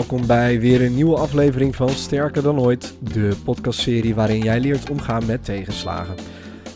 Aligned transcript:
Welkom 0.00 0.26
bij 0.26 0.60
weer 0.60 0.82
een 0.82 0.94
nieuwe 0.94 1.16
aflevering 1.16 1.76
van 1.76 1.88
Sterker 1.88 2.42
dan 2.42 2.60
ooit, 2.60 2.94
de 3.12 3.36
podcastserie 3.44 4.14
waarin 4.14 4.42
jij 4.42 4.60
leert 4.60 4.90
omgaan 4.90 5.26
met 5.26 5.44
tegenslagen. 5.44 6.14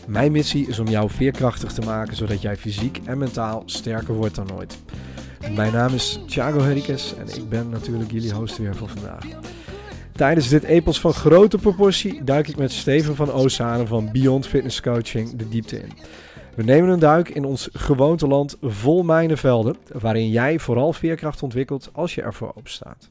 Mijn 0.07 0.31
missie 0.31 0.67
is 0.67 0.79
om 0.79 0.87
jou 0.87 1.09
veerkrachtig 1.09 1.73
te 1.73 1.81
maken 1.81 2.15
zodat 2.15 2.41
jij 2.41 2.57
fysiek 2.57 2.99
en 3.05 3.17
mentaal 3.17 3.63
sterker 3.65 4.13
wordt 4.13 4.35
dan 4.35 4.53
ooit. 4.53 4.77
Mijn 5.55 5.73
naam 5.73 5.93
is 5.93 6.19
Thiago 6.27 6.59
Henriquez 6.59 7.13
en 7.13 7.27
ik 7.35 7.49
ben 7.49 7.69
natuurlijk 7.69 8.11
jullie 8.11 8.33
host 8.33 8.57
weer 8.57 8.75
voor 8.75 8.89
vandaag. 8.89 9.25
Tijdens 10.11 10.49
dit 10.49 10.63
epos 10.63 10.99
van 10.99 11.13
grote 11.13 11.57
proportie 11.57 12.23
duik 12.23 12.47
ik 12.47 12.57
met 12.57 12.71
Steven 12.71 13.15
van 13.15 13.31
Oostzaanen 13.31 13.87
van 13.87 14.09
Beyond 14.11 14.47
Fitness 14.47 14.81
Coaching 14.81 15.35
de 15.35 15.49
diepte 15.49 15.79
in. 15.79 15.91
We 16.55 16.63
nemen 16.63 16.89
een 16.89 16.99
duik 16.99 17.29
in 17.29 17.45
ons 17.45 17.69
gewoonteland 17.73 18.57
vol 18.61 19.03
mijnenvelden, 19.03 19.75
waarin 19.91 20.29
jij 20.29 20.59
vooral 20.59 20.93
veerkracht 20.93 21.43
ontwikkelt 21.43 21.89
als 21.93 22.15
je 22.15 22.21
ervoor 22.21 22.47
open 22.55 22.71
staat. 22.71 23.09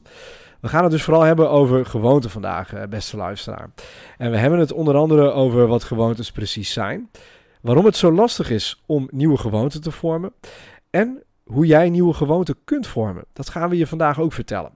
We 0.59 0.67
gaan 0.67 0.83
het 0.83 0.91
dus 0.91 1.03
vooral 1.03 1.21
hebben 1.21 1.49
over 1.49 1.85
gewoonten 1.85 2.29
vandaag, 2.29 2.73
eh, 2.73 2.83
beste 2.89 3.17
luisteraar. 3.17 3.69
En 4.17 4.31
we 4.31 4.37
hebben 4.37 4.59
het 4.59 4.71
onder 4.71 4.95
andere 4.95 5.31
over 5.31 5.67
wat 5.67 5.83
gewoontes 5.83 6.31
precies 6.31 6.73
zijn, 6.73 7.09
waarom 7.61 7.85
het 7.85 7.95
zo 7.95 8.11
lastig 8.11 8.49
is 8.49 8.83
om 8.85 9.07
nieuwe 9.11 9.37
gewoonten 9.37 9.81
te 9.81 9.91
vormen 9.91 10.33
en 10.89 11.23
hoe 11.43 11.65
jij 11.65 11.89
nieuwe 11.89 12.13
gewoonten 12.13 12.55
kunt 12.63 12.87
vormen. 12.87 13.25
Dat 13.33 13.49
gaan 13.49 13.69
we 13.69 13.77
je 13.77 13.87
vandaag 13.87 14.19
ook 14.19 14.33
vertellen. 14.33 14.71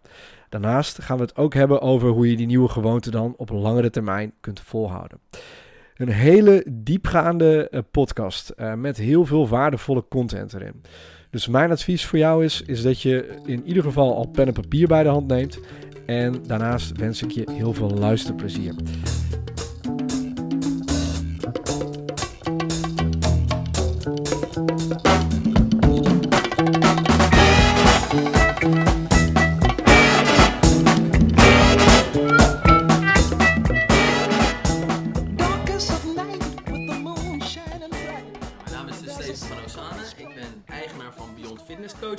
Daarnaast 0.49 1.01
gaan 1.01 1.17
we 1.17 1.23
het 1.23 1.37
ook 1.37 1.53
hebben 1.53 1.81
over 1.81 2.09
hoe 2.09 2.29
je 2.29 2.35
die 2.35 2.45
nieuwe 2.45 2.69
gewoonten 2.69 3.11
dan 3.11 3.33
op 3.37 3.49
langere 3.49 3.89
termijn 3.89 4.33
kunt 4.41 4.59
volhouden. 4.59 5.19
Een 5.99 6.09
hele 6.09 6.65
diepgaande 6.71 7.69
eh, 7.69 7.81
podcast 7.91 8.49
eh, 8.49 8.73
met 8.73 8.97
heel 8.97 9.25
veel 9.25 9.47
waardevolle 9.47 10.05
content 10.09 10.53
erin. 10.53 10.81
Dus 11.29 11.47
mijn 11.47 11.71
advies 11.71 12.05
voor 12.05 12.19
jou 12.19 12.43
is, 12.43 12.61
is 12.61 12.81
dat 12.81 13.01
je 13.01 13.39
in 13.45 13.65
ieder 13.65 13.83
geval 13.83 14.15
al 14.15 14.27
pen 14.27 14.47
en 14.47 14.53
papier 14.53 14.87
bij 14.87 15.03
de 15.03 15.09
hand 15.09 15.27
neemt. 15.27 15.59
En 16.05 16.47
daarnaast 16.47 16.97
wens 16.97 17.23
ik 17.23 17.31
je 17.31 17.51
heel 17.51 17.73
veel 17.73 17.89
luisterplezier. 17.89 18.73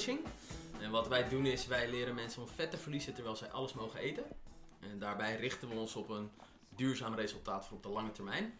Coaching. 0.04 0.26
En 0.80 0.90
wat 0.90 1.08
wij 1.08 1.28
doen 1.28 1.46
is, 1.46 1.66
wij 1.66 1.90
leren 1.90 2.14
mensen 2.14 2.42
om 2.42 2.48
vet 2.48 2.70
te 2.70 2.76
verliezen 2.76 3.14
terwijl 3.14 3.36
zij 3.36 3.50
alles 3.50 3.72
mogen 3.72 4.00
eten. 4.00 4.24
En 4.80 4.98
daarbij 4.98 5.36
richten 5.36 5.68
we 5.68 5.74
ons 5.74 5.96
op 5.96 6.08
een 6.08 6.30
duurzaam 6.68 7.14
resultaat 7.14 7.66
voor 7.66 7.76
op 7.76 7.82
de 7.82 7.88
lange 7.88 8.12
termijn. 8.12 8.52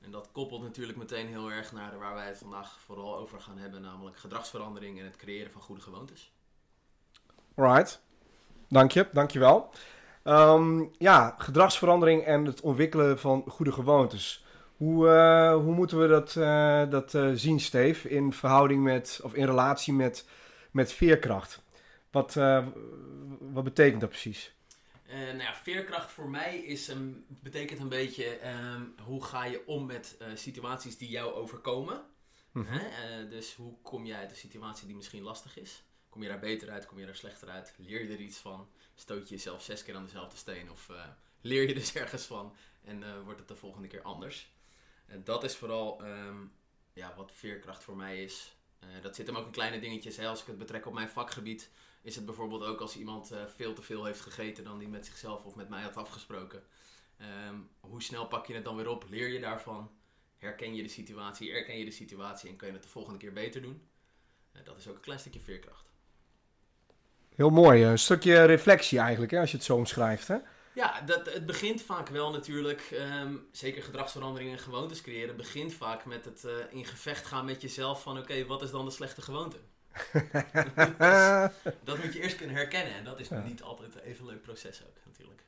En 0.00 0.10
dat 0.10 0.28
koppelt 0.32 0.62
natuurlijk 0.62 0.98
meteen 0.98 1.26
heel 1.26 1.50
erg 1.50 1.72
naar 1.72 1.98
waar 1.98 2.14
wij 2.14 2.26
het 2.26 2.38
vandaag 2.38 2.78
vooral 2.84 3.16
over 3.16 3.40
gaan 3.40 3.58
hebben, 3.58 3.80
namelijk 3.82 4.16
gedragsverandering 4.16 4.98
en 4.98 5.04
het 5.04 5.16
creëren 5.16 5.52
van 5.52 5.60
goede 5.60 5.80
gewoontes. 5.80 6.32
Alright, 7.54 8.00
dank 8.68 8.92
je, 8.92 9.08
dank 9.12 9.30
je 9.30 9.38
wel. 9.38 9.70
Ehm, 10.22 10.84
ja, 10.98 11.34
gedragsverandering 11.38 12.24
en 12.24 12.44
het 12.44 12.60
ontwikkelen 12.60 13.18
van 13.18 13.44
goede 13.48 13.72
gewoontes. 13.72 14.44
Hoe, 14.76 15.08
eh, 15.08 15.54
hoe 15.54 15.74
moeten 15.74 16.00
we 16.00 16.06
dat, 16.06 16.36
eh, 16.36 16.90
dat 16.90 17.14
eh, 17.14 17.30
zien, 17.34 17.60
Steve, 17.60 18.08
in 18.08 18.32
verhouding 18.32 18.82
met, 18.82 19.20
of 19.22 19.34
in 19.34 19.46
relatie 19.46 19.92
met, 19.92 20.26
met 20.70 20.92
veerkracht? 20.92 21.62
Wat, 22.10 22.36
eh, 22.36 22.66
wat 23.40 23.64
betekent 23.64 24.00
dat 24.00 24.10
precies? 24.10 24.54
Eh, 25.06 25.18
nou 25.18 25.38
ja, 25.38 25.54
veerkracht 25.54 26.10
voor 26.10 26.30
mij 26.30 26.58
is 26.58 26.88
een, 26.88 27.24
betekent 27.28 27.80
een 27.80 27.88
beetje 27.88 28.36
ehm, 28.36 28.82
hoe 29.02 29.24
ga 29.24 29.44
je 29.44 29.66
om 29.66 29.86
met 29.86 30.16
eh, 30.18 30.28
situaties 30.34 30.98
die 30.98 31.08
jou 31.08 31.32
overkomen. 31.32 32.04
Mhm. 32.52 32.66
Hè? 32.72 33.28
Dus 33.28 33.54
hoe 33.54 33.74
kom 33.82 34.06
je 34.06 34.14
uit 34.14 34.30
een 34.30 34.36
situatie 34.36 34.86
die 34.86 34.96
misschien 34.96 35.22
lastig 35.22 35.58
is? 35.58 35.82
Kom 36.08 36.22
je 36.22 36.28
daar 36.28 36.38
beter 36.38 36.70
uit? 36.70 36.86
Kom 36.86 36.98
je 36.98 37.06
daar 37.06 37.16
slechter 37.16 37.48
uit? 37.48 37.74
Leer 37.76 38.02
je 38.04 38.12
er 38.12 38.20
iets 38.20 38.38
van? 38.38 38.68
Stoot 38.94 39.28
je 39.28 39.34
jezelf 39.34 39.62
zes 39.62 39.82
keer 39.82 39.96
aan 39.96 40.04
dezelfde 40.04 40.36
steen? 40.36 40.70
Of 40.70 40.88
leer 41.40 41.68
je 41.68 41.74
dus 41.80 41.94
ergens 41.94 42.24
van 42.24 42.56
en 42.84 43.22
wordt 43.24 43.38
het 43.38 43.48
de 43.48 43.56
volgende 43.56 43.88
keer 43.88 44.02
anders? 44.02 44.52
En 45.06 45.24
dat 45.24 45.44
is 45.44 45.56
vooral 45.56 46.04
ehm, 46.04 46.36
ja, 46.92 47.14
wat 47.16 47.32
veerkracht 47.32 47.84
voor 47.84 47.96
mij 47.96 48.22
is. 48.22 48.54
Eh, 48.80 48.88
dat 49.02 49.14
zit 49.14 49.26
hem 49.26 49.36
ook 49.36 49.46
in 49.46 49.52
kleine 49.52 49.80
dingetjes. 49.80 50.18
Als 50.18 50.40
ik 50.40 50.46
het 50.46 50.58
betrek 50.58 50.86
op 50.86 50.92
mijn 50.92 51.08
vakgebied, 51.08 51.70
is 52.02 52.14
het 52.14 52.24
bijvoorbeeld 52.24 52.64
ook 52.64 52.80
als 52.80 52.96
iemand 52.96 53.30
eh, 53.30 53.38
veel 53.56 53.74
te 53.74 53.82
veel 53.82 54.04
heeft 54.04 54.20
gegeten 54.20 54.64
dan 54.64 54.78
die 54.78 54.88
met 54.88 55.06
zichzelf 55.06 55.44
of 55.44 55.54
met 55.54 55.68
mij 55.68 55.82
had 55.82 55.96
afgesproken. 55.96 56.62
Ehm, 57.16 57.54
hoe 57.80 58.02
snel 58.02 58.26
pak 58.26 58.46
je 58.46 58.54
het 58.54 58.64
dan 58.64 58.76
weer 58.76 58.88
op? 58.88 59.04
Leer 59.08 59.28
je 59.28 59.40
daarvan? 59.40 59.90
Herken 60.38 60.74
je 60.74 60.82
de 60.82 60.88
situatie? 60.88 61.52
Erken 61.52 61.78
je 61.78 61.84
de 61.84 61.90
situatie 61.90 62.50
en 62.50 62.56
kun 62.56 62.66
je 62.66 62.72
het 62.72 62.82
de 62.82 62.88
volgende 62.88 63.18
keer 63.18 63.32
beter 63.32 63.62
doen? 63.62 63.88
Eh, 64.52 64.64
dat 64.64 64.78
is 64.78 64.88
ook 64.88 64.94
een 64.94 65.00
klein 65.00 65.20
stukje 65.20 65.40
veerkracht. 65.40 65.88
Heel 67.34 67.50
mooi, 67.50 67.84
een 67.84 67.98
stukje 67.98 68.44
reflectie 68.44 68.98
eigenlijk, 68.98 69.32
hè, 69.32 69.40
als 69.40 69.50
je 69.50 69.56
het 69.56 69.66
zo 69.66 69.76
omschrijft. 69.76 70.28
Hè? 70.28 70.36
Ja, 70.74 71.00
dat, 71.00 71.32
het 71.32 71.46
begint 71.46 71.82
vaak 71.82 72.08
wel 72.08 72.30
natuurlijk, 72.30 72.80
ehm, 72.80 73.36
zeker 73.52 73.82
gedragsverandering 73.82 74.50
en 74.52 74.58
gewoontes 74.58 75.00
creëren, 75.00 75.36
begint 75.36 75.72
vaak 75.74 76.04
met 76.04 76.24
het 76.24 76.44
eh, 76.44 76.52
in 76.70 76.84
gevecht 76.86 77.26
gaan 77.26 77.44
met 77.44 77.62
jezelf 77.62 78.02
van 78.02 78.18
oké, 78.18 78.46
wat 78.46 78.62
is 78.62 78.70
dan 78.70 78.84
de 78.84 78.90
slechte 78.90 79.22
gewoonte? 79.22 79.56
Dat 81.84 81.98
moet 81.98 82.12
je 82.12 82.20
eerst 82.22 82.36
kunnen 82.36 82.56
herkennen 82.56 82.94
en 82.94 83.04
dat 83.04 83.20
is 83.20 83.28
Ja. 83.28 83.42
niet 83.42 83.62
altijd 83.62 83.94
een 83.94 84.00
even 84.00 84.26
leuk 84.26 84.42
proces 84.42 84.82
ook 84.86 84.96
natuurlijk. 85.04 85.42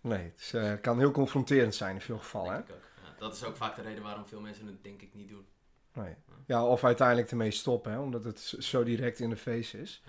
nee, 0.00 0.22
het 0.24 0.40
is, 0.40 0.52
eh, 0.52 0.72
kan 0.80 0.98
heel 0.98 1.10
confronterend 1.10 1.74
zijn 1.74 1.94
in 1.94 2.00
veel 2.00 2.18
gevallen. 2.18 2.50
Hè? 2.52 2.56
Denk 2.56 2.68
ik 2.68 2.74
ook. 2.74 3.04
Ja, 3.04 3.14
dat 3.18 3.34
is 3.34 3.44
ook 3.44 3.56
vaak 3.56 3.76
de 3.76 3.82
reden 3.82 4.02
waarom 4.02 4.26
veel 4.26 4.40
mensen 4.40 4.66
het 4.66 4.82
denk 4.84 5.02
ik 5.02 5.14
niet 5.14 5.28
doen. 5.28 5.46
Nee. 5.92 6.14
Ja, 6.46 6.66
of 6.66 6.84
uiteindelijk 6.84 7.30
ermee 7.30 7.50
stoppen, 7.50 7.92
hè, 7.92 7.98
omdat 7.98 8.24
het 8.24 8.40
zo 8.58 8.82
direct 8.82 9.20
in 9.20 9.30
de 9.30 9.36
face 9.36 9.80
is. 9.80 10.02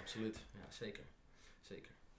Absoluut, 0.00 0.36
ja 0.52 0.66
zeker. 0.68 1.02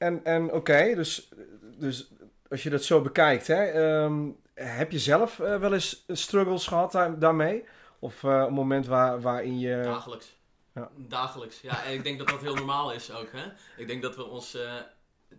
En, 0.01 0.25
en 0.25 0.51
oké, 0.51 0.95
dus, 0.95 1.31
dus 1.77 2.12
als 2.50 2.63
je 2.63 2.69
dat 2.69 2.83
zo 2.83 3.01
bekijkt, 3.01 3.48
hè, 3.48 3.63
ehm, 3.63 4.30
heb 4.53 4.92
je 4.92 5.00
zelf 5.00 5.39
eh, 5.39 5.59
wel 5.59 5.74
eens 5.74 6.03
struggles 6.07 6.68
gehad 6.68 6.92
daar- 6.92 7.19
daarmee? 7.19 7.63
Of 8.00 8.24
eh, 8.24 8.44
een 8.48 8.53
moment 8.53 8.86
waar, 8.86 9.21
waarin 9.21 9.59
je... 9.59 9.81
Dagelijks. 9.83 10.39
Ja. 10.74 10.92
Dagelijks. 10.98 11.62
Ja, 11.62 11.83
en 11.83 11.94
ik 11.94 12.03
denk 12.03 12.18
dat 12.18 12.27
dat 12.27 12.42
heel 12.42 12.56
normaal 12.56 12.94
is 12.94 13.12
ook. 13.13 13.31
Hè? 13.31 13.45
Ik 13.77 13.88
denk 13.88 14.01
dat 14.01 14.15
we 14.15 14.24
ons, 14.24 14.53
eh, 14.53 14.75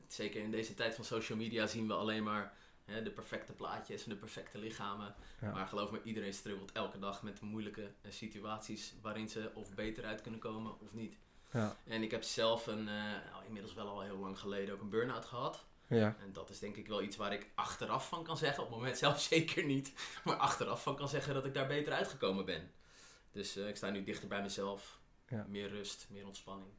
zeker 0.09 0.43
in 0.43 0.51
deze 0.51 0.75
tijd 0.75 0.95
van 0.95 1.05
social 1.05 1.39
media, 1.39 1.67
zien 1.67 1.87
we 1.87 1.95
alleen 1.95 2.23
maar 2.23 2.53
hè, 2.85 3.03
de 3.03 3.11
perfecte 3.11 3.53
plaatjes 3.53 4.05
en 4.05 4.11
de 4.11 4.17
perfecte 4.17 4.59
lichamen. 4.59 5.15
Ja. 5.41 5.51
Maar 5.53 5.67
geloof 5.67 5.91
me, 5.91 6.01
iedereen 6.05 6.33
struggelt 6.35 6.73
elke 6.73 6.99
dag 6.99 7.23
met 7.23 7.41
moeilijke 7.41 7.91
situaties 8.09 8.95
waarin 9.03 9.29
ze 9.29 9.51
of 9.55 9.75
beter 9.75 10.05
uit 10.05 10.21
kunnen 10.23 10.41
komen 10.41 10.73
of 10.81 10.93
niet. 10.93 11.17
Ja, 11.53 11.77
En 11.85 12.03
ik 12.03 12.11
heb 12.11 12.23
zelf 12.23 12.67
een, 12.67 12.89
eh, 12.89 12.95
nou, 13.31 13.45
inmiddels 13.47 13.75
wel 13.75 13.89
al 13.89 14.01
heel 14.01 14.17
lang 14.17 14.39
geleden 14.39 14.75
ook 14.75 14.81
een 14.81 14.89
burn-out 14.89 15.25
gehad. 15.25 15.65
ja, 15.87 16.17
En 16.21 16.33
dat 16.33 16.51
is 16.51 16.59
denk 16.59 16.77
ik 16.77 16.89
wel 16.89 17.03
iets 17.03 17.17
waar 17.17 17.33
ik 17.33 17.51
achteraf 17.55 18.09
van 18.09 18.25
kan 18.25 18.37
zeggen. 18.37 18.63
Op 18.63 18.69
het 18.69 18.79
moment 18.79 18.99
zelf 18.99 19.21
zeker 19.33 19.65
niet. 19.65 19.93
Maar 20.25 20.37
achteraf 20.37 20.83
van 20.83 20.97
kan 20.97 21.09
zeggen 21.09 21.35
dat 21.35 21.45
ik 21.45 21.55
daar 21.55 21.67
beter 21.67 21.93
uitgekomen 21.93 22.45
ben. 22.45 22.71
Dus 23.31 23.57
eh, 23.57 23.69
ik 23.69 23.77
sta 23.77 23.91
nu 23.91 24.03
dichter 24.05 24.29
bij 24.29 24.43
mezelf. 24.43 25.01
Ja. 25.29 25.47
Meer 25.49 25.69
rust, 25.69 26.07
meer 26.11 26.27
ontspanning. 26.27 26.71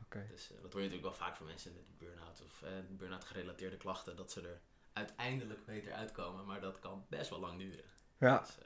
oké. 0.00 0.26
Dus 0.30 0.50
eh, 0.50 0.62
dat 0.62 0.72
hoor 0.72 0.82
je 0.82 0.88
natuurlijk 0.88 1.16
wel 1.16 1.26
vaak 1.26 1.36
van 1.36 1.46
mensen 1.46 1.72
met 1.74 1.98
burn-out 1.98 2.42
of 2.44 2.62
eh, 2.62 2.70
burn-out 2.88 3.24
gerelateerde 3.24 3.76
klachten. 3.76 4.16
Dat 4.16 4.32
ze 4.32 4.40
er 4.40 4.60
uiteindelijk 4.92 5.64
beter 5.64 5.92
uitkomen. 5.92 6.46
Maar 6.46 6.60
dat 6.60 6.78
kan 6.78 7.04
best 7.08 7.30
wel 7.30 7.40
lang 7.40 7.58
duren. 7.58 7.84
Ja, 8.18 8.38
Dus, 8.38 8.56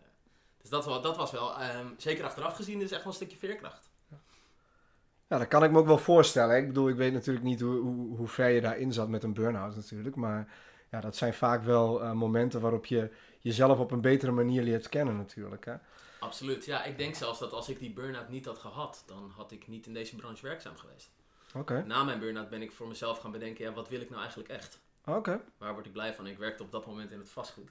dus 0.56 0.70
dat, 0.70 1.02
dat 1.02 1.16
was 1.16 1.30
wel, 1.30 1.58
ehm, 1.58 1.88
zeker 1.96 2.24
achteraf 2.24 2.56
gezien, 2.56 2.80
is 2.80 2.90
echt 2.90 3.02
wel 3.02 3.12
een 3.12 3.18
stukje 3.18 3.36
veerkracht. 3.36 3.89
Ja, 5.30 5.38
dat 5.38 5.48
kan 5.48 5.64
ik 5.64 5.70
me 5.70 5.78
ook 5.78 5.86
wel 5.86 5.98
voorstellen. 5.98 6.56
Ik 6.56 6.66
bedoel, 6.66 6.88
ik 6.88 6.96
weet 6.96 7.12
natuurlijk 7.12 7.44
niet 7.44 7.60
hoe, 7.60 7.80
hoe, 7.80 8.16
hoe 8.16 8.28
ver 8.28 8.48
je 8.48 8.60
daarin 8.60 8.92
zat 8.92 9.08
met 9.08 9.22
een 9.22 9.34
burn-out 9.34 9.76
natuurlijk. 9.76 10.16
Maar 10.16 10.48
ja, 10.90 11.00
dat 11.00 11.16
zijn 11.16 11.34
vaak 11.34 11.62
wel 11.62 12.02
eh, 12.02 12.12
momenten 12.12 12.60
waarop 12.60 12.86
je 12.86 13.10
jezelf 13.38 13.78
op 13.78 13.90
een 13.90 14.00
betere 14.00 14.32
manier 14.32 14.62
leert 14.62 14.88
kennen 14.88 15.16
natuurlijk. 15.16 15.64
Hè? 15.64 15.74
Absoluut. 16.20 16.64
Ja, 16.64 16.84
ik 16.84 16.98
denk 16.98 17.14
zelfs 17.14 17.38
dat 17.38 17.52
als 17.52 17.68
ik 17.68 17.78
die 17.78 17.92
burn-out 17.92 18.28
niet 18.28 18.44
had 18.44 18.58
gehad, 18.58 19.02
dan 19.06 19.32
had 19.36 19.52
ik 19.52 19.68
niet 19.68 19.86
in 19.86 19.94
deze 19.94 20.16
branche 20.16 20.46
werkzaam 20.46 20.76
geweest. 20.76 21.10
Oké, 21.54 21.84
Na 21.86 22.04
mijn 22.04 22.18
burn-out 22.18 22.48
ben 22.48 22.62
ik 22.62 22.72
voor 22.72 22.88
mezelf 22.88 23.18
gaan 23.18 23.30
bedenken, 23.30 23.64
ja, 23.64 23.72
wat 23.72 23.88
wil 23.88 24.00
ik 24.00 24.08
nou 24.08 24.20
eigenlijk 24.20 24.50
echt? 24.50 24.78
oké. 25.04 25.40
Waar 25.58 25.72
word 25.72 25.86
ik 25.86 25.92
blij 25.92 26.14
van? 26.14 26.26
Ik 26.26 26.38
werkte 26.38 26.62
op 26.62 26.70
dat 26.70 26.86
moment 26.86 27.10
in 27.10 27.18
het 27.18 27.30
vastgoed. 27.30 27.70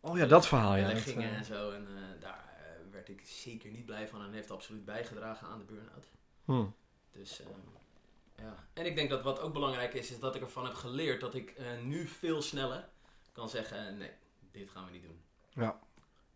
Oh 0.00 0.16
ja, 0.16 0.26
dat 0.26 0.46
verhaal, 0.46 0.76
ja. 0.76 0.90
eh, 0.90 1.36
en 1.38 1.44
zo. 1.44 1.70
En 1.70 1.86
eh, 1.96 2.20
daar 2.20 2.44
werd 2.90 3.08
ik 3.08 3.20
zeker 3.24 3.70
niet 3.70 3.86
blij 3.86 4.08
van 4.08 4.22
en 4.22 4.32
heeft 4.32 4.50
absoluut 4.50 4.84
bijgedragen 4.84 5.48
aan 5.48 5.58
de 5.58 5.64
burn-out. 5.64 6.06
Hmm. 6.46 6.74
Dus 7.12 7.40
ehm, 7.40 7.50
ja. 8.36 8.64
En 8.72 8.86
ik 8.86 8.96
denk 8.96 9.10
dat 9.10 9.22
wat 9.22 9.40
ook 9.40 9.52
belangrijk 9.52 9.94
is, 9.94 10.10
is 10.10 10.18
dat 10.18 10.34
ik 10.34 10.42
ervan 10.42 10.64
heb 10.64 10.74
geleerd 10.74 11.20
dat 11.20 11.34
ik 11.34 11.50
eh, 11.50 11.66
nu 11.84 12.06
veel 12.06 12.42
sneller 12.42 12.88
kan 13.32 13.48
zeggen: 13.48 13.88
eh, 13.88 13.94
nee, 13.94 14.10
dit 14.50 14.70
gaan 14.70 14.84
we 14.84 14.90
niet 14.90 15.02
doen. 15.02 15.20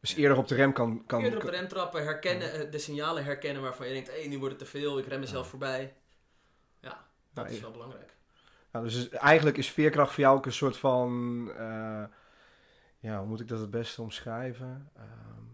Dus 0.01 0.15
eerder 0.15 0.39
op 0.39 0.49
de 0.49 0.55
rem 0.55 0.73
kan... 0.73 1.07
kan 1.07 1.23
Eerder 1.23 1.39
op 1.39 1.45
de 1.45 1.51
rem 1.51 1.69
trappen, 1.69 2.03
herkennen, 2.03 2.53
eh, 2.53 2.71
de 2.71 2.79
signalen 2.79 3.25
herkennen 3.25 3.63
waarvan 3.63 3.87
je 3.87 3.93
denkt: 3.93 4.09
hé, 4.09 4.19
hey, 4.19 4.29
nu 4.29 4.39
wordt 4.39 4.55
het 4.55 4.65
te 4.65 4.79
veel, 4.79 4.99
ik 4.99 5.07
rem 5.07 5.21
mezelf 5.21 5.49
voorbij. 5.49 5.95
Ja, 6.81 7.07
dat 7.33 7.51
is 7.51 7.61
wel 7.61 7.71
belangrijk. 7.71 8.15
Nou, 8.73 8.85
dus 8.85 9.09
eigenlijk 9.09 9.57
is 9.57 9.71
veerkracht 9.71 10.13
voor 10.13 10.23
jou 10.23 10.37
ook 10.37 10.47
een 10.47 10.53
soort 10.53 10.77
van... 10.77 11.51
eh, 11.57 12.05
ja, 12.99 13.19
hoe 13.19 13.27
moet 13.27 13.41
ik 13.41 13.49
dat 13.49 13.61
het 13.61 13.71
beste 13.71 14.03
omschrijven? 14.03 14.91
Ehm, 14.97 15.05
eh, 15.05 15.50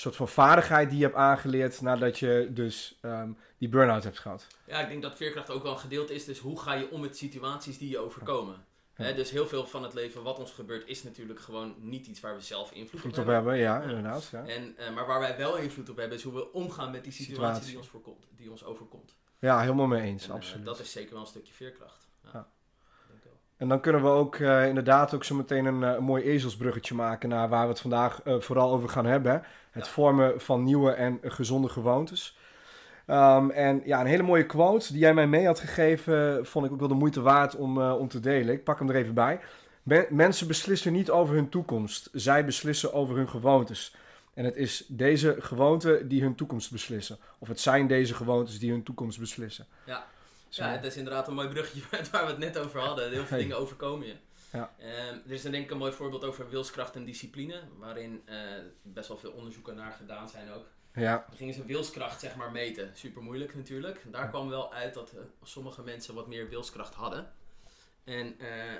soort 0.00 0.16
van 0.16 0.28
vaardigheid 0.28 0.88
die 0.88 0.98
je 0.98 1.04
hebt 1.04 1.16
aangeleerd 1.16 1.80
nadat 1.80 2.18
je 2.18 2.48
dus 2.50 2.98
ehm, 3.00 3.30
die 3.58 3.68
burn-out 3.68 4.04
hebt 4.04 4.18
gehad. 4.18 4.46
Ja, 4.66 4.80
ik 4.80 4.88
denk 4.88 5.02
dat 5.02 5.16
veerkracht 5.16 5.50
ook 5.50 5.62
wel 5.62 5.72
een 5.72 5.78
gedeelte 5.78 6.14
is. 6.14 6.24
Dus 6.24 6.38
hoe 6.38 6.60
ga 6.60 6.74
je 6.74 6.90
om 6.90 7.00
met 7.00 7.16
situaties 7.16 7.78
die 7.78 7.88
je 7.88 7.98
overkomen? 7.98 8.64
Ja. 8.96 9.12
Dus 9.12 9.30
heel 9.30 9.46
veel 9.46 9.66
van 9.66 9.82
het 9.82 9.94
leven 9.94 10.22
wat 10.22 10.38
ons 10.38 10.52
gebeurt 10.52 10.88
is 10.88 11.02
natuurlijk 11.02 11.40
gewoon 11.40 11.74
niet 11.78 12.06
iets 12.06 12.20
waar 12.20 12.34
we 12.34 12.40
zelf 12.40 12.72
invloed 12.72 13.04
op 13.04 13.14
hebben. 13.14 13.34
hebben, 13.34 13.56
ja, 13.56 13.82
inderdaad. 13.82 14.28
Ja, 14.32 14.46
En, 14.46 14.76
eh, 14.76 14.94
maar 14.94 15.06
waar 15.06 15.20
wij 15.20 15.36
wel 15.36 15.56
invloed 15.56 15.88
op 15.88 15.96
hebben 15.96 16.16
is 16.16 16.22
hoe 16.22 16.34
we 16.34 16.52
omgaan 16.52 16.90
met 16.90 17.04
die 17.04 17.12
situatie, 17.12 17.34
Situatie. 17.34 17.66
Die, 17.66 17.76
ons 17.78 17.88
voorkomt, 17.88 18.26
die 18.36 18.50
ons 18.50 18.64
overkomt. 18.64 19.16
ja 19.38 19.60
helemaal 19.60 19.86
mee 19.86 20.02
eens, 20.02 20.24
En, 20.24 20.30
eh, 20.30 20.36
absoluut. 20.36 20.64
dat 20.64 20.80
is 20.80 20.92
zeker 20.92 21.12
wel 21.12 21.20
een 21.20 21.26
stukje 21.26 21.52
veerkracht. 21.52 22.08
Ja. 22.32 22.48
En 23.58 23.68
dan 23.68 23.80
kunnen 23.80 24.02
we 24.02 24.08
ook 24.08 24.34
eh, 24.36 24.66
inderdaad 24.68 25.14
ook 25.14 25.24
zo 25.24 25.34
meteen 25.34 25.64
een, 25.64 25.82
eh, 25.84 25.94
een 25.96 26.02
mooi 26.04 26.22
ezelsbruggetje 26.24 26.94
maken 26.94 27.28
naar 27.28 27.48
waar 27.48 27.62
we 27.62 27.68
het 27.68 27.80
vandaag 27.80 28.22
eh, 28.22 28.34
vooral 28.38 28.72
over 28.72 28.88
gaan 28.88 29.06
hebben. 29.06 29.32
hè. 29.32 29.38
Het 29.70 29.86
Ja. 29.86 29.92
vormen 29.92 30.40
van 30.40 30.64
nieuwe 30.64 30.90
en 30.92 31.18
gezonde 31.22 31.68
gewoontes. 31.68 32.38
Ehm, 33.06 33.50
en 33.50 33.82
ja, 33.84 34.00
een 34.00 34.06
hele 34.06 34.22
mooie 34.22 34.46
quote 34.46 34.92
die 34.92 35.00
jij 35.00 35.14
mij 35.14 35.26
mee 35.26 35.46
had 35.46 35.60
gegeven, 35.60 36.46
vond 36.46 36.66
ik 36.66 36.72
ook 36.72 36.78
wel 36.78 36.88
de 36.88 36.94
moeite 36.94 37.20
waard 37.20 37.56
om, 37.56 37.82
om 37.82 38.08
te 38.08 38.20
delen. 38.20 38.54
Ik 38.54 38.64
pak 38.64 38.78
hem 38.78 38.88
er 38.90 38.96
even 38.96 39.14
bij. 39.14 39.40
Men- 39.82 40.06
mensen 40.10 40.46
beslissen 40.46 40.92
niet 40.92 41.10
over 41.10 41.34
hun 41.34 41.48
toekomst, 41.48 42.08
zij 42.12 42.44
beslissen 42.44 42.92
over 42.92 43.16
hun 43.16 43.28
gewoontes. 43.28 43.96
En 44.34 44.44
het 44.44 44.56
is 44.56 44.84
deze 44.88 45.36
gewoonten 45.38 46.08
die 46.08 46.22
hun 46.22 46.34
toekomst 46.34 46.72
beslissen. 46.72 47.18
Of 47.38 47.48
het 47.48 47.60
zijn 47.60 47.86
deze 47.86 48.14
gewoontes 48.14 48.58
die 48.58 48.70
hun 48.70 48.82
toekomst 48.82 49.18
beslissen. 49.20 49.66
Ja. 49.86 50.04
Zo. 50.48 50.64
Ja, 50.64 50.70
het 50.70 50.84
is 50.84 50.96
inderdaad 50.96 51.28
een 51.28 51.34
mooi 51.34 51.48
bruggetje 51.48 51.82
waar 52.10 52.24
we 52.24 52.30
het 52.30 52.38
net 52.38 52.58
over 52.58 52.80
hadden. 52.80 53.04
Heel 53.10 53.18
veel 53.20 53.28
Hey. 53.28 53.38
dingen 53.38 53.58
overkomen 53.58 54.06
je. 54.06 54.16
Ja. 54.52 54.74
Ehm, 54.78 55.14
er 55.26 55.30
is 55.32 55.42
dan 55.42 55.52
denk 55.52 55.64
ik 55.64 55.70
een 55.70 55.78
mooi 55.78 55.92
voorbeeld 55.92 56.24
over 56.24 56.48
wilskracht 56.48 56.94
en 56.96 57.04
discipline. 57.04 57.62
Waarin 57.78 58.22
eh, 58.24 58.36
best 58.82 59.08
wel 59.08 59.16
veel 59.18 59.30
onderzoeken 59.32 59.74
naar 59.74 59.92
gedaan 59.92 60.28
zijn 60.28 60.50
ook. 60.52 60.66
ja. 60.94 61.24
Dan 61.28 61.36
gingen 61.36 61.54
ze 61.54 61.64
wilskracht 61.64 62.20
zeg 62.20 62.36
maar 62.36 62.50
meten. 62.52 62.90
Super 62.94 63.22
moeilijk 63.22 63.54
natuurlijk. 63.54 64.02
Daar 64.12 64.22
Ja. 64.22 64.28
kwam 64.28 64.48
wel 64.48 64.72
uit 64.74 64.94
dat 64.94 65.10
eh, 65.12 65.20
sommige 65.42 65.82
mensen 65.82 66.14
wat 66.14 66.26
meer 66.26 66.48
wilskracht 66.48 66.94
hadden. 66.94 67.32
En 68.04 68.38
eh, 68.38 68.74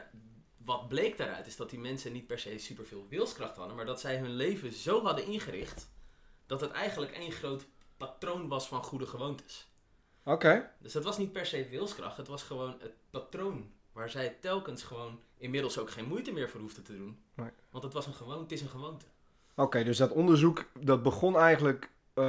wat 0.64 0.88
bleek 0.88 1.16
daaruit 1.16 1.46
is 1.46 1.56
dat 1.56 1.70
die 1.70 1.78
mensen 1.78 2.12
niet 2.12 2.26
per 2.26 2.38
se 2.38 2.58
superveel 2.58 3.06
wilskracht 3.08 3.56
hadden. 3.56 3.76
Maar 3.76 3.86
dat 3.86 4.00
zij 4.00 4.16
hun 4.16 4.34
leven 4.34 4.72
zo 4.72 5.02
hadden 5.04 5.26
ingericht. 5.26 5.90
Dat 6.46 6.60
het 6.60 6.70
eigenlijk 6.70 7.12
één 7.12 7.32
groot 7.32 7.66
patroon 7.96 8.48
was 8.48 8.68
van 8.68 8.82
goede 8.82 9.06
gewoontes. 9.06 9.68
Oké. 10.28 10.70
Dus 10.78 10.94
het 10.94 11.04
was 11.04 11.18
niet 11.18 11.32
per 11.32 11.46
se 11.46 11.68
wilskracht, 11.70 12.16
het 12.16 12.28
was 12.28 12.42
gewoon 12.42 12.76
het 12.80 12.92
patroon. 13.10 13.70
Waar 13.92 14.10
zij 14.10 14.36
telkens 14.40 14.82
gewoon 14.82 15.20
inmiddels 15.36 15.78
ook 15.78 15.90
geen 15.90 16.04
moeite 16.08 16.32
meer 16.32 16.50
voor 16.50 16.60
hoefden 16.60 16.84
te 16.84 16.96
doen. 16.96 17.22
Nee. 17.34 17.50
Want 17.70 17.84
het 17.84 17.92
was 17.92 18.06
een 18.06 18.14
gewoonte, 18.14 18.42
het 18.42 18.52
is 18.52 18.60
een 18.60 18.68
gewoonte. 18.68 19.04
Oké, 19.56 19.84
dus 19.84 19.96
dat 19.96 20.10
onderzoek, 20.10 20.64
dat 20.80 21.02
begon 21.02 21.36
eigenlijk... 21.36 21.90
eh, 22.14 22.24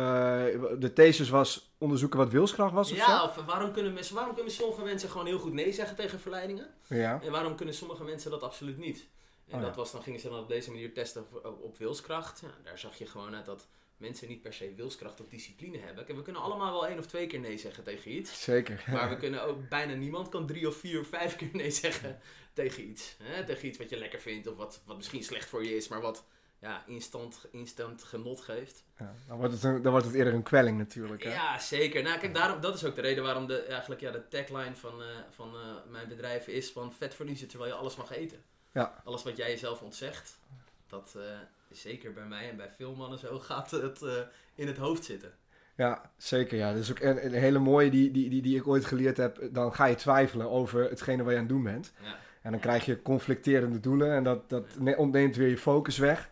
de 0.80 0.92
thesis 0.94 1.30
was 1.30 1.74
onderzoeken 1.78 2.20
wat 2.20 2.32
wilskracht 2.32 2.74
was 2.74 2.92
of 2.92 2.98
Ja, 2.98 3.24
of 3.24 3.36
waarom 3.36 3.72
kunnen, 3.72 3.94
mensen, 3.94 4.16
waarom 4.16 4.34
kunnen 4.36 4.52
sommige 4.54 4.84
mensen 4.84 5.10
gewoon 5.10 5.26
heel 5.26 5.40
goed 5.40 5.54
nee 5.54 5.72
zeggen 5.72 5.96
tegen 5.96 6.20
verleidingen? 6.20 6.68
zo? 6.84 6.96
Ja. 6.96 7.22
En 7.22 7.32
waarom 7.32 7.56
kunnen 7.56 7.76
sommige 7.76 8.04
mensen 8.04 8.32
dat 8.32 8.44
absoluut 8.44 8.78
niet? 8.78 9.08
En 9.48 9.56
Oh 9.56 9.62
ja. 9.62 9.68
dat 9.68 9.76
was, 9.76 9.92
dan 9.92 10.02
gingen 10.02 10.20
ze 10.20 10.30
dan 10.30 10.40
op 10.40 10.48
deze 10.48 10.72
manier 10.72 10.94
testen 10.94 11.26
op, 11.32 11.58
op 11.62 11.78
wilskracht. 11.78 12.44
Daar 12.64 12.78
zag 12.78 12.98
je 12.98 13.06
gewoon 13.06 13.36
uit 13.36 13.46
dat 13.46 13.68
mensen 14.00 14.28
niet 14.28 14.42
per 14.42 14.54
se 14.54 14.74
wilskracht 14.76 15.22
of 15.22 15.28
discipline 15.28 15.78
hebben. 15.78 16.06
Kijk, 16.06 16.18
we 16.18 16.24
kunnen 16.24 16.42
allemaal 16.42 16.72
wel 16.72 16.88
één 16.88 16.98
of 16.98 17.06
twee 17.06 17.28
keer 17.28 17.40
nee 17.40 17.58
zeggen 17.58 17.84
tegen 17.84 18.12
iets. 18.12 18.44
Zeker. 18.44 18.84
Maar 18.88 19.10
we 19.10 19.18
kunnen 19.24 19.44
ook, 19.44 19.70
bijna 19.70 19.94
niemand 19.94 20.30
kan 20.30 20.48
drie 20.48 20.68
of 20.68 20.76
vier 20.76 21.00
of 21.00 21.08
vijf 21.08 21.36
keer 21.36 21.50
nee 21.52 21.72
zeggen 21.72 22.20
tegen 22.54 22.90
iets. 22.90 23.16
Hè? 23.24 23.46
Tegen 23.46 23.68
iets 23.68 23.78
wat 23.78 23.90
je 23.90 23.98
lekker 23.98 24.20
vindt 24.20 24.48
of 24.48 24.56
wat, 24.56 24.82
wat 24.86 24.98
misschien 24.98 25.24
slecht 25.24 25.50
voor 25.50 25.64
je 25.64 25.76
is, 25.76 25.88
maar 25.88 26.02
wat 26.02 26.26
ja, 26.62 26.84
instant, 26.88 27.46
instant 27.52 28.04
genot 28.04 28.42
geeft. 28.42 28.84
Ja, 28.98 29.16
dan, 29.28 29.38
wordt 29.38 29.54
het 29.54 29.64
een- 29.64 29.82
dan 29.82 29.92
wordt 29.92 30.08
het 30.08 30.16
eerder 30.16 30.34
een 30.34 30.44
kwelling 30.44 30.78
natuurlijk. 30.78 31.24
Hè? 31.24 31.32
Ja, 31.34 31.60
zeker. 31.60 32.04
Nou, 32.04 32.20
kijk, 32.20 32.34
daarom, 32.34 32.62
dat 32.62 32.76
is 32.76 32.84
ook 32.86 32.96
de 32.96 33.02
reden 33.02 33.24
waarom 33.24 33.48
de, 33.48 33.62
eigenlijk, 33.62 34.02
ja, 34.02 34.12
de 34.12 34.28
tagline 34.28 34.76
van, 34.76 35.02
eh, 35.02 35.08
van 35.30 35.56
eh, 35.56 35.62
mijn 35.92 36.08
bedrijf 36.08 36.48
is 36.48 36.72
van 36.72 36.94
vet 36.94 37.16
verliezen 37.16 37.48
terwijl 37.48 37.72
je 37.72 37.78
alles 37.78 37.96
mag 37.96 38.12
eten. 38.12 38.44
Ja. 38.74 39.02
Alles 39.04 39.24
wat 39.24 39.38
jij 39.38 39.50
jezelf 39.50 39.82
ontzegt, 39.82 40.40
dat 40.88 41.16
eh, 41.18 41.24
zeker 41.70 42.14
bij 42.14 42.26
mij 42.26 42.50
en 42.50 42.58
bij 42.58 42.70
veel 42.76 42.96
mannen 42.96 43.20
zo 43.20 43.40
gaat 43.50 43.72
het 43.72 44.02
eh, 44.02 44.12
in 44.56 44.68
het 44.68 44.78
hoofd 44.78 45.04
zitten. 45.06 45.32
Ja, 45.76 46.12
zeker. 46.18 46.58
Ja. 46.58 46.72
Dat 46.72 46.82
is 46.82 46.92
ook 46.92 47.00
een, 47.00 47.26
een 47.26 47.34
hele 47.34 47.60
mooie 47.60 47.90
die, 47.90 48.12
die, 48.12 48.30
die, 48.30 48.42
die 48.42 48.58
ik 48.58 48.68
ooit 48.68 48.86
geleerd 48.86 49.18
heb. 49.18 49.40
Dan 49.52 49.74
ga 49.74 49.86
je 49.86 49.96
twijfelen 49.96 50.50
over 50.50 50.90
hetgene 50.90 51.24
wat 51.24 51.32
je 51.32 51.38
aan 51.40 51.46
het 51.46 51.54
doen 51.54 51.64
bent. 51.64 51.94
Ja. 52.04 52.16
En 52.42 52.52
dan 52.52 52.60
krijg 52.60 52.86
je 52.86 53.02
conflicterende 53.02 53.80
doelen 53.80 54.12
en 54.12 54.24
dat, 54.24 54.50
dat 54.50 54.66
ne- 54.80 54.96
ontneemt 54.98 55.36
weer 55.36 55.48
je 55.50 55.58
focus 55.58 55.98
weg. 55.98 56.30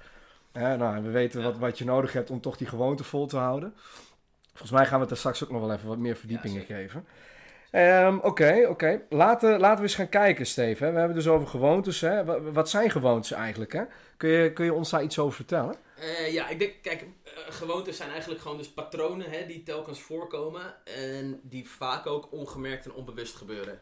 Nou, 0.53 1.03
we 1.03 1.09
weten 1.09 1.39
Ja. 1.39 1.45
wat, 1.45 1.57
wat 1.57 1.77
je 1.77 1.85
nodig 1.85 2.13
hebt 2.13 2.29
om 2.29 2.41
toch 2.41 2.57
die 2.57 2.67
gewoonte 2.67 3.03
vol 3.03 3.27
te 3.27 3.37
houden. 3.37 3.73
Volgens 4.49 4.71
mij 4.71 4.85
gaan 4.85 4.95
we 4.97 5.01
het 5.01 5.11
er 5.11 5.17
straks 5.17 5.43
ook 5.43 5.51
nog 5.51 5.61
wel 5.61 5.73
even 5.73 5.87
wat 5.87 5.97
meer 5.97 6.15
verdiepingen 6.15 6.63
geven. 6.65 7.05
Ehm, 7.71 8.17
Oké, 8.21 8.65
oké. 8.69 9.01
Laten, 9.09 9.59
laten 9.59 9.77
we 9.77 9.81
eens 9.83 9.95
gaan 9.95 10.09
kijken, 10.09 10.45
Steven. 10.45 10.93
We 10.93 10.97
hebben 10.99 11.15
het 11.15 11.25
dus 11.25 11.33
over 11.33 11.47
gewoontes. 11.47 12.01
Hè? 12.01 12.25
Wa- 12.25 12.41
Wat 12.41 12.69
zijn 12.69 12.89
gewoontes 12.91 13.31
eigenlijk? 13.31 13.73
Hè? 13.73 13.83
Kun, 14.17 14.29
je, 14.29 14.53
kun 14.53 14.65
je 14.65 14.73
ons 14.73 14.89
daar 14.89 15.03
iets 15.03 15.19
over 15.19 15.35
vertellen? 15.35 15.75
Eh, 15.99 16.33
ja, 16.33 16.47
ik 16.49 16.59
denk, 16.59 16.73
kijk, 16.81 17.01
eh, 17.01 17.31
gewoontes 17.49 17.97
zijn 17.97 18.09
eigenlijk 18.09 18.41
gewoon 18.41 18.57
dus 18.57 18.69
patronen 18.69 19.29
hè, 19.29 19.45
die 19.45 19.63
telkens 19.63 20.01
voorkomen 20.01 20.75
en 20.83 21.39
die 21.43 21.69
vaak 21.69 22.05
ook 22.05 22.31
ongemerkt 22.31 22.85
en 22.85 22.93
onbewust 22.93 23.35
gebeuren. 23.35 23.79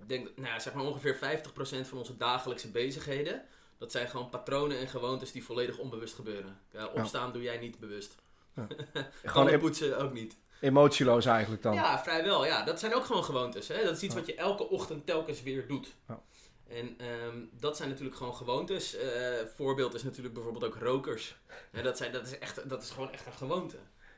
Ik 0.00 0.08
denk, 0.08 0.28
nou, 0.36 0.48
ja, 0.48 0.58
zeg 0.58 0.74
maar 0.74 0.84
ongeveer 0.84 1.14
50% 1.16 1.88
van 1.88 1.98
onze 1.98 2.16
dagelijkse 2.16 2.70
bezigheden, 2.70 3.42
dat 3.78 3.92
zijn 3.92 4.08
gewoon 4.08 4.28
patronen 4.30 4.78
en 4.78 4.88
gewoontes 4.88 5.32
die 5.32 5.44
volledig 5.44 5.78
onbewust 5.78 6.14
gebeuren. 6.14 6.58
Opstaan 6.94 7.32
doe 7.32 7.42
jij 7.42 7.58
niet 7.58 7.78
bewust. 7.78 8.14
Gewoon 9.24 9.58
poetsen 9.58 9.98
ook 9.98 10.12
niet. 10.12 10.36
Emotieloos 10.60 11.26
eigenlijk 11.26 11.62
dan. 11.62 11.74
Ja, 11.74 12.02
vrijwel. 12.02 12.44
Ja, 12.46 12.62
dat 12.64 12.80
zijn 12.80 12.94
ook 12.94 13.04
gewoon 13.04 13.24
gewoontes. 13.24 13.68
Hè? 13.68 13.84
Dat 13.84 13.96
is 13.96 14.02
iets 14.02 14.14
wat 14.14 14.26
je 14.26 14.34
elke 14.34 14.68
ochtend 14.68 15.06
telkens 15.06 15.42
weer 15.42 15.66
doet. 15.68 15.94
Ja. 16.08 16.20
En 16.68 16.94
ehm, 16.98 17.36
dat 17.60 17.76
zijn 17.76 17.88
natuurlijk 17.88 18.16
gewoon 18.16 18.34
gewoontes. 18.34 18.96
Eh, 18.96 19.08
voorbeeld 19.56 19.94
is 19.94 20.02
natuurlijk 20.02 20.34
bijvoorbeeld 20.34 20.64
ook 20.64 20.76
rokers. 20.82 21.36
Hè, 21.72 21.82
dat, 21.82 21.96
zijn, 21.96 22.12
dat, 22.12 22.26
is 22.26 22.38
echt, 22.38 22.68
dat 22.68 22.82
is 22.82 22.90
gewoon 22.90 23.12
echt 23.12 23.26
een 23.26 23.32
gewoonte. 23.32 23.76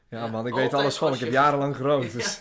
Ja, 0.08 0.18
Ja, 0.18 0.26
man, 0.26 0.46
ik 0.46 0.54
weet 0.54 0.74
alles 0.74 0.96
van. 0.96 1.12
Ik 1.12 1.18
heb 1.18 1.28
je- 1.28 1.34
jarenlang 1.34 1.76
gerookt. 1.76 2.12
Dus. 2.18 2.38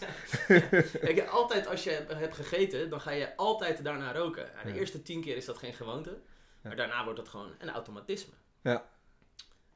Kijk, 1.01 1.27
altijd 1.27 1.67
als 1.67 1.83
je 1.83 2.05
hebt 2.07 2.35
gegeten, 2.35 2.89
dan 2.89 3.01
ga 3.01 3.11
je 3.11 3.35
altijd 3.37 3.83
daarna 3.83 4.11
roken. 4.13 4.45
Ja, 4.55 4.63
de 4.63 4.69
Ja. 4.69 4.75
eerste 4.75 5.01
tien 5.01 5.21
keer 5.21 5.35
is 5.35 5.45
dat 5.45 5.57
geen 5.57 5.73
gewoonte. 5.73 6.17
Maar 6.61 6.75
daarna 6.75 7.03
wordt 7.03 7.19
het 7.19 7.27
gewoon 7.29 7.51
een 7.59 7.69
automatisme. 7.69 8.33
Ja. 8.61 8.85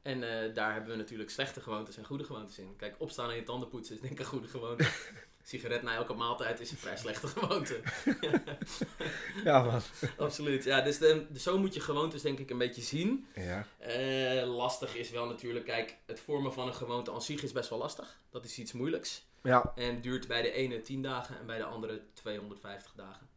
En 0.05 0.23
eh, 0.23 0.53
daar 0.53 0.73
hebben 0.73 0.91
we 0.91 0.97
natuurlijk 0.97 1.29
slechte 1.29 1.61
gewoontes 1.61 1.97
en 1.97 2.05
goede 2.05 2.23
gewoontes 2.23 2.59
in. 2.59 2.75
Kijk, 2.77 2.95
opstaan 2.97 3.29
en 3.29 3.35
je 3.35 3.43
tanden 3.43 3.69
poetsen 3.69 3.95
is 3.95 4.01
denk 4.01 4.13
ik 4.13 4.19
een 4.19 4.25
goede 4.25 4.47
gewoonte. 4.47 4.87
Sigaret 5.43 5.81
na 5.81 5.95
elke 5.95 6.13
maaltijd 6.13 6.59
is 6.59 6.71
een 6.71 6.77
vrij 6.77 6.97
slechte 6.97 7.27
gewoonte. 7.27 7.79
Ja, 9.43 9.63
man. 9.63 9.81
Absoluut. 10.17 10.63
Ja, 10.63 10.81
dus 10.81 10.97
de, 10.97 11.25
zo 11.37 11.57
moet 11.57 11.73
je 11.73 11.79
gewoontes 11.79 12.21
denk 12.21 12.39
ik 12.39 12.49
een 12.49 12.57
beetje 12.57 12.81
zien. 12.81 13.27
Ja. 13.35 13.67
Eh, 13.77 14.55
lastig 14.55 14.95
is 14.95 15.09
wel 15.09 15.25
natuurlijk, 15.25 15.65
kijk, 15.65 15.97
het 16.05 16.19
vormen 16.19 16.53
van 16.53 16.67
een 16.67 16.73
gewoonte 16.73 17.11
aan 17.11 17.21
zich 17.21 17.43
is 17.43 17.51
best 17.51 17.69
wel 17.69 17.79
lastig. 17.79 18.19
Dat 18.29 18.45
is 18.45 18.59
iets 18.59 18.71
moeilijks. 18.71 19.25
Ja, 19.43 19.71
En 19.75 20.01
duurt 20.01 20.27
bij 20.27 20.41
de 20.41 20.51
ene 20.51 20.81
10 20.81 21.01
dagen 21.01 21.39
en 21.39 21.45
bij 21.45 21.57
de 21.57 21.65
andere 21.65 22.01
250 22.13 22.93
dagen. 22.95 23.27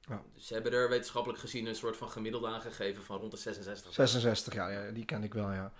Ja. 0.00 0.22
Dus 0.34 0.46
ze 0.46 0.54
hebben 0.54 0.72
er 0.72 0.88
wetenschappelijk 0.88 1.40
gezien 1.40 1.66
een 1.66 1.74
soort 1.74 1.96
van 1.96 2.10
gemiddelde 2.10 2.48
aangegeven 2.48 3.04
van 3.04 3.18
rond 3.18 3.30
de 3.30 3.36
66. 3.36 3.94
66, 3.94 4.54
ja, 4.54 4.68
ja, 4.68 4.90
die 4.90 5.04
ken 5.04 5.22
ik 5.22 5.34
wel, 5.34 5.52
ja. 5.52 5.72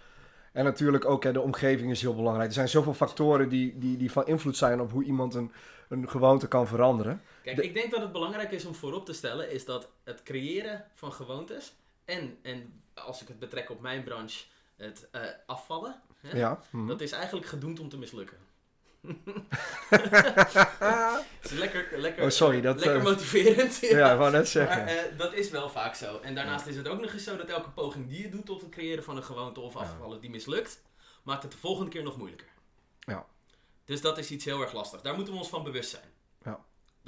En 0.58 0.64
natuurlijk 0.64 1.04
ook, 1.04 1.24
hè, 1.24 1.32
de 1.32 1.40
omgeving 1.40 1.90
is 1.90 2.00
heel 2.00 2.14
belangrijk. 2.14 2.48
Er 2.48 2.54
zijn 2.54 2.68
zoveel 2.68 2.94
factoren 2.94 3.48
die, 3.48 3.78
die, 3.78 3.96
die 3.96 4.12
van 4.12 4.26
invloed 4.26 4.56
zijn 4.56 4.80
op 4.80 4.90
hoe 4.90 5.04
iemand 5.04 5.34
een, 5.34 5.52
een 5.88 6.08
gewoonte 6.08 6.48
kan 6.48 6.66
veranderen. 6.66 7.22
Kijk, 7.42 7.56
De- 7.56 7.62
ik 7.62 7.74
denk 7.74 7.90
dat 7.90 8.00
het 8.00 8.12
belangrijk 8.12 8.50
is 8.50 8.64
om 8.64 8.74
voorop 8.74 9.06
te 9.06 9.12
stellen, 9.12 9.50
is 9.50 9.64
dat 9.64 9.88
het 10.04 10.22
creëren 10.22 10.84
van 10.94 11.12
gewoontes 11.12 11.74
en, 12.04 12.36
en 12.42 12.80
als 12.94 13.22
ik 13.22 13.28
het 13.28 13.38
betrek 13.38 13.70
op 13.70 13.80
mijn 13.80 14.02
branche, 14.04 14.44
het 14.76 15.08
eh, 15.10 15.20
afvallen, 15.46 16.00
hè, 16.20 16.36
Ja. 16.38 16.60
hm. 16.70 16.86
dat 16.86 17.00
is 17.00 17.12
eigenlijk 17.12 17.46
gedoemd 17.46 17.80
om 17.80 17.88
te 17.88 17.98
mislukken. 17.98 18.36
Is 21.42 21.50
lekker, 21.50 21.88
lekker, 21.96 22.24
Oh, 22.24 22.30
sorry, 22.30 22.60
dat, 22.60 22.78
lekker 22.78 22.98
eh, 22.98 23.04
motiverend. 23.04 23.78
Ja, 23.98 24.12
ik 24.12 24.18
wou 24.18 24.30
net 24.30 24.48
zeggen. 24.48 24.84
Maar 24.84 24.96
eh, 24.96 25.18
dat 25.18 25.32
is 25.32 25.50
wel 25.50 25.70
vaak 25.70 25.94
zo. 25.94 26.18
En 26.22 26.34
daarnaast 26.34 26.66
is 26.66 26.76
het 26.76 26.88
ook 26.88 27.00
nog 27.00 27.12
eens 27.12 27.24
zo 27.24 27.36
dat 27.36 27.48
elke 27.48 27.70
poging 27.70 28.08
die 28.08 28.22
je 28.22 28.28
doet 28.28 28.46
tot 28.46 28.60
het 28.60 28.70
creëren 28.70 29.04
van 29.04 29.16
een 29.16 29.24
gewoonte 29.24 29.60
of 29.60 29.76
afvallen 29.76 30.20
die 30.20 30.30
mislukt, 30.30 30.82
maakt 31.22 31.42
het 31.42 31.52
de 31.52 31.58
volgende 31.58 31.90
keer 31.90 32.02
nog 32.02 32.16
moeilijker. 32.16 32.48
Ja. 33.00 33.26
Dus 33.84 34.00
dat 34.00 34.18
is 34.18 34.30
iets 34.30 34.44
heel 34.44 34.60
erg 34.60 34.72
lastig. 34.72 35.00
Daar 35.00 35.14
moeten 35.14 35.32
we 35.32 35.38
ons 35.38 35.48
van 35.48 35.64
bewust 35.64 35.90
zijn. 35.90 36.07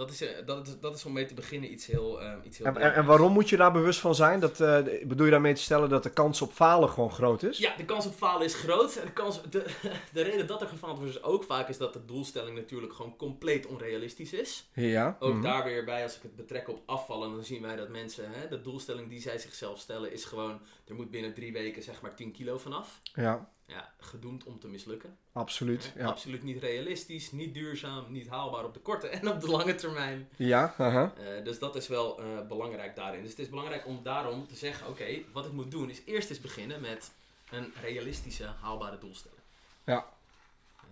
Dat 0.00 0.10
is, 0.10 0.20
eh, 0.20 0.46
dat, 0.46 0.66
is, 0.66 0.80
dat 0.80 0.96
is 0.96 1.04
om 1.04 1.12
mee 1.12 1.26
te 1.26 1.34
beginnen 1.34 1.72
iets 1.72 1.86
heel, 1.86 2.20
eh, 2.20 2.32
iets 2.44 2.58
heel 2.58 2.66
En, 2.66 2.76
en, 2.76 2.94
en 2.94 3.04
waarom 3.04 3.32
moet 3.32 3.48
je 3.48 3.56
daar 3.56 3.72
bewust 3.72 4.00
van 4.00 4.14
zijn? 4.14 4.40
Dat, 4.40 4.60
eh, 4.60 4.78
bedoel 5.04 5.24
je 5.24 5.30
daarmee 5.30 5.54
te 5.54 5.62
stellen 5.62 5.88
dat 5.88 6.02
de 6.02 6.10
kans 6.10 6.42
op 6.42 6.52
falen 6.52 6.88
gewoon 6.88 7.10
groot 7.10 7.42
is? 7.42 7.58
Ja, 7.58 7.76
de 7.76 7.84
kans 7.84 8.06
op 8.06 8.14
falen 8.14 8.46
is 8.46 8.54
groot. 8.54 8.94
De, 8.94 9.12
kans, 9.12 9.40
de, 9.50 9.64
de 10.12 10.22
reden 10.22 10.46
dat 10.46 10.60
er 10.60 10.68
gefaald 10.68 10.98
wordt 10.98 11.14
is 11.14 11.22
ook 11.22 11.44
vaak 11.44 11.68
is 11.68 11.78
dat 11.78 11.92
de 11.92 12.04
doelstelling 12.04 12.56
natuurlijk 12.56 12.92
gewoon 12.92 13.16
compleet 13.16 13.66
onrealistisch 13.66 14.32
is. 14.32 14.68
Ja. 14.74 15.16
Ook 15.18 15.32
mhm. 15.32 15.42
daar 15.42 15.64
weer 15.64 15.84
bij, 15.84 16.02
als 16.02 16.16
ik 16.16 16.22
het 16.22 16.36
betrek 16.36 16.68
op 16.68 16.82
afvallen, 16.86 17.30
dan 17.30 17.44
zien 17.44 17.62
wij 17.62 17.76
dat 17.76 17.88
mensen, 17.88 18.30
hè, 18.30 18.48
de 18.48 18.60
doelstelling 18.60 19.08
die 19.08 19.20
zij 19.20 19.38
zichzelf 19.38 19.78
stellen 19.78 20.12
is 20.12 20.24
gewoon, 20.24 20.60
er 20.84 20.94
moet 20.94 21.10
binnen 21.10 21.34
drie 21.34 21.52
weken 21.52 21.82
zeg 21.82 22.00
maar 22.00 22.14
10 22.14 22.32
kilo 22.32 22.58
vanaf. 22.58 23.00
Ja, 23.14 23.48
Ja, 23.70 23.92
gedoemd 23.98 24.44
om 24.44 24.58
te 24.58 24.68
mislukken. 24.68 25.18
absoluut. 25.32 25.92
Ja, 25.96 26.06
Absoluut 26.06 26.42
niet 26.42 26.62
realistisch, 26.62 27.32
niet 27.32 27.54
duurzaam, 27.54 28.12
niet 28.12 28.28
haalbaar 28.28 28.64
op 28.64 28.74
de 28.74 28.80
korte 28.80 29.08
en 29.08 29.28
op 29.28 29.40
de 29.40 29.50
lange 29.50 29.74
termijn. 29.74 30.28
ja. 30.36 30.74
Eh, 31.16 31.44
dus 31.44 31.58
dat 31.58 31.76
is 31.76 31.88
wel 31.88 32.20
eh, 32.20 32.46
belangrijk 32.46 32.96
daarin. 32.96 33.20
Dus 33.20 33.30
het 33.30 33.38
is 33.38 33.48
belangrijk 33.48 33.86
om 33.86 34.02
daarom 34.02 34.46
te 34.46 34.54
zeggen, 34.54 34.88
oké, 34.88 35.22
wat 35.32 35.46
ik 35.46 35.52
moet 35.52 35.70
doen 35.70 35.90
is 35.90 36.02
eerst 36.04 36.30
eens 36.30 36.40
beginnen 36.40 36.80
met 36.80 37.12
een 37.50 37.72
realistische, 37.80 38.44
haalbare 38.60 38.98
doelstelling. 38.98 39.40
Ja. 39.84 40.08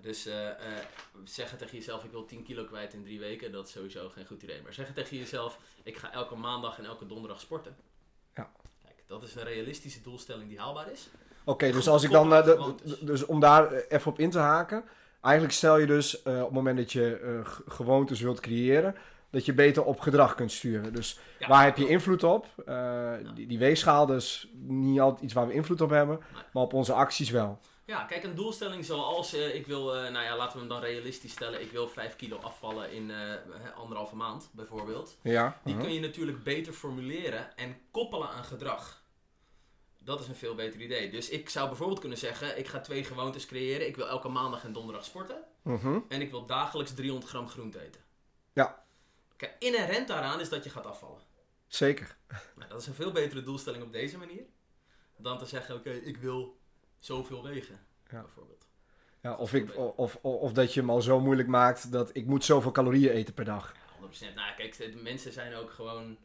Dus 0.00 0.26
eh, 0.26 0.48
zeggen 1.24 1.58
tegen 1.58 1.76
jezelf, 1.76 2.04
ik 2.04 2.10
wil 2.10 2.24
10 2.24 2.42
kilo 2.42 2.64
kwijt 2.64 2.92
in 2.94 3.02
drie 3.02 3.20
weken, 3.20 3.52
dat 3.52 3.66
is 3.66 3.72
sowieso 3.72 4.08
geen 4.08 4.26
goed 4.26 4.42
idee. 4.42 4.62
Maar 4.62 4.74
zeggen 4.74 4.94
tegen 4.94 5.16
jezelf, 5.16 5.58
ik 5.82 5.96
ga 5.96 6.12
elke 6.12 6.34
maandag 6.34 6.78
en 6.78 6.84
elke 6.84 7.06
donderdag 7.06 7.40
sporten. 7.40 7.76
Ja. 8.34 8.50
Kijk, 8.84 9.02
dat 9.06 9.22
is 9.22 9.34
een 9.34 9.44
realistische 9.44 10.02
doelstelling 10.02 10.48
die 10.48 10.58
haalbaar 10.58 10.90
is. 10.90 11.08
Oké, 11.48 11.70
dus 11.72 11.88
als 11.88 12.02
ik 12.02 12.10
dan... 12.10 12.34
eh, 12.34 12.64
dus 13.00 13.26
om 13.26 13.40
daar 13.40 13.72
eh, 13.72 13.82
even 13.88 14.10
op 14.10 14.18
in 14.18 14.30
te 14.30 14.38
haken. 14.38 14.84
Eigenlijk 15.22 15.54
stel 15.54 15.78
je 15.78 15.86
dus 15.86 16.22
eh, 16.22 16.38
op 16.38 16.44
het 16.44 16.54
moment 16.54 16.76
dat 16.76 16.92
je 16.92 17.40
g- 17.44 17.60
gewoontes 17.66 18.20
wilt 18.20 18.40
creëren... 18.40 18.94
dat 19.30 19.44
je 19.44 19.52
beter 19.54 19.84
op 19.84 20.00
gedrag 20.00 20.34
kunt 20.34 20.52
sturen. 20.52 20.92
Dus 20.92 21.18
Ja, 21.38 21.48
waar 21.48 21.64
heb 21.64 21.76
je 21.76 21.88
invloed 21.88 22.22
op? 22.24 22.46
Die, 23.34 23.46
die 23.46 23.58
weegschaal 23.58 24.12
is 24.12 24.48
niet 24.66 25.00
altijd 25.00 25.22
iets 25.22 25.32
waar 25.32 25.46
we 25.46 25.52
invloed 25.52 25.80
op 25.80 25.90
hebben. 25.90 26.18
Nee. 26.32 26.42
Maar 26.52 26.62
op 26.62 26.72
onze 26.72 26.92
acties 26.92 27.30
wel. 27.30 27.58
Ja, 27.84 28.04
kijk, 28.04 28.24
een 28.24 28.34
doelstelling 28.34 28.84
zoals 28.84 29.34
ik 29.34 29.66
wil, 29.66 29.84
nou 29.84 30.24
ja, 30.24 30.36
laten 30.36 30.52
we 30.52 30.58
hem 30.58 30.68
dan 30.68 30.80
realistisch 30.80 31.32
stellen. 31.32 31.60
Ik 31.62 31.70
wil 31.70 31.88
5 31.88 32.16
kilo 32.16 32.36
afvallen 32.36 32.92
in 32.92 33.10
hè, 33.10 33.36
anderhalve 33.76 34.16
maand, 34.16 34.48
bijvoorbeeld. 34.52 35.16
Ja. 35.22 35.58
Die 35.64 35.74
aha. 35.74 35.82
kun 35.82 35.92
je 35.94 36.00
natuurlijk 36.00 36.42
beter 36.42 36.72
formuleren 36.72 37.56
en 37.56 37.76
koppelen 37.90 38.28
aan 38.30 38.44
gedrag. 38.44 38.97
Dat 40.08 40.20
is 40.20 40.28
een 40.28 40.34
veel 40.34 40.54
beter 40.54 40.80
idee. 40.80 41.10
Dus 41.10 41.28
ik 41.28 41.48
zou 41.48 41.68
bijvoorbeeld 41.68 42.00
kunnen 42.00 42.18
zeggen, 42.18 42.58
ik 42.58 42.66
ga 42.66 42.80
twee 42.80 43.04
gewoontes 43.04 43.46
creëren. 43.46 43.86
Ik 43.86 43.96
wil 43.96 44.08
elke 44.08 44.28
maandag 44.28 44.64
en 44.64 44.72
donderdag 44.72 45.04
sporten. 45.04 45.44
Mhm. 45.62 45.98
En 46.08 46.20
ik 46.20 46.30
wil 46.30 46.46
dagelijks 46.46 46.94
300 46.94 47.30
gram 47.30 47.48
groente 47.48 47.80
eten. 47.80 48.00
Ja. 48.52 48.84
Kijk, 49.36 49.56
inherent 49.58 50.08
daaraan 50.08 50.40
is 50.40 50.48
dat 50.48 50.64
je 50.64 50.70
gaat 50.70 50.86
afvallen. 50.86 51.20
Zeker. 51.66 52.16
Nou, 52.56 52.70
dat 52.70 52.80
is 52.80 52.86
een 52.86 52.94
veel 52.94 53.12
betere 53.12 53.42
doelstelling 53.42 53.82
op 53.82 53.92
deze 53.92 54.18
manier. 54.18 54.42
Dan 55.16 55.38
te 55.38 55.46
zeggen, 55.46 55.74
oké, 55.74 55.90
ik 55.90 56.16
wil 56.16 56.58
zoveel 56.98 57.42
wegen. 57.42 57.80
Ja. 58.10 58.20
Bijvoorbeeld. 58.20 58.66
Ja, 59.22 59.34
of, 59.36 59.54
ik, 59.54 59.76
of, 59.76 59.94
of, 59.96 60.16
of 60.22 60.52
dat 60.52 60.74
je 60.74 60.80
hem 60.80 60.90
al 60.90 61.02
zo 61.02 61.20
moeilijk 61.20 61.48
maakt 61.48 61.92
dat 61.92 62.10
ik 62.12 62.26
moet 62.26 62.44
zoveel 62.44 62.70
calorieën 62.70 63.12
eten 63.12 63.34
per 63.34 63.44
dag. 63.44 63.74
Ja, 64.00 64.30
100%. 64.30 64.34
Nou, 64.34 64.54
kijk, 64.56 64.76
de 64.76 65.00
mensen 65.02 65.32
zijn 65.32 65.54
ook 65.54 65.70
gewoon, 65.70 66.18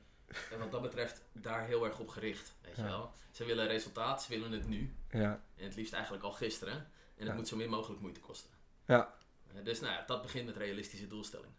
eh, 0.52 0.60
wat 0.60 0.72
dat 0.72 0.82
betreft, 0.82 1.22
daar 1.32 1.66
heel 1.66 1.86
erg 1.86 2.00
op 2.00 2.10
gericht. 2.10 2.54
Weet 2.62 2.76
je 2.76 2.84
wel? 2.84 3.12
Ze 3.32 3.46
willen 3.46 3.68
resultaat, 3.68 4.24
ze 4.24 4.30
willen 4.30 4.52
het 4.52 4.68
nu. 4.68 4.94
Ja. 5.12 5.42
En 5.56 5.64
het 5.66 5.76
liefst 5.76 5.94
eigenlijk 5.94 6.24
al 6.24 6.32
gisteren. 6.32 6.88
En 7.18 7.26
het 7.28 7.36
moet 7.36 7.48
zo 7.48 7.56
min 7.56 7.70
mogelijk 7.70 8.02
moeite 8.02 8.20
kosten. 8.20 8.50
Ja. 8.86 9.14
Eh, 9.54 9.64
Dus 9.64 9.80
nou 9.80 9.94
ja, 9.94 10.04
dat 10.08 10.22
begint 10.22 10.46
met 10.46 10.58
realistische 10.58 11.08
doelstelling. 11.08 11.52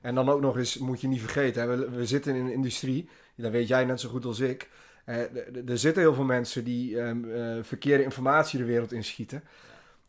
En 0.00 0.14
dan 0.14 0.28
ook 0.28 0.40
nog 0.40 0.56
eens, 0.56 0.78
moet 0.78 1.00
je 1.00 1.08
niet 1.08 1.20
vergeten, 1.20 1.62
hè, 1.62 1.76
we, 1.76 1.90
we 1.90 2.06
zitten 2.06 2.34
in 2.34 2.44
een 2.44 2.52
industrie, 2.52 3.08
dat 3.34 3.50
weet 3.50 3.68
jij 3.68 3.84
net 3.84 4.00
zo 4.00 4.08
goed 4.08 4.24
als 4.24 4.40
ik. 4.40 4.70
Eh, 5.04 5.68
er 5.68 5.78
zitten 5.78 6.02
heel 6.02 6.14
veel 6.14 6.24
mensen 6.24 6.64
die 6.64 7.00
ehm, 7.00 7.30
eh, 7.30 7.62
verkeerde 7.62 8.04
informatie 8.04 8.58
de 8.58 8.64
wereld 8.64 8.92
inschieten. 8.92 9.44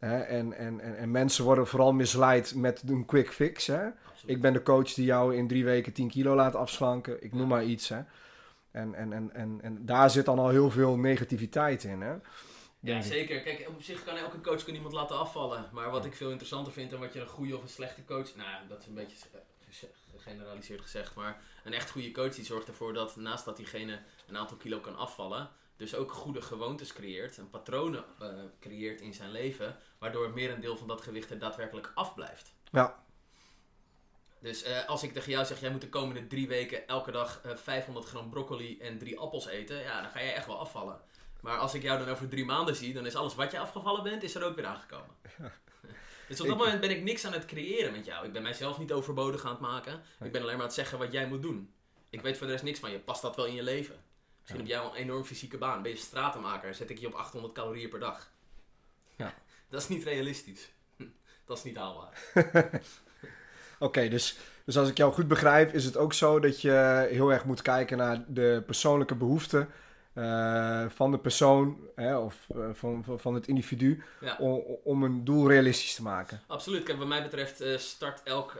Hè, 0.03 0.19
en, 0.19 0.53
en, 0.53 0.79
en, 0.79 0.97
en 0.97 1.11
mensen 1.11 1.43
worden 1.43 1.67
vooral 1.67 1.93
misleid 1.93 2.55
met 2.55 2.83
een 2.87 3.05
quick 3.05 3.31
fix. 3.31 3.67
Hè. 3.67 3.89
Ik 4.25 4.41
ben 4.41 4.53
de 4.53 4.63
coach 4.63 4.93
die 4.93 5.05
jou 5.05 5.35
in 5.35 5.47
drie 5.47 5.65
weken 5.65 5.93
10 5.93 6.09
kilo 6.09 6.35
laat 6.35 6.55
afslanken. 6.55 7.23
Ik 7.23 7.33
noem 7.33 7.47
maar 7.47 7.63
iets. 7.63 7.89
Hè. 7.89 8.01
En, 8.71 8.95
en, 8.95 9.13
en, 9.13 9.33
en, 9.33 9.59
en 9.61 9.85
daar 9.85 10.09
zit 10.09 10.25
dan 10.25 10.39
al 10.39 10.49
heel 10.49 10.71
veel 10.71 10.95
negativiteit 10.97 11.83
in. 11.83 12.01
Hè. 12.01 12.15
Ja, 12.79 13.01
zeker. 13.01 13.41
Kijk, 13.41 13.65
op 13.67 13.81
zich 13.81 14.03
kan 14.03 14.15
elke 14.15 14.41
coach 14.41 14.63
kan 14.63 14.73
iemand 14.73 14.93
laten 14.93 15.17
afvallen. 15.17 15.69
Maar 15.71 15.89
wat 15.89 16.05
ik 16.05 16.13
veel 16.15 16.29
interessanter 16.29 16.73
vind 16.73 16.93
en 16.93 16.99
wat 16.99 17.13
je 17.13 17.19
een 17.19 17.27
goede 17.27 17.55
of 17.55 17.61
een 17.61 17.69
slechte 17.69 18.05
coach... 18.05 18.35
Nou, 18.35 18.49
ja, 18.49 18.61
dat 18.67 18.79
is 18.79 18.87
een 18.87 18.93
beetje 18.93 19.17
gegeneraliseerd 20.17 20.81
gezegd. 20.81 21.15
Maar 21.15 21.41
een 21.63 21.73
echt 21.73 21.91
goede 21.91 22.11
coach 22.11 22.35
die 22.35 22.45
zorgt 22.45 22.67
ervoor 22.67 22.93
dat 22.93 23.15
naast 23.15 23.45
dat 23.45 23.57
diegene 23.57 23.99
een 24.27 24.37
aantal 24.37 24.57
kilo 24.57 24.79
kan 24.79 24.97
afvallen... 24.97 25.49
Dus 25.83 25.95
ook 25.95 26.11
goede 26.11 26.41
gewoontes 26.41 26.93
creëert 26.93 27.37
en 27.37 27.49
patronen 27.49 28.03
eh, 28.19 28.27
creëert 28.59 29.01
in 29.01 29.13
zijn 29.13 29.31
leven. 29.31 29.77
Waardoor 29.97 30.29
meer 30.29 30.51
een 30.51 30.61
deel 30.61 30.77
van 30.77 30.87
dat 30.87 31.01
gewicht 31.01 31.29
er 31.29 31.39
daadwerkelijk 31.39 31.91
afblijft. 31.95 32.53
Ja. 32.71 33.03
Dus 34.39 34.63
eh, 34.63 34.87
als 34.87 35.03
ik 35.03 35.13
tegen 35.13 35.31
jou 35.31 35.45
zeg, 35.45 35.59
jij 35.59 35.71
moet 35.71 35.81
de 35.81 35.89
komende 35.89 36.27
drie 36.27 36.47
weken 36.47 36.87
elke 36.87 37.11
dag 37.11 37.41
eh, 37.43 37.55
500 37.55 38.05
gram 38.05 38.29
broccoli 38.29 38.79
en 38.79 38.97
drie 38.97 39.19
appels 39.19 39.47
eten, 39.47 39.81
ja, 39.81 40.01
dan 40.01 40.11
ga 40.11 40.19
jij 40.19 40.33
echt 40.33 40.45
wel 40.45 40.59
afvallen. 40.59 41.01
Maar 41.41 41.57
als 41.57 41.73
ik 41.73 41.81
jou 41.81 41.99
dan 41.99 42.09
over 42.09 42.29
drie 42.29 42.45
maanden 42.45 42.75
zie, 42.75 42.93
dan 42.93 43.05
is 43.05 43.15
alles 43.15 43.35
wat 43.35 43.51
je 43.51 43.59
afgevallen 43.59 44.03
bent, 44.03 44.23
is 44.23 44.35
er 44.35 44.43
ook 44.43 44.55
weer 44.55 44.65
aangekomen. 44.65 45.15
Dus 46.27 46.41
op 46.41 46.47
dat 46.47 46.57
moment 46.57 46.79
ben 46.79 46.89
ik 46.89 47.03
niks 47.03 47.25
aan 47.25 47.33
het 47.33 47.45
creëren 47.45 47.91
met 47.91 48.05
jou. 48.05 48.25
Ik 48.25 48.33
ben 48.33 48.41
mijzelf 48.41 48.77
niet 48.77 48.91
overbodig 48.91 49.45
aan 49.45 49.51
het 49.51 49.59
maken. 49.59 50.01
Ik 50.21 50.31
ben 50.31 50.41
alleen 50.41 50.53
maar 50.53 50.61
aan 50.61 50.61
het 50.61 50.73
zeggen 50.73 50.97
wat 50.97 51.11
jij 51.11 51.27
moet 51.27 51.41
doen. 51.41 51.73
Ik 52.09 52.21
weet 52.21 52.37
voor 52.37 52.45
de 52.45 52.51
rest 52.51 52.63
niks 52.63 52.79
van 52.79 52.91
je. 52.91 52.99
Past 52.99 53.21
dat 53.21 53.35
wel 53.35 53.45
in 53.45 53.53
je 53.53 53.63
leven? 53.63 54.03
Misschien 54.43 54.59
heb 54.59 54.69
jij 54.69 54.79
wel 54.79 54.95
een 54.95 55.01
enorm 55.01 55.23
fysieke 55.23 55.57
baan. 55.57 55.81
Ben 55.81 55.91
je 55.91 55.97
stratenmaker? 55.97 56.75
Zet 56.75 56.89
ik 56.89 56.97
je 56.97 57.07
op 57.07 57.13
800 57.13 57.53
calorieën 57.53 57.89
per 57.89 57.99
dag? 57.99 58.31
Ja. 59.15 59.33
Dat 59.69 59.81
is 59.81 59.87
niet 59.87 60.03
realistisch. 60.03 60.69
Dat 61.45 61.57
is 61.57 61.63
niet 61.63 61.77
haalbaar. 61.77 62.21
Oké, 63.79 64.07
dus, 64.09 64.37
dus 64.65 64.77
als 64.77 64.89
ik 64.89 64.97
jou 64.97 65.13
goed 65.13 65.27
begrijp, 65.27 65.73
is 65.73 65.85
het 65.85 65.97
ook 65.97 66.13
zo 66.13 66.39
dat 66.39 66.61
je 66.61 67.07
heel 67.09 67.31
erg 67.31 67.45
moet 67.45 67.61
kijken 67.61 67.97
naar 67.97 68.23
de 68.27 68.63
persoonlijke 68.65 69.15
behoeften 69.15 69.69
eh, 70.13 70.85
van 70.89 71.11
de 71.11 71.17
persoon 71.19 71.77
hè, 71.95 72.17
of 72.17 72.47
eh, 72.55 72.69
van, 72.73 73.03
van, 73.03 73.19
van 73.19 73.33
het 73.33 73.47
individu 73.47 74.03
Ja. 74.21 74.35
om, 74.39 74.63
om 74.83 75.03
een 75.03 75.23
doel 75.23 75.47
realistisch 75.49 75.95
te 75.95 76.01
maken. 76.01 76.41
Absoluut. 76.47 76.83
Kijk, 76.83 76.97
wat 76.97 77.07
mij 77.07 77.23
betreft 77.23 77.61
eh, 77.61 77.77
start 77.77 78.23
elk, 78.23 78.55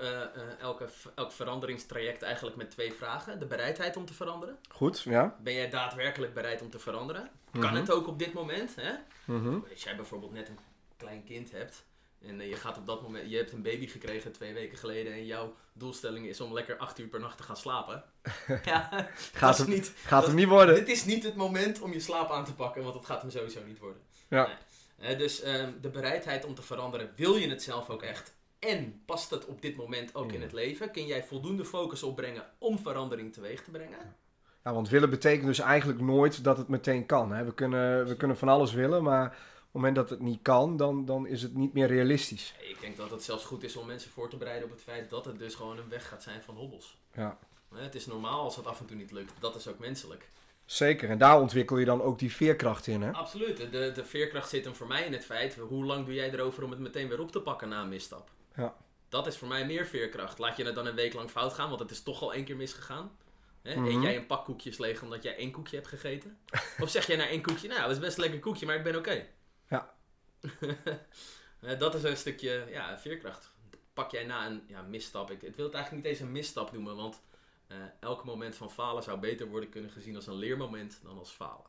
elke, 0.60 0.88
elk 1.16 1.32
veranderingstraject 1.32 2.22
eigenlijk 2.22 2.56
met 2.56 2.72
twee 2.72 2.94
vragen. 2.94 3.40
De 3.40 3.46
bereidheid 3.46 3.98
om 3.98 4.06
te 4.06 4.14
veranderen. 4.14 4.58
Goed, 4.70 5.02
ja? 5.02 5.36
Ben 5.44 5.54
jij 5.54 5.70
daadwerkelijk 5.70 6.34
bereid 6.34 6.62
om 6.62 6.70
te 6.70 6.80
veranderen? 6.80 7.30
Kan 7.52 7.62
Mhm. 7.62 7.76
het 7.76 7.92
ook 7.92 8.08
op 8.08 8.20
dit 8.20 8.34
moment? 8.34 8.76
Hè? 8.76 8.92
Mhm. 9.26 9.60
Als 9.72 9.84
jij 9.84 9.96
bijvoorbeeld 9.96 10.32
net 10.34 10.48
een 10.50 10.58
klein 10.98 11.24
kind 11.24 11.52
hebt 11.52 11.84
en 12.28 12.42
eh, 12.42 12.50
je 12.50 12.56
gaat 12.56 12.78
op 12.78 12.86
dat 12.86 13.02
moment, 13.02 13.30
je 13.30 13.38
hebt 13.38 13.52
een 13.52 13.62
baby 13.62 13.88
gekregen 13.88 14.32
twee 14.32 14.54
weken 14.54 14.78
geleden 14.78 15.14
en 15.14 15.26
jouw 15.26 15.56
doelstelling 15.74 16.26
is 16.28 16.42
om 16.42 16.54
lekker 16.54 16.78
acht 16.78 17.00
uur 17.00 17.08
per 17.08 17.20
nacht 17.20 17.38
te 17.38 17.44
gaan 17.44 17.58
slapen. 17.58 18.04
ja, 18.66 19.10
Gaat 19.34 19.60
is 19.60 19.66
niet, 19.66 19.94
gaat 20.04 20.20
dat- 20.20 20.28
hem 20.28 20.36
niet 20.36 20.48
worden. 20.48 20.76
dit 20.76 20.90
is 20.90 21.06
niet 21.06 21.24
het 21.24 21.36
moment 21.36 21.82
om 21.82 21.94
je 21.94 22.00
slaap 22.00 22.32
aan 22.32 22.46
te 22.46 22.54
pakken, 22.54 22.82
want 22.82 22.94
dat 22.94 23.06
gaat 23.06 23.22
hem 23.22 23.32
sowieso 23.32 23.60
niet 23.66 23.80
worden. 23.80 24.02
Ja. 24.28 24.48
Nee. 24.98 25.16
Dus 25.16 25.42
ehm, 25.42 25.72
de 25.82 25.90
bereidheid 25.90 26.46
om 26.46 26.56
te 26.56 26.62
veranderen, 26.62 27.10
wil 27.16 27.36
je 27.36 27.50
het 27.50 27.64
zelf 27.64 27.90
ook 27.90 28.02
echt? 28.02 28.34
En 28.60 29.02
past 29.06 29.30
het 29.30 29.46
op 29.46 29.62
dit 29.62 29.76
moment 29.76 30.16
ook 30.16 30.32
in 30.32 30.38
Ja. 30.38 30.44
het 30.44 30.54
leven? 30.54 30.92
Kun 30.92 31.06
jij 31.06 31.24
voldoende 31.24 31.66
focus 31.66 32.04
opbrengen 32.04 32.44
om 32.58 32.80
verandering 32.80 33.34
teweeg 33.34 33.64
te 33.64 33.72
brengen? 33.72 34.16
Ja, 34.64 34.74
want 34.74 34.90
willen 34.90 35.10
betekent 35.10 35.46
dus 35.46 35.60
eigenlijk 35.60 36.00
nooit 36.02 36.44
dat 36.44 36.58
het 36.58 36.68
meteen 36.68 37.06
kan. 37.06 37.32
Hè? 37.32 37.44
We, 37.44 37.54
kunnen, 37.54 38.08
we 38.08 38.16
kunnen 38.16 38.38
van 38.38 38.48
alles 38.50 38.74
willen, 38.74 39.04
maar 39.04 39.38
het 39.74 39.82
moment 39.82 39.96
dat 39.96 40.10
het 40.10 40.20
niet 40.20 40.42
kan, 40.42 40.78
dan, 40.78 41.06
dan 41.06 41.28
is 41.28 41.42
het 41.42 41.56
niet 41.56 41.74
meer 41.74 41.88
realistisch. 41.88 42.54
Ik 42.60 42.82
denk 42.82 42.98
dat 42.98 43.12
het 43.12 43.24
zelfs 43.24 43.46
goed 43.46 43.64
is 43.64 43.76
om 43.76 43.86
mensen 43.86 44.12
voor 44.12 44.30
te 44.30 44.38
bereiden 44.38 44.66
op 44.66 44.72
het 44.74 44.82
feit 44.84 45.10
dat 45.10 45.26
het 45.26 45.40
dus 45.40 45.56
gewoon 45.56 45.78
een 45.78 45.90
weg 45.90 46.08
gaat 46.08 46.24
zijn 46.24 46.42
van 46.44 46.56
hobbels. 46.56 46.98
Ja. 47.14 47.38
Eh, 47.72 47.82
Het 47.82 47.96
is 47.96 48.06
normaal 48.06 48.42
als 48.42 48.56
het 48.56 48.66
af 48.68 48.80
en 48.80 48.86
toe 48.86 48.98
niet 48.98 49.12
lukt. 49.12 49.34
Dat 49.40 49.56
is 49.56 49.68
ook 49.68 49.80
menselijk. 49.80 50.28
Zeker, 50.66 51.10
en 51.10 51.18
daar 51.18 51.40
ontwikkel 51.40 51.78
je 51.78 51.86
dan 51.86 52.02
ook 52.02 52.20
die 52.20 52.32
veerkracht 52.32 52.88
in. 52.88 53.02
Hè? 53.02 53.12
Absoluut. 53.12 53.58
De, 53.58 53.92
de 53.96 54.06
veerkracht 54.06 54.50
zit 54.50 54.66
hem 54.66 54.76
voor 54.76 54.88
mij 54.88 55.06
in 55.06 55.14
het 55.14 55.26
feit, 55.26 55.56
hoe 55.56 55.86
lang 55.86 56.06
doe 56.06 56.14
jij 56.14 56.32
erover 56.32 56.64
om 56.64 56.70
het 56.72 56.80
meteen 56.80 57.08
weer 57.10 57.20
op 57.20 57.32
te 57.32 57.42
pakken 57.42 57.70
na 57.70 57.82
een 57.82 57.90
misstap? 57.90 58.30
Ja. 58.56 58.76
Dat 59.10 59.28
is 59.28 59.38
voor 59.38 59.48
mij 59.48 59.66
meer 59.66 59.86
veerkracht. 59.86 60.40
Laat 60.40 60.58
je 60.58 60.64
het 60.66 60.76
dan 60.76 60.86
een 60.86 60.96
week 60.96 61.14
lang 61.14 61.30
fout 61.30 61.54
gaan, 61.54 61.68
want 61.68 61.80
het 61.80 61.92
is 61.92 62.04
toch 62.04 62.22
al 62.22 62.34
één 62.34 62.44
keer 62.46 62.56
misgegaan. 62.56 63.12
Hè? 63.62 63.76
Mhm. 63.76 63.86
Eet 63.86 64.02
jij 64.02 64.16
een 64.16 64.26
pak 64.26 64.46
koekjes 64.46 64.78
leeg 64.78 65.02
omdat 65.02 65.24
jij 65.24 65.36
één 65.38 65.52
koekje 65.52 65.76
hebt 65.76 65.88
gegeten? 65.88 66.38
of 66.80 66.90
zeg 66.90 67.08
jij 67.08 67.16
na 67.16 67.28
één 67.28 67.42
koekje, 67.42 67.68
nou, 67.68 67.82
dat 67.82 67.92
is 67.92 68.00
best 68.00 68.16
een 68.16 68.24
lekker 68.24 68.40
koekje, 68.40 68.66
maar 68.66 68.76
ik 68.76 68.84
ben 68.84 68.96
oké. 68.96 69.26
Eh, 71.64 71.80
dat 71.80 71.96
is 71.96 72.04
een 72.04 72.18
stukje 72.18 72.66
ja, 72.70 72.98
veerkracht. 72.98 73.52
Pak 73.94 74.12
jij 74.12 74.26
na 74.26 74.46
een 74.46 74.64
ja, 74.68 74.82
misstap, 74.82 75.32
ik, 75.32 75.42
ik 75.42 75.56
wil 75.56 75.66
het 75.66 75.74
eigenlijk 75.74 76.04
niet 76.04 76.14
eens 76.14 76.22
een 76.22 76.32
misstap 76.32 76.72
noemen, 76.72 76.96
want 76.96 77.22
eh, 77.68 77.78
elk 78.00 78.24
moment 78.24 78.56
van 78.56 78.72
falen 78.72 79.04
zou 79.04 79.20
beter 79.20 79.48
worden 79.48 79.70
kunnen 79.70 79.92
gezien 79.92 80.16
als 80.16 80.28
een 80.28 80.36
leermoment 80.36 81.00
dan 81.04 81.18
als 81.18 81.30
falen. 81.32 81.66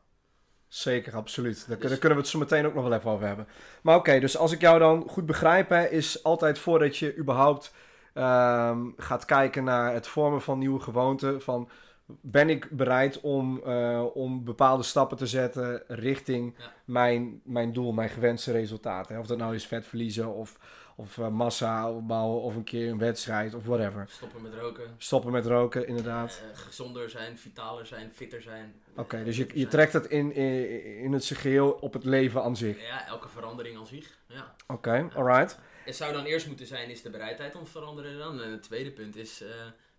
Zeker, 0.69 1.15
absoluut. 1.15 1.69
Daar, 1.69 1.79
Dus- 1.79 1.89
daar 1.91 1.99
kunnen 1.99 2.19
we 2.19 2.23
het 2.25 2.33
zo 2.33 2.39
meteen 2.39 2.67
ook 2.67 2.75
nog 2.75 2.83
wel 2.83 2.99
even 2.99 3.11
over 3.11 3.27
hebben. 3.27 3.49
Maar 3.83 3.97
oké, 3.97 4.21
dus 4.21 4.37
als 4.37 4.53
ik 4.53 4.61
jou 4.61 4.79
dan 4.79 5.09
goed 5.09 5.27
begrijp, 5.27 5.69
hè, 5.69 5.85
is 5.89 6.23
altijd 6.23 6.59
voordat 6.59 6.97
je 6.97 7.17
überhaupt 7.17 7.73
ehm, 8.13 8.91
gaat 8.97 9.25
kijken 9.25 9.65
naar 9.65 9.93
het 9.93 10.07
vormen 10.07 10.43
van 10.43 10.59
nieuwe 10.59 10.81
gewoonten, 10.81 11.43
van 11.43 11.69
ben 12.07 12.51
ik 12.51 12.69
bereid 12.71 13.21
om, 13.21 13.63
eh, 13.65 14.05
om 14.15 14.45
bepaalde 14.45 14.83
stappen 14.83 15.17
te 15.17 15.27
zetten 15.27 15.83
richting 15.87 16.55
Ja. 16.59 16.73
mijn, 16.85 17.41
mijn 17.45 17.73
doel, 17.73 17.93
mijn 17.93 18.09
gewenste 18.09 18.53
resultaten. 18.53 19.15
Hè? 19.15 19.21
Of 19.21 19.27
dat 19.27 19.39
nou 19.39 19.55
is 19.55 19.67
vet 19.67 19.87
verliezen 19.87 20.35
of, 20.35 20.59
of 20.97 21.19
eh, 21.19 21.29
massa 21.29 21.91
opbouwen 21.91 22.43
of 22.43 22.55
een 22.57 22.65
keer 22.65 22.91
een 22.91 22.99
wedstrijd 22.99 23.55
of 23.55 23.65
whatever. 23.65 24.05
Stoppen 24.09 24.43
met 24.43 24.55
roken. 24.55 24.95
Stoppen 24.99 25.33
met 25.33 25.47
roken, 25.47 25.87
inderdaad. 25.87 26.43
eh, 26.53 26.59
gezonder 26.59 27.11
zijn, 27.11 27.39
vitaler 27.39 27.87
zijn, 27.87 28.13
fitter 28.13 28.43
zijn. 28.43 28.75
Oké, 28.97 29.25
dus 29.25 29.37
je, 29.37 29.47
je 29.55 29.67
trekt 29.67 29.93
het 29.93 30.07
in, 30.07 30.33
in, 30.33 30.85
in 30.99 31.13
het 31.13 31.25
geheel 31.25 31.71
op 31.73 31.93
het 31.93 32.05
leven 32.05 32.43
aan 32.43 32.57
zich. 32.57 32.87
Ja, 32.87 33.07
elke 33.07 33.29
verandering 33.29 33.77
aan 33.79 33.87
zich. 33.87 34.19
Ja. 34.29 34.55
Oké, 34.67 35.09
alright. 35.15 35.59
Het 35.85 35.97
zou 35.97 36.13
dan 36.13 36.25
eerst 36.25 36.47
moeten 36.47 36.67
zijn, 36.67 36.91
is 36.91 37.03
de 37.03 37.11
bereidheid 37.11 37.55
om 37.55 37.65
te 37.65 37.71
veranderen 37.71 38.19
dan? 38.19 38.41
En 38.41 38.51
het 38.51 38.63
tweede 38.63 38.91
punt 38.91 39.17
is, 39.17 39.45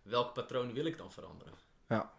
welk 0.01 0.33
patroon 0.33 0.73
wil 0.73 0.85
ik 0.85 0.97
dan 0.97 1.11
veranderen? 1.11 1.53
Ja. 1.89 2.11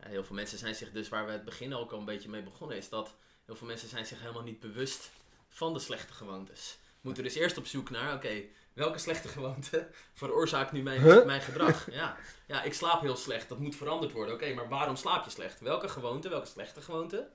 Ja, 0.00 0.08
heel 0.08 0.24
veel 0.24 0.36
mensen 0.36 0.58
zijn 0.58 0.74
zich 0.74 0.90
dus, 0.90 1.08
waar 1.08 1.26
we 1.26 1.32
het 1.32 1.44
begin 1.44 1.74
ook 1.74 1.92
al 1.92 1.98
een 1.98 2.04
beetje 2.04 2.28
mee 2.28 2.42
begonnen, 2.42 2.76
is 2.76 2.88
dat 2.88 3.14
heel 3.44 3.56
veel 3.56 3.66
mensen 3.66 3.88
zijn 3.88 4.06
zich 4.06 4.20
helemaal 4.20 4.42
niet 4.42 4.60
bewust 4.60 5.10
van 5.48 5.72
de 5.72 5.78
slechte 5.78 6.12
gewoontes. 6.12 6.78
Moeten 7.00 7.22
dus 7.22 7.34
eerst 7.34 7.56
op 7.58 7.66
zoek 7.66 7.90
naar, 7.90 8.14
oké, 8.14 8.42
welke 8.72 8.98
slechte 8.98 9.28
gewoonte 9.28 9.88
veroorzaakt 10.12 10.72
nu 10.72 10.82
mijn, 10.82 11.00
Huh? 11.00 11.24
mijn 11.24 11.40
gedrag? 11.40 11.90
Ja. 11.90 12.16
ja, 12.46 12.62
ik 12.62 12.74
slaap 12.74 13.00
heel 13.00 13.16
slecht, 13.16 13.48
dat 13.48 13.58
moet 13.58 13.76
veranderd 13.76 14.12
worden. 14.12 14.34
Oké, 14.34 14.54
maar 14.54 14.68
waarom 14.68 14.96
slaap 14.96 15.24
je 15.24 15.30
slecht? 15.30 15.60
Welke 15.60 15.88
gewoonte, 15.88 16.28
welke 16.28 16.46
slechte 16.46 16.80
gewoonte, 16.82 17.28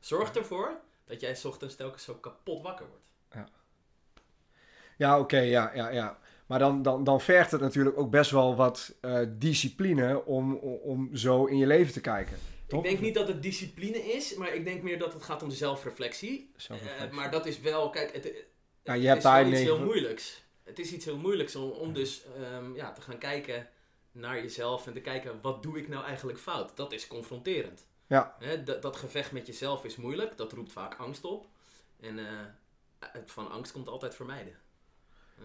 zorgt 0.00 0.36
ervoor 0.36 0.80
dat 1.04 1.20
jij 1.20 1.34
's 1.34 1.44
ochtends 1.44 1.74
telkens 1.76 2.04
zo 2.04 2.14
kapot 2.14 2.62
wakker 2.62 2.86
wordt? 2.88 3.06
Ja, 4.96 5.18
oké, 5.18 5.38
ja, 5.38 5.74
ja, 5.74 5.88
ja. 5.88 6.18
Maar 6.48 6.58
dan, 6.58 6.82
dan, 6.82 7.04
dan 7.04 7.20
vergt 7.20 7.50
het 7.50 7.60
natuurlijk 7.60 7.98
ook 7.98 8.10
best 8.10 8.30
wel 8.30 8.56
wat 8.56 8.94
eh, 9.00 9.20
discipline 9.28 10.24
om, 10.24 10.54
om, 10.56 11.16
zo 11.16 11.44
in 11.44 11.56
je 11.56 11.66
leven 11.66 11.92
te 11.92 12.00
kijken. 12.00 12.36
Toch? 12.66 12.84
Ik 12.84 12.90
denk 12.90 13.00
niet 13.00 13.14
dat 13.14 13.28
het 13.28 13.42
discipline 13.42 14.12
is, 14.12 14.34
maar 14.34 14.54
ik 14.54 14.64
denk 14.64 14.82
meer 14.82 14.98
dat 14.98 15.12
het 15.12 15.22
gaat 15.22 15.42
om 15.42 15.50
zelfreflectie. 15.50 16.50
Zelfreflectie. 16.56 17.08
Eh, 17.08 17.14
maar 17.14 17.30
dat 17.30 17.46
is 17.46 17.60
wel, 17.60 17.90
kijk, 17.90 18.12
het, 18.12 18.24
je 18.82 19.06
hebt 19.06 19.16
is 19.16 19.22
daar 19.22 19.48
iets 19.48 19.60
heel 19.60 19.84
moeilijks. 19.84 20.44
Het 20.64 20.78
is 20.78 20.92
iets 20.92 21.04
heel 21.04 21.16
moeilijks 21.16 21.56
om, 21.56 21.70
om 21.70 21.92
dus 21.92 22.22
ehm, 22.36 22.74
ja, 22.74 22.92
te 22.92 23.00
gaan 23.00 23.18
kijken 23.18 23.68
naar 24.12 24.36
jezelf 24.36 24.86
en 24.86 24.92
te 24.92 25.00
kijken 25.00 25.38
wat 25.42 25.62
doe 25.62 25.78
ik 25.78 25.88
nou 25.88 26.04
eigenlijk 26.04 26.38
fout. 26.38 26.76
Dat 26.76 26.92
is 26.92 27.06
confronterend. 27.06 27.86
Ja. 28.06 28.36
Dat, 28.80 28.96
gevecht 28.96 29.32
met 29.32 29.46
jezelf 29.46 29.84
is 29.84 29.96
moeilijk, 29.96 30.36
dat 30.36 30.52
roept 30.52 30.72
vaak 30.72 30.94
angst 30.94 31.24
op. 31.24 31.46
En 32.00 32.18
eh, 32.18 33.20
van 33.26 33.50
angst 33.50 33.72
komt 33.72 33.88
altijd 33.88 34.14
vermijden. 34.14 34.58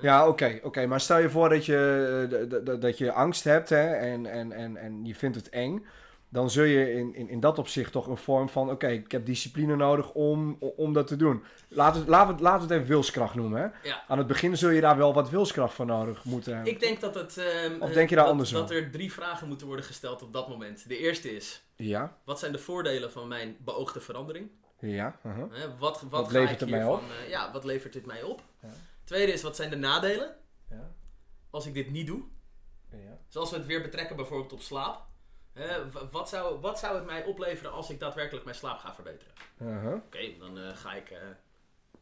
Ja, 0.01 0.27
oké, 0.27 0.60
oké. 0.63 0.86
Maar 0.86 0.99
stel 1.01 1.19
je 1.19 1.29
voor 1.29 1.49
dat 1.49 1.65
je, 1.65 2.60
eh, 2.65 2.79
dat 2.79 2.97
je 2.97 3.12
angst 3.12 3.43
hebt 3.43 3.69
hè, 3.69 3.93
en, 3.93 4.25
en, 4.25 4.51
en, 4.51 4.77
en 4.77 5.06
je 5.06 5.15
vindt 5.15 5.36
het 5.36 5.49
eng. 5.49 5.86
Dan 6.29 6.49
zul 6.49 6.63
je 6.63 6.93
in, 6.93 7.15
in, 7.15 7.29
in 7.29 7.39
dat 7.39 7.60
opzicht 7.60 7.91
toch 7.91 8.08
een 8.08 8.17
vorm 8.17 8.49
van... 8.49 8.69
Oké, 8.69 8.88
ik 8.88 9.12
heb 9.12 9.25
discipline 9.25 9.75
nodig 9.75 10.12
om, 10.12 10.58
om 10.60 10.93
dat 10.93 11.08
te 11.08 11.15
doen. 11.15 11.43
Laten 11.67 12.06
we, 12.06 12.10
laten, 12.10 12.38
we 12.38 12.49
het 12.49 12.71
even 12.71 12.88
wilskracht 12.88 13.36
noemen. 13.36 13.62
Hè? 13.62 13.89
Ja. 13.89 14.03
Aan 14.08 14.17
het 14.17 14.27
begin 14.27 14.58
zul 14.58 14.69
je 14.69 14.82
daar 14.82 14.97
wel 14.97 15.13
wat 15.13 15.29
wilskracht 15.29 15.73
voor 15.73 15.86
nodig 15.86 16.23
moeten 16.23 16.53
hebben. 16.56 16.73
Ik 16.73 16.79
denk 16.79 16.99
dat 16.99 17.15
het. 17.15 17.38
ehm, 17.38 17.82
Of 17.82 17.91
denk 17.91 18.10
je 18.10 18.15
daar 18.15 18.38
dat, 18.38 18.49
Dat 18.49 18.71
er 18.71 18.91
drie 18.91 19.13
vragen 19.13 19.47
moeten 19.47 19.67
worden 19.67 19.86
gesteld 19.86 20.21
op 20.21 20.34
dat 20.34 20.49
moment. 20.49 20.88
De 20.88 20.97
eerste 20.97 21.36
is: 21.36 21.63
Ja, 21.75 22.17
wat 22.23 22.39
zijn 22.39 22.51
de 22.51 22.60
voordelen 22.60 23.12
van 23.12 23.27
mijn 23.27 23.56
beoogde 23.60 23.99
verandering? 23.99 24.49
ja. 24.79 25.15
wat, 25.79 26.03
wat, 26.10 26.32
levert 26.32 26.60
het 26.60 26.69
mij 26.69 26.86
op? 26.86 27.01
eh, 27.23 27.29
ja, 27.29 27.51
wat 27.51 27.63
levert 27.63 27.93
dit 27.93 28.06
mij 28.06 28.23
op? 28.23 28.41
Ja. 28.62 28.69
Tweede 29.03 29.31
is: 29.31 29.41
wat 29.41 29.55
zijn 29.55 29.69
de 29.69 29.75
nadelen 29.75 30.35
ja. 30.69 30.91
als 31.49 31.65
ik 31.65 31.73
dit 31.73 31.89
niet 31.91 32.07
doe? 32.07 32.23
ja. 32.91 33.17
Zoals 33.27 33.49
we 33.49 33.57
het 33.57 33.65
weer 33.65 33.81
betrekken 33.81 34.15
bijvoorbeeld 34.15 34.53
op 34.53 34.61
slaap. 34.61 35.05
Hè, 35.53 35.91
wat, 36.11 36.29
zou, 36.29 36.59
wat 36.59 36.79
zou 36.79 36.95
het 36.95 37.05
mij 37.05 37.23
opleveren 37.23 37.71
als 37.71 37.89
ik 37.89 37.99
daadwerkelijk 37.99 38.45
mijn 38.45 38.57
slaap 38.57 38.79
ga 38.79 38.93
verbeteren? 38.93 39.33
Oké, 39.95 40.37
dan 40.39 40.57
eh, 40.59 40.75
ga 40.77 40.93
ik. 40.93 41.09
eh, 41.11 41.19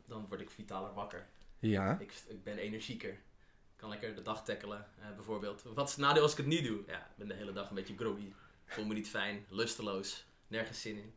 dan 0.06 0.26
word 0.28 0.42
ik 0.42 0.50
vitaler 0.50 0.94
wakker. 0.94 1.28
Ja. 1.60 2.00
Ik, 2.00 2.14
ik 2.28 2.44
ben 2.44 2.58
energieker. 2.58 3.10
Ik 3.12 3.78
kan 3.78 3.90
lekker 3.90 4.16
de 4.16 4.22
dag 4.22 4.44
tackelen, 4.44 4.88
eh, 5.00 5.16
bijvoorbeeld. 5.16 5.64
Wat 5.64 5.88
is 5.88 5.96
het 5.96 6.06
nadeel 6.06 6.22
als 6.22 6.32
ik 6.32 6.38
het 6.38 6.46
niet 6.48 6.66
doe? 6.66 6.84
Ja, 6.88 6.98
ik 7.00 7.16
ben 7.16 7.28
de 7.28 7.34
hele 7.34 7.54
dag 7.54 7.70
een 7.70 7.76
beetje 7.76 7.98
groggy. 7.98 8.34
Voel 8.66 8.86
me 8.86 8.94
niet 8.94 9.10
fijn, 9.10 9.46
lusteloos, 9.50 10.26
nergens 10.48 10.82
zin 10.82 10.98
in. 10.98 11.14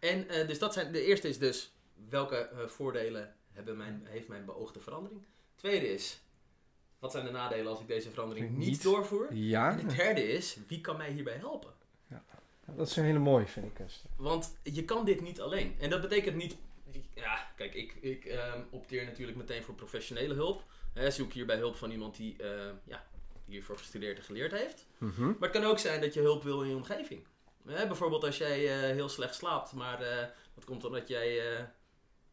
En 0.00 0.46
dus 0.46 0.58
dat 0.58 0.72
zijn, 0.72 0.92
de 0.92 1.04
eerste 1.04 1.28
is 1.28 1.38
dus, 1.38 1.72
welke 2.08 2.64
voordelen 2.66 3.34
hebben 3.54 3.76
mijn, 3.76 4.02
heeft 4.04 4.28
mijn 4.28 4.44
beoogde 4.44 4.80
verandering? 4.80 5.20
Tweede 5.54 5.88
is, 5.88 6.20
wat 6.98 7.12
zijn 7.12 7.24
de 7.24 7.30
nadelen 7.30 7.66
als 7.66 7.80
ik 7.80 7.86
deze 7.86 8.10
verandering 8.10 8.50
niet, 8.50 8.68
Niet. 8.68 8.82
doorvoer? 8.82 9.34
Ja, 9.34 9.70
En 9.78 9.88
de 9.88 9.94
derde 9.94 10.28
is, 10.28 10.56
wie 10.68 10.80
kan 10.80 10.96
mij 10.96 11.10
hierbij 11.10 11.36
helpen? 11.36 11.72
dat 12.76 12.88
is 12.88 12.96
een 12.96 13.04
hele 13.04 13.18
mooie, 13.18 13.46
vind 13.46 13.66
ik. 13.66 13.78
Esther. 13.78 14.10
Want 14.16 14.56
je 14.62 14.84
kan 14.84 15.04
dit 15.04 15.20
niet 15.20 15.40
alleen. 15.40 15.76
En 15.80 15.90
dat 15.90 16.00
betekent 16.00 16.36
niet. 16.36 16.56
Ja, 17.14 17.52
kijk, 17.56 17.74
ik, 17.74 17.94
ik 18.00 18.24
ehm, 18.24 18.60
opteer 18.70 19.04
natuurlijk 19.04 19.38
meteen 19.38 19.62
voor 19.62 19.74
professionele 19.74 20.34
hulp. 20.34 20.64
Hè, 20.92 21.10
zoek 21.10 21.32
hierbij 21.32 21.56
hulp 21.56 21.76
van 21.76 21.90
iemand 21.90 22.16
die 22.16 22.36
eh, 22.42 22.70
ja, 22.84 23.06
hiervoor 23.44 23.78
gestudeerd 23.78 24.18
en 24.18 24.24
geleerd 24.24 24.52
heeft. 24.52 24.86
Mhm. 24.98 25.24
Maar 25.24 25.36
het 25.40 25.50
kan 25.50 25.64
ook 25.64 25.78
zijn 25.78 26.00
dat 26.00 26.14
je 26.14 26.20
hulp 26.20 26.42
wil 26.42 26.62
in 26.62 26.68
je 26.68 26.74
omgeving. 26.74 27.26
Bijvoorbeeld 27.62 28.24
als 28.24 28.38
jij 28.38 28.64
eh, 28.64 28.94
heel 28.94 29.08
slecht 29.08 29.34
slaapt, 29.34 29.72
maar 29.72 30.00
eh, 30.02 30.26
dat 30.54 30.64
komt 30.64 30.84
omdat 30.84 31.08
jij 31.08 31.56
eh, 31.56 31.64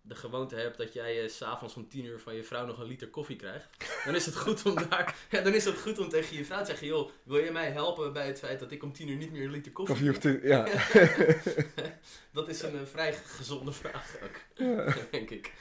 de 0.01 0.15
gewoonte 0.15 0.55
hebt 0.55 0.77
dat 0.77 0.93
jij 0.93 1.27
s 1.27 1.37
s'avonds 1.37 1.75
om 1.75 1.87
10 1.89 2.05
uur 2.05 2.19
van 2.19 2.35
je 2.35 2.43
vrouw 2.43 2.65
nog 2.65 2.79
een 2.79 2.85
liter 2.85 3.07
koffie 3.09 3.35
krijgt. 3.35 3.67
Dan 4.05 4.15
is 4.15 4.25
het 4.25 4.35
goed 4.37 4.65
om 4.65 4.75
daar. 4.89 5.15
Ja, 5.31 5.41
dan 5.41 5.53
is 5.53 5.65
het 5.65 5.79
goed 5.79 5.99
om 5.99 6.09
tegen 6.09 6.37
je 6.37 6.45
vrouw 6.45 6.59
te 6.59 6.65
zeggen: 6.65 6.87
joh, 6.87 7.09
wil 7.23 7.43
je 7.43 7.51
mij 7.51 7.71
helpen 7.71 8.13
bij 8.13 8.27
het 8.27 8.39
feit 8.39 8.59
dat 8.59 8.71
ik 8.71 8.83
om 8.83 8.93
10 8.93 9.07
uur 9.07 9.17
niet 9.17 9.31
meer 9.31 9.43
een 9.43 9.51
liter 9.51 9.71
koffie, 9.71 10.11
Koffie 10.11 10.37
of 10.37 10.43
ja. 10.43 10.67
Dat 12.31 12.47
is 12.47 12.61
een 12.61 12.75
eh, 12.79 12.85
vrij 12.85 13.13
gezonde 13.13 13.71
vraag 13.71 14.15
ook, 14.23 14.65
denk 15.11 15.29
ik. 15.29 15.53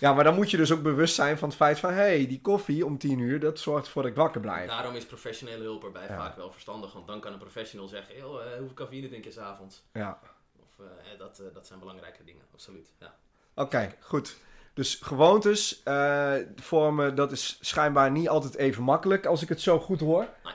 ja, 0.00 0.12
maar 0.12 0.24
dan 0.24 0.34
moet 0.34 0.50
je 0.50 0.56
dus 0.56 0.72
ook 0.72 0.82
bewust 0.82 1.14
zijn 1.14 1.38
van 1.38 1.48
het 1.48 1.56
feit 1.56 1.78
van... 1.78 1.90
Hé, 1.90 1.96
hey, 2.00 2.26
die 2.26 2.40
koffie 2.40 2.86
om 2.86 2.98
tien 2.98 3.18
uur, 3.18 3.40
dat 3.40 3.58
zorgt 3.58 3.86
ervoor 3.86 4.02
dat 4.02 4.10
ik 4.10 4.16
wakker 4.16 4.40
blijf. 4.40 4.68
Daarom 4.68 4.94
is 4.94 5.06
professionele 5.06 5.62
hulp 5.62 5.84
erbij 5.84 6.06
Ja. 6.08 6.16
vaak 6.16 6.36
wel 6.36 6.50
verstandig, 6.52 6.92
want 6.92 7.06
dan 7.06 7.20
kan 7.20 7.32
een 7.32 7.38
professional 7.38 7.88
zeggen: 7.88 8.16
joh, 8.16 8.42
eh, 8.42 8.56
hoeveel 8.58 8.74
cafeïne 8.74 9.08
drink 9.08 9.24
je 9.24 9.30
s'avonds? 9.30 9.82
Ja. 9.92 10.20
Of 10.60 10.86
eh, 10.86 11.18
dat, 11.18 11.42
dat 11.52 11.66
zijn 11.66 11.78
belangrijke 11.78 12.24
dingen, 12.24 12.42
absoluut. 12.52 12.92
Ja. 12.98 13.16
Oké, 13.54 13.94
goed. 14.00 14.36
Dus 14.74 14.94
gewoontes 15.02 15.82
eh, 15.82 16.32
vormen, 16.56 17.14
dat 17.14 17.32
is 17.32 17.58
schijnbaar 17.60 18.10
niet 18.10 18.28
altijd 18.28 18.54
even 18.56 18.82
makkelijk, 18.82 19.26
als 19.26 19.42
ik 19.42 19.48
het 19.48 19.60
zo 19.60 19.78
goed 19.80 20.00
hoor. 20.00 20.26
Nee. 20.44 20.52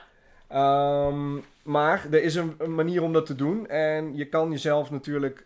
Ehm, 0.48 1.38
maar 1.62 2.06
er 2.10 2.22
is 2.22 2.34
een, 2.34 2.54
een 2.58 2.74
manier 2.74 3.02
om 3.02 3.12
dat 3.12 3.26
te 3.26 3.34
doen. 3.34 3.66
En 3.68 4.16
je 4.16 4.28
kan 4.28 4.50
jezelf 4.50 4.90
natuurlijk 4.90 5.38
eh, 5.38 5.44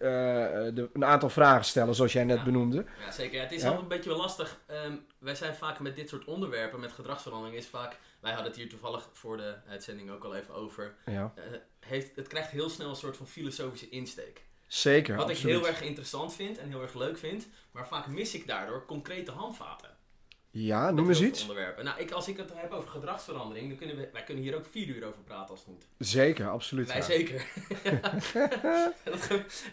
de, 0.75 0.89
een 0.93 1.05
aantal 1.05 1.29
vragen 1.29 1.65
stellen, 1.65 1.95
zoals 1.95 2.13
jij 2.13 2.25
net 2.25 2.37
Ja. 2.39 2.45
benoemde. 2.45 2.85
Ja, 3.05 3.11
zeker. 3.11 3.35
Ja, 3.37 3.43
het 3.43 3.53
is 3.53 3.61
Ja? 3.61 3.67
altijd 3.67 3.83
een 3.83 3.89
beetje 3.97 4.11
wel 4.11 4.19
lastig. 4.19 4.61
Ehm, 4.67 4.93
wij 5.19 5.35
zijn 5.35 5.55
vaak 5.55 5.81
met 5.81 5.97
dit 5.97 6.09
soort 6.09 6.25
onderwerpen, 6.25 6.81
met 6.81 6.93
gedragsverandering, 6.93 7.57
is 7.59 7.67
vaak. 7.67 7.97
Wij 8.21 8.33
hadden 8.33 8.51
het 8.51 8.61
hier 8.61 8.69
toevallig 8.69 9.09
voor 9.13 9.37
de 9.37 9.55
uitzending 9.69 10.11
ook 10.11 10.25
al 10.25 10.35
even 10.35 10.55
over. 10.55 10.95
Ja. 11.07 11.33
eh, 11.35 11.43
heeft, 11.81 12.17
het 12.17 12.27
krijgt 12.29 12.51
heel 12.51 12.69
snel 12.69 12.89
een 12.89 12.97
soort 12.97 13.17
van 13.17 13.27
filosofische 13.27 13.89
insteek. 13.89 14.45
Zeker, 14.67 15.17
Wat 15.17 15.29
absoluut. 15.29 15.55
ik 15.55 15.61
heel 15.61 15.69
erg 15.69 15.83
interessant 15.83 16.35
vind 16.35 16.59
en 16.59 16.69
heel 16.69 16.83
erg 16.83 16.95
leuk 16.95 17.19
vind, 17.19 17.49
maar 17.71 17.89
vaak 17.89 18.07
mis 18.07 18.35
ik 18.35 18.47
daardoor 18.47 18.85
concrete 18.87 19.31
handvaten. 19.31 19.95
Ja, 20.57 20.91
noem 20.91 21.09
eens 21.09 21.21
iets. 21.21 21.41
Onderwerpen. 21.41 21.85
Nou, 21.85 22.01
ik, 22.01 22.11
als 22.11 22.29
ik 22.29 22.37
het 22.37 22.51
heb 22.55 22.73
over 22.73 22.89
gedragsverandering, 22.89 23.69
dan 23.69 23.77
kunnen 23.77 23.97
we, 23.97 24.09
wij 24.13 24.23
kunnen 24.23 24.43
hier 24.43 24.57
ook 24.57 24.67
vier 24.67 24.87
uur 24.87 25.05
over 25.07 25.21
praten 25.23 25.51
als 25.51 25.59
het 25.59 25.69
moet. 25.69 25.87
Zeker, 25.99 26.49
absoluut. 26.49 26.87
Wij 26.87 26.97
ja. 26.97 27.03
zeker. 27.03 27.47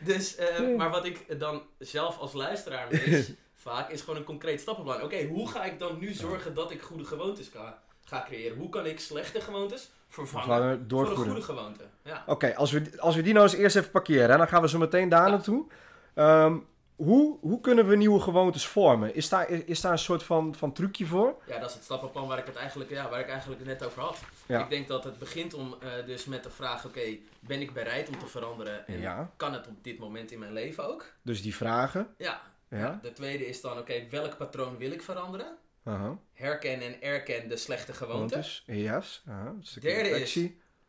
Dus, 0.03 0.35
eh, 0.35 0.75
maar 0.77 0.89
wat 0.89 1.05
ik 1.05 1.39
dan 1.39 1.61
zelf 1.77 2.17
als 2.17 2.33
luisteraar 2.33 2.87
mis, 2.91 3.31
vaak, 3.53 3.89
is 3.89 4.01
gewoon 4.01 4.15
een 4.15 4.23
concreet 4.23 4.61
stappenplan. 4.61 5.01
Oké, 5.01 5.25
hoe 5.25 5.49
ga 5.49 5.63
ik 5.63 5.79
dan 5.79 5.99
nu 5.99 6.13
zorgen 6.13 6.53
dat 6.53 6.71
ik 6.71 6.81
goede 6.81 7.05
gewoontes 7.05 7.47
ga, 7.47 7.83
ga 8.03 8.23
creëren? 8.27 8.57
Hoe 8.57 8.69
kan 8.69 8.85
ik 8.85 8.99
slechte 8.99 9.41
gewoontes 9.41 9.89
vervangen 10.13 10.45
Vervangen 10.47 10.77
voor 10.77 10.87
door 10.87 11.01
een 11.09 11.15
goede. 11.15 11.29
goede 11.29 11.45
gewoonte? 11.45 11.83
Ja. 12.03 12.23
Oké, 12.25 12.55
als, 12.55 12.71
we, 12.71 12.91
als 12.97 13.15
we 13.15 13.21
die 13.21 13.33
nou 13.33 13.45
eens 13.45 13.55
eerst 13.55 13.75
even 13.75 13.91
parkeren, 13.91 14.29
hè, 14.29 14.37
dan 14.37 14.47
gaan 14.47 14.61
we 14.61 14.69
zo 14.69 14.77
meteen 14.77 15.09
daar 15.09 15.25
Ja. 15.25 15.29
naartoe. 15.29 15.65
Ehm, 16.13 16.57
hoe, 16.95 17.37
hoe 17.41 17.61
kunnen 17.61 17.87
we 17.87 17.95
nieuwe 17.95 18.19
gewoontes 18.19 18.67
vormen? 18.67 19.15
Is 19.15 19.29
daar, 19.29 19.49
is, 19.49 19.63
is 19.63 19.81
daar 19.81 19.91
een 19.91 19.97
soort 19.99 20.23
van, 20.23 20.55
van 20.55 20.73
trucje 20.73 21.05
voor? 21.05 21.35
ja, 21.47 21.59
dat 21.59 21.69
is 21.69 21.75
het 21.75 21.83
stappenplan 21.83 22.27
waar 22.27 22.37
ik 22.37 22.45
het 22.45 22.55
eigenlijk, 22.55 22.89
ja, 22.89 23.09
waar 23.09 23.19
ik 23.19 23.27
eigenlijk 23.27 23.65
net 23.65 23.85
over 23.85 24.01
had. 24.01 24.17
Ja. 24.45 24.63
Ik 24.63 24.69
denk 24.69 24.87
dat 24.87 25.03
het 25.03 25.19
begint 25.19 25.53
om 25.53 25.75
eh, 25.79 26.05
dus 26.05 26.25
met 26.25 26.43
de 26.43 26.49
vraag, 26.49 26.85
oké, 26.85 27.17
ben 27.39 27.61
ik 27.61 27.73
bereid 27.73 28.09
om 28.09 28.17
te 28.19 28.27
veranderen? 28.27 28.87
En 28.87 28.99
Ja. 28.99 29.31
kan 29.37 29.53
het 29.53 29.67
op 29.67 29.83
dit 29.83 29.99
moment 29.99 30.31
in 30.31 30.39
mijn 30.39 30.53
leven 30.53 30.87
ook? 30.89 31.05
Dus 31.21 31.41
die 31.41 31.55
vragen. 31.55 32.07
Ja. 32.17 32.41
Ja. 32.69 32.99
De 33.01 33.11
tweede 33.13 33.45
is 33.47 33.61
dan, 33.61 33.77
oké, 33.77 33.93
welk 34.09 34.37
patroon 34.37 34.77
wil 34.77 34.91
ik 34.91 35.01
veranderen? 35.01 35.47
Aha. 35.83 36.19
Herken 36.33 36.81
en 36.81 37.01
erken 37.01 37.49
de 37.49 37.57
slechte. 37.57 37.93
Gewoontes. 37.93 38.63
Yes. 38.65 39.23
Een 39.25 39.59
stukje 39.61 39.89
Derde 39.89 40.09
is-. 40.09 40.39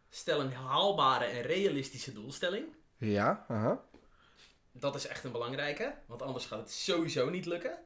Stel 0.08 0.40
een 0.40 0.52
haalbare 0.52 1.24
en 1.24 1.42
realistische 1.42 2.12
doelstelling. 2.12 2.66
Ja. 2.96 3.46
Dat 4.72 4.94
is 4.94 5.06
echt 5.06 5.24
een 5.24 5.32
belangrijke, 5.32 5.94
want 6.06 6.22
anders 6.22 6.46
gaat 6.46 6.58
het 6.58 6.70
sowieso 6.72 7.30
niet 7.30 7.46
lukken. 7.46 7.78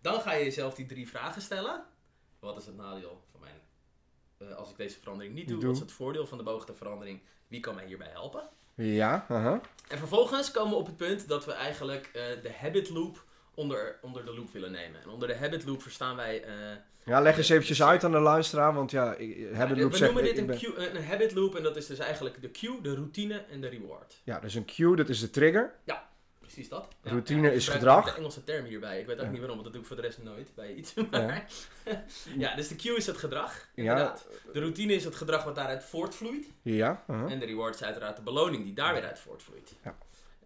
Dan 0.00 0.20
ga 0.20 0.32
je 0.32 0.44
jezelf 0.44 0.74
die 0.74 0.86
drie 0.86 1.08
vragen 1.08 1.42
stellen. 1.42 1.84
Wat 2.38 2.56
is 2.56 2.66
het 2.66 2.76
nadeel 2.76 3.22
van 3.30 3.40
mijn, 3.40 3.60
eh, 4.38 4.56
als 4.56 4.70
ik 4.70 4.76
deze 4.76 4.98
verandering 4.98 5.34
niet 5.34 5.48
doe? 5.48 5.58
Doe. 5.58 5.66
Wat 5.66 5.76
is 5.76 5.82
het 5.82 5.92
voordeel 5.92 6.26
van 6.26 6.38
de 6.38 6.44
beoogde 6.44 6.74
verandering? 6.74 7.20
Wie 7.46 7.60
kan 7.60 7.74
mij 7.74 7.86
hierbij 7.86 8.10
helpen? 8.10 8.48
Ja. 8.74 9.26
En 9.88 9.98
vervolgens 9.98 10.50
komen 10.50 10.70
we 10.70 10.78
op 10.78 10.86
het 10.86 10.96
punt 10.96 11.28
dat 11.28 11.44
we 11.44 11.52
eigenlijk 11.52 12.06
eh, 12.06 12.42
de 12.42 12.52
habit 12.52 12.88
loop 12.88 13.24
onder, 13.58 13.98
onder 14.02 14.24
de 14.24 14.34
loop 14.34 14.50
willen 14.52 14.72
nemen. 14.72 15.02
En 15.02 15.08
onder 15.08 15.28
de 15.28 15.34
habit 15.36 15.64
loop 15.64 15.82
verstaan 15.82 16.16
wij... 16.16 16.42
eh, 16.44 16.54
Ja, 17.04 17.20
leg 17.20 17.36
eens 17.36 17.48
eventjes 17.48 17.82
uit 17.82 18.04
aan 18.04 18.12
de 18.12 18.18
luisteraar, 18.18 18.74
want 18.74 18.90
ja, 18.90 19.14
ik- 19.14 19.36
ja, 19.36 19.52
habit 19.56 19.78
loop 19.78 19.92
we 19.92 20.04
noemen 20.04 20.22
dit 20.24 20.38
een, 20.38 20.46
ben- 20.46 20.58
cue- 20.58 20.76
een 20.88 21.04
habit 21.04 21.32
loop 21.34 21.56
en 21.56 21.62
dat 21.62 21.76
is 21.76 21.86
dus 21.86 21.98
eigenlijk 21.98 22.40
de 22.42 22.50
cue, 22.50 22.80
de 22.80 22.94
routine 22.94 23.44
en 23.50 23.60
de 23.60 23.68
reward. 23.68 24.20
Ja, 24.24 24.40
dus 24.40 24.54
een 24.54 24.64
cue, 24.64 24.96
dat 24.96 25.08
is 25.08 25.20
de 25.20 25.30
trigger. 25.30 25.74
Precies 26.40 26.68
dat. 26.68 26.88
Routine 27.02 27.54
is 27.54 27.68
gedrag. 27.68 28.04
De 28.10 28.16
Engelse 28.16 28.44
term 28.44 28.64
hierbij. 28.64 29.00
Ik 29.00 29.06
weet 29.06 29.16
ook 29.18 29.22
Ja. 29.24 29.28
niet 29.30 29.38
waarom, 29.38 29.56
want 29.56 29.64
dat 29.64 29.72
doe 29.72 29.82
ik 29.82 29.88
voor 29.88 29.96
de 29.96 30.02
rest 30.02 30.22
nooit 30.22 30.54
bij 30.54 30.74
iets. 30.74 30.94
Maar 31.10 31.46
ja, 32.38 32.54
dus 32.56 32.68
de 32.68 32.76
cue 32.76 32.96
is 32.96 33.06
het 33.06 33.16
gedrag. 33.16 33.52
Ja, 33.74 33.82
Inderdaad. 33.82 34.26
De 34.52 34.60
routine 34.60 34.92
is 34.92 35.04
het 35.04 35.14
gedrag 35.14 35.44
wat 35.44 35.54
daaruit 35.54 35.84
voortvloeit. 35.84 36.46
ja. 36.62 37.04
En 37.06 37.38
de 37.38 37.46
reward 37.46 37.74
is 37.74 37.82
uiteraard 37.82 38.16
de 38.16 38.22
beloning 38.22 38.64
die 38.64 38.72
daar 38.74 38.94
weer 38.94 39.04
uit 39.04 39.18
voortvloeit. 39.18 39.72
Ja. 39.84 39.96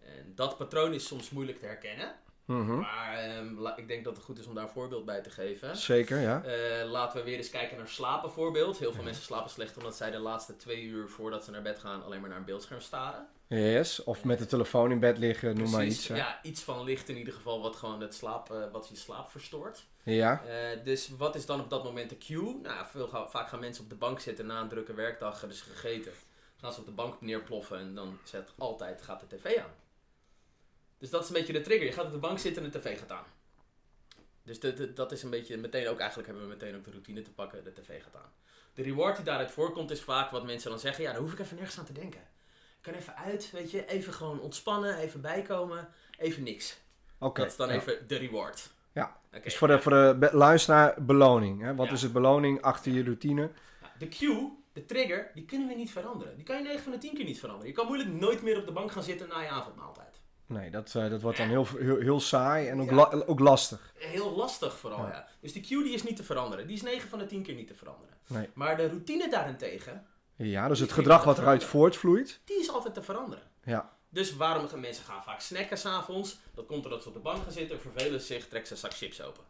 En 0.01 0.31
dat 0.35 0.57
patroon 0.57 0.93
is 0.93 1.07
soms 1.07 1.29
moeilijk 1.29 1.59
te 1.59 1.65
herkennen. 1.65 2.11
Mhm. 2.45 2.79
Maar 2.79 3.13
ehm, 3.17 3.67
ik 3.75 3.87
denk 3.87 4.03
dat 4.03 4.15
het 4.15 4.25
goed 4.25 4.39
is 4.39 4.45
om 4.47 4.53
daar 4.55 4.63
een 4.63 4.69
voorbeeld 4.69 5.05
bij 5.05 5.21
te 5.21 5.29
geven. 5.29 5.77
Zeker, 5.77 6.19
ja. 6.19 6.43
Eh, 6.43 6.89
laten 6.89 7.17
we 7.19 7.23
weer 7.25 7.37
eens 7.37 7.49
kijken 7.49 7.77
naar 7.77 7.87
slapen 7.87 8.31
voorbeeld. 8.31 8.77
Heel 8.79 8.93
veel 8.93 9.03
mensen 9.03 9.23
slapen 9.23 9.49
slecht 9.49 9.77
omdat 9.77 9.95
zij 9.95 10.11
de 10.11 10.19
laatste 10.19 10.55
twee 10.55 10.83
uur 10.83 11.09
voordat 11.09 11.43
ze 11.43 11.51
naar 11.51 11.61
bed 11.61 11.79
gaan 11.79 12.03
alleen 12.03 12.19
maar 12.21 12.29
naar 12.29 12.37
een 12.37 12.45
beeldscherm 12.45 12.81
staren. 12.81 13.27
Yes, 13.47 14.03
of 14.03 14.23
met 14.23 14.39
de 14.39 14.45
telefoon 14.45 14.91
in 14.91 14.99
bed 14.99 15.17
liggen, 15.17 15.57
noem 15.57 15.69
maar 15.69 15.85
iets. 15.85 16.07
hè. 16.07 16.15
Ja, 16.15 16.39
iets 16.43 16.61
van 16.61 16.83
licht 16.83 17.09
in 17.09 17.17
ieder 17.17 17.33
geval 17.33 17.61
wat 17.61 17.75
gewoon 17.75 18.01
het 18.01 18.15
slaap, 18.15 18.51
eh, 18.51 18.71
wat 18.71 18.87
je 18.87 18.95
slaap 18.95 19.29
verstoort. 19.29 19.83
Ja, 20.03 20.43
Eh, 20.45 20.83
dus 20.83 21.09
wat 21.17 21.35
is 21.35 21.45
dan 21.45 21.59
op 21.59 21.69
dat 21.69 21.83
moment 21.83 22.09
de 22.09 22.17
cue? 22.17 22.59
Nou, 22.61 22.85
veel, 22.91 23.07
vaak 23.29 23.47
gaan 23.49 23.59
mensen 23.59 23.83
op 23.83 23.89
de 23.89 23.95
bank 23.95 24.19
zitten 24.19 24.45
na 24.45 24.61
een 24.61 24.67
drukke 24.67 24.93
werkdag, 24.93 25.39
ze 25.39 25.63
gegeten. 25.63 26.11
Gaan 26.55 26.73
ze 26.73 26.79
op 26.79 26.85
de 26.85 26.91
bank 26.91 27.21
neerploffen 27.21 27.79
en 27.79 27.95
dan 27.95 28.17
zet 28.23 28.53
altijd 28.57 29.01
gaat 29.01 29.19
de 29.19 29.35
tv 29.35 29.57
aan. 29.57 29.71
Dus 31.03 31.11
dat 31.11 31.21
is 31.23 31.27
een 31.27 31.33
beetje 31.35 31.53
de 31.53 31.61
trigger. 31.61 31.85
Je 31.87 31.91
gaat 31.93 32.05
op 32.05 32.11
de 32.11 32.17
bank 32.17 32.39
zitten 32.39 32.63
en 32.63 32.71
de 32.71 32.79
tv 32.79 32.99
gaat 32.99 33.11
aan. 33.11 33.23
Dus 34.43 34.59
de, 34.59 34.73
de- 34.73 34.93
dat 34.93 35.11
is 35.11 35.23
een 35.23 35.29
beetje 35.29 35.57
meteen 35.57 35.87
ook, 35.87 35.99
eigenlijk 35.99 36.29
hebben 36.29 36.47
we 36.47 36.53
meteen 36.53 36.75
ook 36.75 36.83
de 36.83 36.91
routine 36.91 37.21
te 37.21 37.31
pakken, 37.31 37.63
de 37.63 37.73
tv 37.73 38.03
gaat 38.03 38.15
aan. 38.15 38.31
De 38.73 38.81
reward 38.83 39.15
die 39.15 39.25
daaruit 39.25 39.51
voorkomt 39.51 39.91
is 39.91 40.01
vaak 40.01 40.31
wat 40.31 40.45
mensen 40.45 40.69
dan 40.69 40.79
zeggen, 40.79 41.03
ja, 41.03 41.11
daar 41.11 41.21
hoef 41.21 41.31
ik 41.33 41.39
even 41.39 41.55
nergens 41.55 41.79
aan 41.79 41.85
te 41.85 41.93
denken. 41.93 42.19
Ik 42.19 42.81
kan 42.81 42.93
even 42.93 43.15
uit, 43.15 43.51
weet 43.51 43.71
je, 43.71 43.85
even 43.85 44.13
gewoon 44.13 44.39
ontspannen, 44.39 44.97
even 44.97 45.21
bijkomen, 45.21 45.89
even 46.17 46.43
niks. 46.43 46.77
oké. 47.19 47.41
dat 47.41 47.51
is 47.51 47.57
dan 47.57 47.67
ja. 47.69 47.75
even 47.75 48.07
de 48.07 48.15
reward. 48.15 48.69
Ja. 48.93 49.17
Dus 49.43 49.57
voor 49.57 49.67
de, 49.67 49.79
voor 49.81 49.91
de 49.91 50.29
luisteraar, 50.31 51.03
beloning. 51.03 51.61
Hè? 51.61 51.75
Wat 51.75 51.87
Ja. 51.87 51.93
is 51.93 52.01
het 52.01 52.13
beloning 52.13 52.61
achter 52.61 52.91
je 52.91 53.03
routine? 53.03 53.49
De 53.97 54.07
cue, 54.07 54.51
de 54.73 54.85
trigger, 54.85 55.31
die 55.33 55.45
kunnen 55.45 55.67
we 55.67 55.73
niet 55.73 55.91
veranderen. 55.91 56.35
Die 56.35 56.45
kan 56.45 56.57
je 56.57 56.63
9 56.63 56.83
van 56.83 56.91
de 56.91 56.97
10 56.97 57.13
keer 57.15 57.25
niet 57.25 57.39
veranderen. 57.39 57.67
Je 57.69 57.75
kan 57.77 57.85
moeilijk 57.87 58.09
nooit 58.09 58.41
meer 58.41 58.57
op 58.57 58.65
de 58.65 58.71
bank 58.71 58.91
gaan 58.91 59.03
zitten 59.03 59.27
na 59.27 59.39
je 59.39 59.47
avondmaaltijd. 59.49 60.12
Nee, 60.45 60.69
dat, 60.71 60.95
eh, 60.95 61.09
dat 61.09 61.21
wordt 61.21 61.37
dan 61.37 61.47
heel, 61.47 61.67
heel, 61.77 61.97
heel 61.99 62.19
saai 62.19 62.67
en 62.67 62.81
ook, 62.81 62.89
Ja. 62.89 62.95
la- 62.95 63.23
ook 63.25 63.39
lastig. 63.39 63.93
Heel 63.97 64.35
lastig 64.35 64.77
vooral, 64.77 64.99
Ja. 65.05 65.09
ja. 65.09 65.27
Dus 65.39 65.53
die 65.53 65.61
cue 65.61 65.83
die 65.83 65.93
is 65.93 66.03
niet 66.03 66.15
te 66.15 66.23
veranderen. 66.23 66.67
Die 66.67 66.75
is 66.75 66.81
9 66.81 67.09
van 67.09 67.19
de 67.19 67.25
10 67.25 67.43
keer 67.43 67.55
niet 67.55 67.67
te 67.67 67.75
veranderen. 67.75 68.17
Nee. 68.27 68.49
Maar 68.53 68.77
de 68.77 68.87
routine 68.87 69.29
daarentegen, 69.29 70.05
Ja, 70.35 70.67
dus 70.67 70.79
het 70.79 70.91
gedrag 70.91 71.23
wat 71.23 71.37
eruit 71.37 71.63
voortvloeit. 71.63 72.39
die 72.45 72.59
is 72.59 72.69
altijd 72.71 72.93
te 72.93 73.03
veranderen. 73.03 73.43
Ja, 73.63 73.91
Dus 74.09 74.35
waarom 74.35 74.67
gaan 74.67 74.79
mensen 74.79 75.03
gaan 75.05 75.23
vaak 75.23 75.39
snacken 75.41 75.77
s'avonds? 75.77 76.37
Dat 76.53 76.65
komt 76.65 76.83
doordat 76.83 77.01
ze 77.01 77.07
op 77.07 77.13
de 77.13 77.19
bank 77.19 77.43
gaan 77.43 77.51
zitten, 77.51 77.79
vervelen 77.79 78.21
zich, 78.21 78.47
trekken 78.47 78.67
ze 78.67 78.73
een 78.73 78.79
zak 78.91 78.93
chips 78.99 79.21
open. 79.21 79.43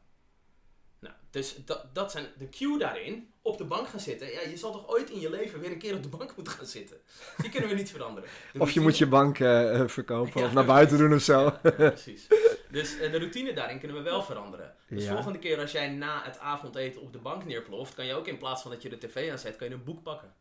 Nou, 1.04 1.16
dus 1.32 1.56
dat, 1.66 1.86
dat 1.94 2.12
zijn 2.12 2.26
de 2.38 2.50
cue 2.50 2.78
daarin. 2.78 3.32
Op 3.42 3.58
de 3.58 3.63
bank 3.63 3.88
gaan 3.88 4.00
zitten. 4.00 4.32
Ja, 4.32 4.42
je 4.42 4.58
zal 4.58 4.72
toch 4.72 4.88
ooit 4.89 5.10
in 5.10 5.20
je 5.20 5.30
leven 5.30 5.60
weer 5.60 5.72
een 5.72 5.78
keer 5.78 5.96
op 5.96 6.04
de 6.04 6.10
bank 6.10 6.36
moeten 6.36 6.54
gaan 6.54 6.66
zitten. 6.66 6.98
Die 7.38 7.50
kunnen 7.50 7.70
we 7.70 7.76
niet 7.76 7.92
veranderen. 7.92 8.30
De 8.54 8.60
of 8.60 8.72
je 8.72 8.80
moet 8.80 8.98
je 8.98 9.08
bank 9.08 9.39
eh, 9.39 9.80
eh, 9.80 9.88
verkopen 9.88 10.42
Ja, 10.42 10.48
of 10.48 10.54
naar 10.54 10.66
buiten 10.66 10.98
doen 10.98 11.13
of 11.13 11.22
zo. 11.22 11.44
Ja, 11.63 11.72
precies. 11.89 12.28
Dus 12.70 13.00
eh, 13.00 13.12
de 13.12 13.18
routine 13.18 13.54
daarin 13.54 13.80
kunnen 13.80 13.98
we 13.98 14.04
wel 14.04 14.24
veranderen. 14.24 14.76
Dus 14.88 15.04
Ja. 15.04 15.13
volgende 15.13 15.39
keer 15.39 15.60
als 15.60 15.72
jij 15.72 15.89
na 15.89 16.24
het 16.24 16.39
avondeten 16.39 17.02
op 17.02 17.13
de 17.13 17.20
bank 17.20 17.46
neerploft, 17.46 17.94
kan 17.96 18.06
je 18.06 18.13
ook 18.13 18.28
in 18.28 18.38
plaats 18.38 18.62
van 18.62 18.72
dat 18.72 18.82
je 18.82 18.89
de 18.89 18.98
tv 18.98 19.32
aanzet, 19.32 19.56
kan 19.56 19.68
je 19.68 19.74
een 19.74 19.84
boek 19.84 20.04
pakken. 20.04 20.34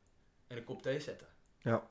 En 0.47 0.57
een 0.57 0.65
kop 0.65 0.83
thee 0.83 1.01
zetten. 1.01 1.27
Ja. 1.63 1.89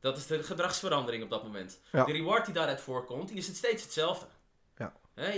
Dat 0.00 0.16
is 0.16 0.26
de 0.26 0.42
gedragsverandering 0.42 1.22
op 1.22 1.30
dat 1.30 1.42
moment. 1.42 1.80
De 1.90 2.04
reward 2.04 2.44
die 2.44 2.54
daaruit 2.54 2.80
voorkomt, 2.80 3.28
die 3.28 3.36
is 3.36 3.46
het 3.46 3.56
steeds 3.56 3.82
hetzelfde. 3.82 4.26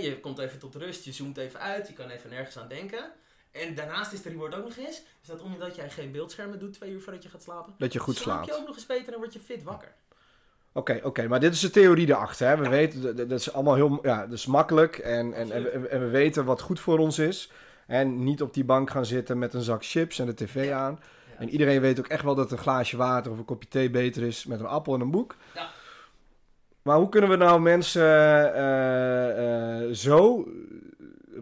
Je 0.01 0.19
komt 0.21 0.39
even 0.39 0.59
tot 0.59 0.75
rust, 0.75 1.05
je 1.05 1.11
zoomt 1.11 1.37
even 1.37 1.59
uit, 1.59 1.87
je 1.87 1.93
kan 1.93 2.09
even 2.09 2.29
nergens 2.29 2.57
aan 2.57 2.67
denken. 2.67 3.11
En 3.51 3.75
daarnaast 3.75 4.11
is 4.13 4.21
de 4.21 4.29
reward 4.29 4.55
ook 4.55 4.63
nog 4.63 4.77
eens, 4.77 5.01
is 5.21 5.27
dat 5.27 5.41
omdat 5.41 5.75
jij 5.75 5.89
geen 5.89 6.11
beeldschermen 6.11 6.59
doet 6.59 6.73
twee 6.73 6.91
uur 6.91 7.01
voordat 7.01 7.23
je 7.23 7.29
gaat 7.29 7.43
slapen, 7.43 7.73
Dat 7.77 7.93
je 7.93 7.99
goed 7.99 8.15
slaap 8.17 8.39
je 8.39 8.45
slaapt. 8.45 8.61
ook 8.61 8.67
nog 8.67 8.75
eens 8.75 8.85
beter 8.85 9.13
en 9.13 9.19
word 9.19 9.33
je 9.33 9.39
fit 9.39 9.63
wakker. 9.63 9.91
Oké, 10.73 10.99
oké, 11.03 11.27
maar 11.27 11.39
dit 11.39 11.53
is 11.53 11.59
de 11.59 11.69
theorie 11.69 12.07
erachter. 12.07 12.47
Hè? 12.47 12.57
We 12.57 12.69
weten, 12.69 13.01
dat, 13.01 13.17
dat 13.17 13.39
is 13.39 13.53
allemaal 13.53 13.75
heel 13.75 13.99
ja, 14.03 14.21
dat 14.21 14.37
is 14.37 14.45
makkelijk 14.45 14.97
en, 14.97 15.33
en, 15.33 15.51
en, 15.51 15.63
we- 15.63 15.69
en 15.87 15.99
we 15.99 16.07
weten 16.07 16.45
wat 16.45 16.61
goed 16.61 16.79
voor 16.79 16.97
ons 16.99 17.19
is. 17.19 17.51
En 17.87 18.23
niet 18.23 18.41
op 18.41 18.53
die 18.53 18.63
bank 18.63 18.89
gaan 18.89 19.05
zitten 19.05 19.39
met 19.39 19.53
een 19.53 19.61
zak 19.61 19.85
chips 19.85 20.19
en 20.19 20.25
de 20.25 20.33
tv 20.33 20.71
aan. 20.71 20.99
Ja. 21.31 21.37
En 21.39 21.49
iedereen 21.49 21.81
weet 21.81 21.99
ook 21.99 22.07
echt 22.07 22.23
wel 22.23 22.35
dat 22.35 22.51
een 22.51 22.57
glaasje 22.57 22.97
water 22.97 23.31
of 23.31 23.37
een 23.37 23.45
kopje 23.45 23.69
thee 23.69 23.89
beter 23.89 24.23
is 24.23 24.45
met 24.45 24.59
een 24.59 24.65
appel 24.65 24.93
en 24.93 25.01
een 25.01 25.11
boek. 25.11 25.35
Ja. 25.55 25.69
Maar 26.83 26.97
hoe 26.97 27.09
kunnen 27.09 27.29
we 27.29 27.35
nou 27.35 27.61
mensen 27.61 28.01
eh, 28.55 29.83
eh, 29.87 29.93
zo... 29.93 30.47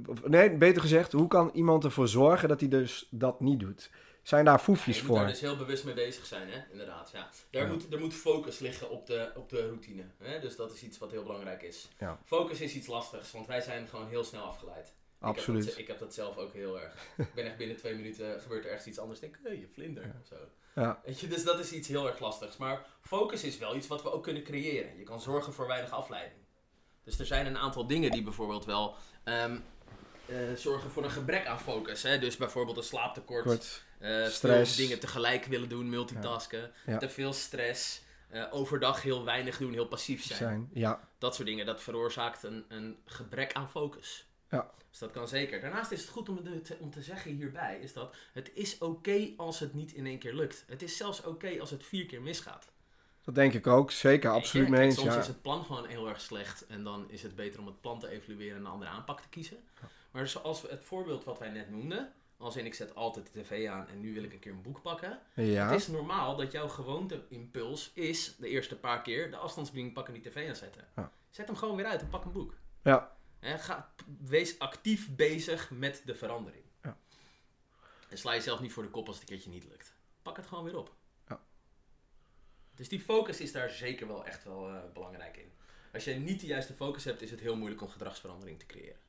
of- 0.07 0.27
Nee, 0.27 0.51
beter 0.57 0.81
gezegd, 0.81 1.11
hoe 1.11 1.27
kan 1.27 1.49
iemand 1.53 1.83
ervoor 1.83 2.07
zorgen 2.07 2.47
dat 2.49 2.59
hij 2.59 2.69
dus 2.69 3.07
dat 3.11 3.39
niet 3.39 3.59
doet? 3.59 3.89
Zijn 4.23 4.45
daar 4.45 4.59
foefjes 4.59 4.95
je 4.95 5.01
moet 5.01 5.11
voor? 5.11 5.19
daar 5.19 5.27
dus 5.27 5.41
heel 5.41 5.57
bewust 5.57 5.85
mee 5.85 5.93
bezig 5.93 6.25
zijn, 6.25 6.49
hè? 6.49 6.59
inderdaad. 6.71 7.09
Ja. 7.13 7.29
Daar 7.51 7.63
Ja. 7.63 7.67
moet, 7.71 7.93
er 7.93 7.99
moet 7.99 8.13
focus 8.13 8.59
liggen 8.59 8.89
op 8.89 9.05
de, 9.07 9.31
op 9.35 9.49
de 9.49 9.67
routine. 9.67 10.03
Hè? 10.17 10.39
Dus 10.39 10.55
dat 10.55 10.73
is 10.73 10.83
iets 10.83 10.97
wat 10.97 11.11
heel 11.11 11.23
belangrijk 11.23 11.61
is. 11.61 11.89
Ja. 11.99 12.19
Focus 12.25 12.61
is 12.61 12.73
iets 12.75 12.87
lastigs, 12.87 13.31
want 13.31 13.47
wij 13.47 13.61
zijn 13.61 13.87
gewoon 13.87 14.07
heel 14.07 14.23
snel 14.23 14.43
afgeleid. 14.43 14.87
Ik 14.87 15.25
heb, 15.25 15.35
Absoluut. 15.35 15.65
dat, 15.65 15.77
ik 15.77 15.87
heb 15.87 15.99
dat 15.99 16.13
zelf 16.13 16.37
ook 16.37 16.53
heel 16.53 16.79
erg. 16.81 16.93
ik 17.17 17.33
ben 17.33 17.45
echt 17.45 17.57
binnen 17.57 17.77
twee 17.77 17.95
minuten, 17.95 18.41
gebeurt 18.41 18.65
er 18.65 18.71
echt 18.71 18.85
iets 18.85 18.99
anders. 18.99 19.19
denk 19.19 19.39
hé, 19.43 19.49
je 19.49 19.67
vlinder. 19.73 20.03
Of 20.21 20.27
zo. 20.27 20.35
Ja. 20.75 20.99
Weet 21.05 21.19
je, 21.19 21.27
dus 21.27 21.43
dat 21.43 21.59
is 21.59 21.71
iets 21.71 21.87
heel 21.87 22.07
erg 22.07 22.19
lastigs. 22.19 22.57
Maar 22.57 22.85
focus 23.01 23.43
is 23.43 23.57
wel 23.57 23.75
iets 23.75 23.87
wat 23.87 24.03
we 24.03 24.11
ook 24.11 24.23
kunnen 24.23 24.43
creëren. 24.43 24.97
Je 24.97 25.03
kan 25.03 25.21
zorgen 25.21 25.53
voor 25.53 25.67
weinig 25.67 25.91
afleiding. 25.91 26.39
Dus 27.03 27.19
er 27.19 27.25
zijn 27.25 27.45
een 27.45 27.57
aantal 27.57 27.87
dingen 27.87 28.11
die 28.11 28.23
bijvoorbeeld 28.23 28.65
wel 28.65 28.95
ehm, 29.23 29.57
eh, 30.25 30.35
zorgen 30.55 30.91
voor 30.91 31.03
een 31.03 31.11
gebrek 31.11 31.45
aan 31.45 31.59
focus. 31.59 32.03
Hè? 32.03 32.19
Dus 32.19 32.37
bijvoorbeeld 32.37 32.77
een 32.77 32.83
slaaptekort. 32.83 33.43
Kort. 33.43 33.83
Eh, 33.99 34.25
Stress. 34.25 34.75
Veel 34.75 34.85
dingen 34.85 34.99
tegelijk 34.99 35.45
willen 35.45 35.69
doen, 35.69 35.89
multitasken. 35.89 36.71
Ja. 36.85 36.97
Te 36.97 37.09
veel 37.09 37.33
stress. 37.33 38.01
eh, 38.29 38.43
overdag 38.51 39.01
heel 39.01 39.25
weinig 39.25 39.57
doen, 39.57 39.73
heel 39.73 39.87
passief 39.87 40.23
zijn. 40.23 40.37
Zijn. 40.39 40.69
Ja. 40.73 41.07
Dat 41.17 41.35
soort 41.35 41.47
dingen, 41.47 41.65
dat 41.65 41.81
veroorzaakt 41.81 42.43
een, 42.43 42.65
een 42.67 42.97
gebrek 43.05 43.53
aan 43.53 43.69
focus. 43.69 44.28
Ja. 44.49 44.71
Dus 44.89 44.99
dat 44.99 45.11
kan 45.11 45.27
zeker. 45.27 45.61
Daarnaast 45.61 45.91
is 45.91 46.01
het 46.01 46.09
goed 46.09 46.29
om, 46.29 46.43
te, 46.63 46.77
om 46.79 46.91
te 46.91 47.01
zeggen 47.01 47.31
hierbij, 47.31 47.79
is 47.81 47.93
dat 47.93 48.15
het 48.33 48.51
is 48.53 48.77
oké 48.77 49.29
als 49.37 49.59
het 49.59 49.73
niet 49.73 49.91
in 49.93 50.05
één 50.05 50.19
keer 50.19 50.33
lukt. 50.33 50.63
Het 50.67 50.81
is 50.81 50.97
zelfs 50.97 51.23
oké 51.23 51.59
als 51.59 51.69
het 51.71 51.85
vier 51.85 52.05
keer 52.05 52.21
misgaat. 52.21 52.71
Dat 53.23 53.35
denk 53.35 53.53
ik 53.53 53.67
ook. 53.67 53.91
Zeker, 53.91 54.29
absoluut 54.31 54.69
mee 54.69 54.81
eens. 54.81 54.95
Soms 54.95 55.13
Ja. 55.13 55.19
is 55.19 55.27
het 55.27 55.41
plan 55.41 55.65
gewoon 55.65 55.85
heel 55.85 56.09
erg 56.09 56.21
slecht 56.21 56.65
en 56.67 56.83
dan 56.83 57.09
is 57.09 57.23
het 57.23 57.35
beter 57.35 57.59
om 57.59 57.65
het 57.65 57.81
plan 57.81 57.99
te 57.99 58.09
evalueren 58.09 58.55
en 58.57 58.65
een 58.65 58.71
andere 58.71 58.91
aanpak 58.91 59.21
te 59.21 59.29
kiezen. 59.29 59.57
Maar 60.11 60.27
zoals 60.27 60.61
we 60.61 60.67
het 60.69 60.83
voorbeeld 60.83 61.23
wat 61.23 61.39
wij 61.39 61.49
net 61.49 61.69
noemden, 61.69 62.13
als 62.37 62.55
in 62.55 62.65
ik 62.65 62.73
zet 62.73 62.95
altijd 62.95 63.29
de 63.33 63.41
tv 63.41 63.67
aan 63.67 63.87
en 63.87 63.99
nu 63.99 64.13
wil 64.13 64.23
ik 64.23 64.33
een 64.33 64.39
keer 64.39 64.51
een 64.51 64.61
boek 64.61 64.81
pakken. 64.81 65.19
Ja. 65.33 65.69
Het 65.71 65.79
is 65.79 65.87
normaal 65.87 66.35
dat 66.35 66.51
jouw 66.51 66.67
gewoonte-impuls 66.67 67.91
is 67.93 68.35
de 68.37 68.47
eerste 68.47 68.75
paar 68.79 69.01
keer 69.01 69.31
de 69.31 69.37
afstandsbediening 69.37 69.95
pakken 69.95 70.13
en 70.15 70.21
die 70.21 70.31
tv 70.31 70.49
aanzetten. 70.49 70.87
Ja. 70.95 71.11
Zet 71.29 71.47
hem 71.47 71.55
gewoon 71.55 71.75
weer 71.75 71.85
uit 71.85 72.01
en 72.01 72.09
pak 72.09 72.25
een 72.25 72.31
boek. 72.31 72.53
Ja. 72.83 73.17
Ga, 73.41 73.93
wees 74.25 74.59
actief 74.59 75.15
bezig 75.15 75.69
met 75.69 76.01
de 76.05 76.15
verandering. 76.15 76.63
Ja. 76.83 76.97
En 78.09 78.17
sla 78.17 78.33
jezelf 78.33 78.59
niet 78.59 78.73
voor 78.73 78.83
de 78.83 78.89
kop 78.89 79.07
als 79.07 79.19
het 79.19 79.29
een 79.29 79.35
keertje 79.35 79.51
niet 79.51 79.67
lukt. 79.69 79.93
Pak 80.21 80.37
het 80.37 80.45
gewoon 80.45 80.63
weer 80.63 80.77
op. 80.77 80.93
Ja. 81.27 81.39
Dus 82.75 82.89
die 82.89 82.99
focus 82.99 83.39
is 83.39 83.51
daar 83.51 83.69
zeker 83.69 84.07
wel 84.07 84.25
echt 84.25 84.43
wel 84.43 84.69
eh, 84.69 84.75
belangrijk 84.93 85.37
in. 85.37 85.51
Als 85.93 86.03
je 86.03 86.13
niet 86.13 86.39
de 86.39 86.47
juiste 86.47 86.73
focus 86.73 87.03
hebt, 87.03 87.21
is 87.21 87.31
het 87.31 87.39
heel 87.39 87.55
moeilijk 87.55 87.81
om 87.81 87.89
gedragsverandering 87.89 88.59
te 88.59 88.65
creëren. 88.65 88.99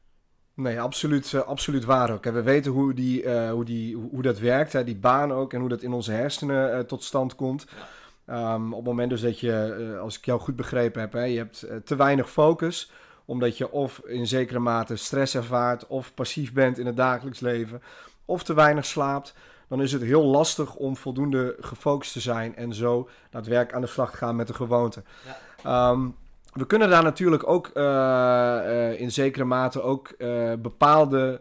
Nee, 0.55 0.81
absoluut, 0.81 1.35
eh, 1.35 1.41
absoluut 1.41 1.85
waar 1.85 2.11
ook. 2.11 2.25
We 2.25 2.43
weten 2.43 2.73
hoe, 2.73 2.95
die, 2.95 3.23
eh, 3.23 3.51
hoe, 3.51 3.65
die, 3.65 3.97
hoe 3.97 4.23
dat 4.23 4.39
werkt, 4.39 4.73
hè, 4.73 4.85
die 4.85 4.97
baan 4.97 5.33
ook, 5.33 5.53
en 5.53 5.61
hoe 5.61 5.69
dat 5.69 5.83
in 5.83 5.93
onze 5.93 6.13
hersenen 6.13 6.87
tot 6.87 7.05
stand 7.05 7.35
komt. 7.35 7.67
Ja. 7.71 7.89
Ehm, 8.25 8.73
op 8.73 8.79
het 8.79 8.87
moment 8.87 9.11
dus 9.11 9.21
dat 9.21 9.41
je, 9.41 9.99
als 10.01 10.19
ik 10.19 10.25
jou 10.25 10.41
goed 10.41 10.57
begrepen 10.57 11.01
heb, 11.01 11.13
hè, 11.13 11.25
je 11.25 11.37
hebt 11.37 11.67
te 11.85 11.97
weinig 11.97 12.31
focus, 12.31 12.91
omdat 13.31 13.59
je 13.59 13.71
of 13.71 14.01
in 14.05 14.27
zekere 14.27 14.59
mate 14.59 14.97
stress 14.97 15.35
ervaart, 15.35 15.87
of 15.87 16.15
passief 16.15 16.53
bent 16.53 16.79
in 16.79 16.87
het 16.87 16.97
dagelijks 16.97 17.41
leven, 17.41 17.83
of 18.25 18.43
te 18.43 18.55
weinig 18.55 18.87
slaapt, 18.87 19.35
dan 19.69 19.83
is 19.83 19.93
het 19.93 20.03
heel 20.03 20.25
lastig 20.25 20.75
om 20.75 20.97
voldoende 20.97 21.57
gefocust 21.61 22.13
te 22.13 22.21
zijn 22.21 22.57
en 22.57 22.75
zo 22.75 23.09
naar 23.31 23.43
het 23.43 23.51
werk 23.51 23.73
aan 23.73 23.81
de 23.81 23.87
slag 23.87 24.11
te 24.11 24.17
gaan 24.17 24.37
met 24.37 24.47
de 24.47 24.55
gewoonte. 24.55 25.03
Ja. 25.27 25.91
Ehm, 25.91 26.09
we 26.53 26.67
kunnen 26.67 26.91
daar 26.91 27.03
natuurlijk 27.03 27.49
ook 27.49 27.67
eh, 27.67 28.91
eh, 28.93 29.01
in 29.01 29.13
zekere 29.13 29.45
mate 29.45 29.83
ook 29.83 30.09
eh, 30.09 30.53
bepaalde 30.59 31.41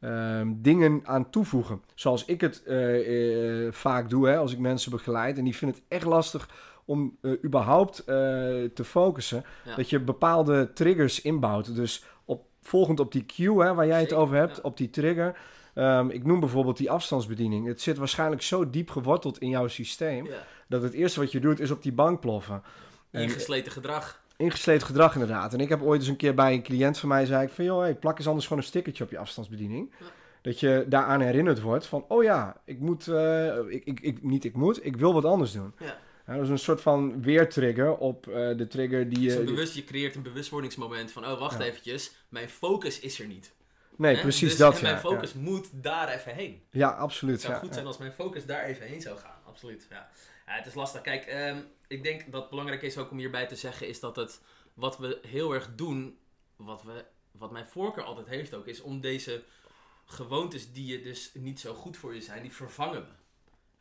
ehm, 0.00 0.52
dingen 0.56 1.00
aan 1.04 1.30
toevoegen. 1.30 1.82
Zoals 1.94 2.24
ik 2.24 2.40
het 2.40 2.62
vaak 3.70 4.10
doe 4.10 4.28
hè, 4.28 4.36
als 4.36 4.52
ik 4.52 4.58
mensen 4.58 4.90
begeleid. 4.90 5.38
En 5.38 5.44
die 5.44 5.56
vinden 5.56 5.76
het 5.76 5.86
echt 5.88 6.04
lastig 6.04 6.48
om 6.86 7.16
eh, 7.20 7.32
überhaupt 7.44 7.98
eh, 7.98 8.06
te 8.74 8.84
focussen. 8.84 9.44
Ja. 9.64 9.76
Dat 9.76 9.90
je 9.90 10.00
bepaalde 10.00 10.72
triggers 10.72 11.20
inbouwt. 11.22 11.74
Dus 11.74 12.04
op, 12.24 12.44
volgend 12.62 13.00
op 13.00 13.12
die 13.12 13.26
cue 13.26 13.62
hè, 13.62 13.74
waar 13.74 13.86
jij 13.86 14.00
het 14.00 14.12
over 14.12 14.36
hebt, 14.36 14.56
ja. 14.56 14.62
op 14.62 14.76
die 14.76 14.90
trigger. 14.90 15.36
Ehm, 15.74 16.08
ik 16.08 16.24
noem 16.24 16.40
bijvoorbeeld 16.40 16.76
die 16.76 16.90
afstandsbediening. 16.90 17.66
Het 17.66 17.80
zit 17.80 17.96
waarschijnlijk 17.96 18.42
zo 18.42 18.70
diep 18.70 18.90
geworteld 18.90 19.38
in 19.38 19.48
jouw 19.48 19.68
systeem. 19.68 20.26
Ja. 20.26 20.36
Dat 20.68 20.82
het 20.82 20.92
eerste 20.92 21.20
wat 21.20 21.32
je 21.32 21.40
doet 21.40 21.60
is 21.60 21.70
op 21.70 21.82
die 21.82 21.92
bank 21.92 22.20
ploffen. 22.20 22.62
En- 23.10 23.22
Ingesleten 23.22 23.72
gedrag. 23.72 24.24
Ingesleten 24.36 24.86
gedrag 24.86 25.12
inderdaad. 25.12 25.52
En 25.52 25.60
ik 25.60 25.68
heb 25.68 25.82
ooit 25.82 26.00
eens 26.00 26.08
een 26.08 26.16
keer 26.16 26.34
bij 26.34 26.52
een 26.52 26.62
cliënt 26.62 26.98
van 26.98 27.08
mij 27.08 27.26
zei 27.26 27.46
ik 27.46 27.52
van... 27.52 27.64
joh, 27.64 27.80
hey, 27.80 27.94
plak 27.94 28.18
eens 28.18 28.26
anders 28.26 28.46
gewoon 28.46 28.62
een 28.62 28.68
stickertje 28.68 29.04
op 29.04 29.10
je 29.10 29.18
afstandsbediening. 29.18 29.92
Dat 30.42 30.60
je 30.60 30.84
daaraan 30.88 31.20
herinnerd 31.20 31.60
wordt 31.60 31.86
van... 31.86 32.04
oh 32.08 32.22
ja, 32.22 32.56
ik 32.64 32.80
moet... 32.80 33.08
eh, 33.08 33.46
ik, 33.68 33.84
ik, 33.84 34.00
ik, 34.00 34.22
niet 34.22 34.44
ik 34.44 34.54
moet, 34.54 34.84
ik 34.84 34.96
wil 34.96 35.12
wat 35.12 35.24
anders 35.24 35.52
doen. 35.52 35.74
Ja. 35.78 35.96
Ja, 36.26 36.34
dat 36.34 36.42
is 36.44 36.48
een 36.48 36.58
soort 36.58 36.80
van 36.80 37.22
weertrigger 37.22 37.96
op 37.96 38.28
eh, 38.28 38.56
de 38.56 38.66
trigger 38.66 39.08
die 39.08 39.20
je... 39.20 39.42
bewust, 39.44 39.74
je 39.74 39.84
creëert 39.84 40.14
een 40.14 40.22
bewustwordingsmoment 40.22 41.12
van, 41.12 41.26
oh 41.26 41.38
wacht 41.38 41.58
Ja. 41.58 41.64
eventjes, 41.64 42.12
mijn 42.28 42.48
focus 42.48 43.00
is 43.00 43.20
er 43.20 43.26
niet. 43.26 43.54
nee, 43.96 44.14
Hè? 44.14 44.20
precies 44.20 44.48
Dus- 44.48 44.58
dat, 44.58 44.74
En 44.74 44.80
ja. 44.80 44.86
mijn 44.90 44.98
focus 45.00 45.32
moet 45.34 45.68
daar 45.72 46.08
even 46.08 46.34
heen. 46.34 46.62
Ja, 46.70 46.88
absoluut. 46.90 47.32
Het 47.34 47.42
zou 47.42 47.54
ja, 47.54 47.60
goed 47.60 47.74
zijn 47.74 47.86
als 47.86 47.98
mijn 47.98 48.12
focus 48.12 48.46
daar 48.46 48.64
even 48.64 48.86
heen 48.86 49.00
zou 49.00 49.18
gaan. 49.18 49.36
Absoluut. 49.44 49.86
Ja. 49.90 50.10
Ja, 50.46 50.52
het 50.52 50.66
is 50.66 50.74
lastig. 50.74 51.00
Kijk, 51.00 51.24
ehm, 51.24 51.58
ik 51.88 52.02
denk 52.02 52.32
dat 52.32 52.40
het 52.40 52.50
belangrijk 52.50 52.82
is 52.82 52.98
ook 52.98 53.10
om 53.10 53.18
hierbij 53.18 53.46
te 53.46 53.56
zeggen, 53.56 53.88
is 53.88 54.00
dat 54.00 54.16
het 54.16 54.40
wat 54.74 54.98
we 54.98 55.18
heel 55.26 55.52
erg 55.54 55.74
doen, 55.74 56.18
wat, 56.56 56.82
we, 56.82 57.04
wat 57.30 57.50
mijn 57.52 57.66
voorkeur 57.66 58.04
altijd 58.04 58.26
heeft 58.26 58.54
ook, 58.54 58.66
is 58.66 58.80
om 58.80 59.00
deze 59.00 59.42
gewoontes 60.04 60.72
die 60.72 60.86
je 60.86 61.00
dus 61.02 61.30
niet 61.34 61.60
zo 61.60 61.74
goed 61.74 61.96
voor 61.96 62.14
je 62.14 62.20
zijn, 62.20 62.42
die 62.42 62.52
vervangen 62.52 63.00
we. 63.00 63.08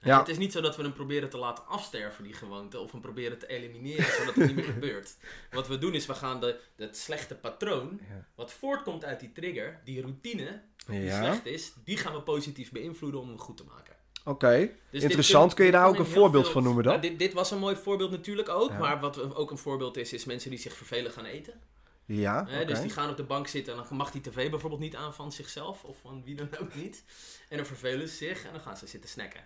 Ja. 0.06 0.20
Het 0.20 0.28
is 0.28 0.38
niet 0.38 0.52
zo 0.52 0.62
dat 0.62 0.76
we 0.76 0.82
hem 0.82 0.94
proberen 0.94 1.30
te 1.30 1.38
laten 1.38 1.68
afsterven, 1.68 2.24
die 2.24 2.34
gewoonte, 2.34 2.80
of 2.80 2.92
hem 2.92 3.02
proberen 3.02 3.38
te 3.40 3.48
elimineren, 3.48 4.06
zodat 4.14 4.36
het 4.36 4.46
niet 4.48 4.56
meer 4.56 4.66
gebeurt. 4.74 5.16
Wat 5.52 5.68
we 5.68 5.78
doen 5.78 5.94
is, 5.94 6.06
we 6.06 6.14
gaan 6.14 6.40
de, 6.40 6.60
het 6.76 6.98
slechte 6.98 7.36
patroon, 7.36 8.00
Ja. 8.10 8.26
wat 8.36 8.52
voortkomt 8.54 9.06
uit 9.06 9.20
die 9.20 9.32
trigger, 9.32 9.80
die 9.84 10.02
routine, 10.02 10.62
die 10.88 11.02
Ja, 11.02 11.24
slecht 11.24 11.46
is, 11.46 11.74
die 11.84 11.98
gaan 11.98 12.14
we 12.14 12.22
positief 12.22 12.72
beïnvloeden 12.72 13.20
om 13.22 13.28
hem 13.28 13.40
goed 13.40 13.58
te 13.58 13.64
maken. 13.64 13.96
oké. 14.26 14.70
Dus 14.90 15.02
Interessant. 15.04 15.54
Kun 15.54 15.66
je 15.66 15.72
daar 15.72 15.88
ook 15.88 16.00
een 16.00 16.06
voorbeeld 16.06 16.44
veel- 16.44 16.54
van 16.54 16.64
noemen 16.64 16.84
dan? 16.84 16.92
Nou, 17.00 17.08
dit, 17.10 17.20
dit 17.20 17.34
was 17.34 17.52
een 17.52 17.60
mooi 17.60 17.76
voorbeeld 17.76 18.12
natuurlijk 18.12 18.50
ook. 18.50 18.78
Maar 18.78 19.00
wat 19.00 19.36
ook 19.36 19.52
een 19.52 19.58
voorbeeld 19.58 19.98
is, 19.98 20.14
is 20.14 20.26
mensen 20.26 20.50
die 20.50 20.60
zich 20.60 20.74
vervelen 20.74 21.12
gaan 21.12 21.26
eten. 21.26 21.54
Ja. 22.08 22.42
Dus 22.66 22.82
die 22.82 22.90
gaan 22.90 23.10
op 23.10 23.18
de 23.18 23.24
bank 23.24 23.48
zitten 23.48 23.74
en 23.78 23.86
dan 23.90 23.98
mag 23.98 24.12
die 24.12 24.22
tv 24.22 24.50
bijvoorbeeld 24.50 24.82
niet 24.82 24.96
aan 24.96 25.14
van 25.14 25.32
zichzelf. 25.32 25.84
Of 25.84 25.98
van 26.02 26.24
wie 26.24 26.36
dan 26.36 26.50
ook 26.62 26.76
niet. 26.76 27.04
En 27.50 27.58
dan 27.58 27.66
vervelen 27.66 28.08
ze 28.08 28.16
zich 28.16 28.44
en 28.46 28.52
dan 28.52 28.62
gaan 28.62 28.78
ze 28.78 28.88
zitten 28.88 29.10
snacken. 29.10 29.42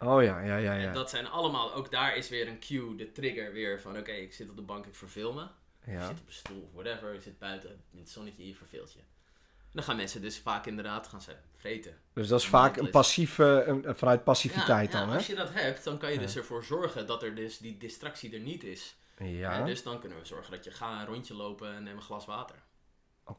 Oh 0.00 0.22
ja, 0.22 0.40
ja, 0.40 0.56
ja, 0.56 0.72
En 0.72 0.80
ja. 0.80 0.92
dat 0.92 1.10
zijn 1.10 1.26
allemaal, 1.26 1.74
ook 1.74 1.90
daar 1.90 2.16
is 2.16 2.28
weer 2.28 2.48
een 2.48 2.58
cue, 2.58 2.96
de 2.96 3.12
trigger 3.12 3.52
weer 3.52 3.80
van 3.80 3.98
oké, 3.98 4.12
ik 4.12 4.32
zit 4.32 4.50
op 4.50 4.56
de 4.56 4.62
bank, 4.62 4.86
ik 4.86 4.94
verveel 4.94 5.32
me. 5.32 5.46
Ja. 5.92 6.06
zit 6.06 6.20
op 6.20 6.26
een 6.26 6.32
stoel 6.32 6.62
of 6.62 6.72
whatever, 6.72 7.14
je 7.14 7.20
zit 7.20 7.38
buiten 7.38 7.82
in 7.90 7.98
het 7.98 8.10
zonnetje, 8.10 8.46
je 8.46 8.54
verveelt 8.54 8.92
je. 8.92 8.98
En 8.98 9.76
dan 9.76 9.84
gaan 9.84 9.96
mensen 9.96 10.22
dus 10.22 10.38
vaak 10.38 10.66
inderdaad 10.66 11.06
gaan 11.06 11.22
ze 11.22 11.36
vreten. 11.56 11.98
Dus 12.12 12.28
dat 12.28 12.40
is 12.40 12.46
vaak 12.46 12.76
een 12.76 12.90
passieve, 12.90 13.64
een, 13.66 13.96
vanuit 13.96 14.24
passiviteit 14.24 14.92
ja, 14.92 14.98
dan, 14.98 15.06
ja, 15.06 15.12
hè? 15.12 15.16
als 15.16 15.26
je 15.26 15.34
dat 15.34 15.52
hebt, 15.52 15.84
dan 15.84 15.98
kan 15.98 16.12
je 16.12 16.18
dus 16.18 16.36
ervoor 16.36 16.64
zorgen 16.64 17.06
dat 17.06 17.22
er 17.22 17.34
dus 17.34 17.58
die 17.58 17.78
distractie 17.78 18.34
er 18.34 18.40
niet 18.40 18.64
is. 18.64 18.96
Ja, 19.18 19.56
oké, 19.56 19.66
dus 19.66 19.82
dan 19.82 20.00
kunnen 20.00 20.18
we 20.18 20.24
zorgen 20.24 20.50
dat 20.50 20.64
je 20.64 20.70
ga 20.70 21.00
een 21.00 21.06
rondje 21.06 21.34
lopen 21.34 21.74
en 21.74 21.82
neem 21.82 21.96
een 21.96 22.02
glas 22.02 22.26
water. 22.26 22.56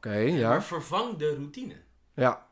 ja. 0.04 0.50
Maar 0.50 0.63
vervang 0.63 1.17
de 1.17 1.36
routine. 1.36 1.76
Ja, 2.13 2.47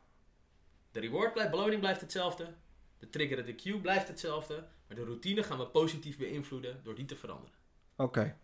De 0.92 1.00
reward 1.00 1.32
blijft, 1.32 1.50
beloning 1.50 1.80
blijft 1.80 2.00
hetzelfde. 2.00 2.54
De 3.00 3.08
trigger, 3.08 3.46
de 3.46 3.54
cue 3.54 3.78
blijft 3.80 4.08
hetzelfde. 4.08 4.54
Maar 4.88 4.96
de 4.96 5.04
routine 5.04 5.42
gaan 5.42 5.58
we 5.58 5.66
positief 5.66 6.18
beïnvloeden 6.18 6.80
door 6.82 6.94
die 6.94 7.04
te 7.04 7.16
veranderen. 7.16 7.54
Oké, 7.96 8.34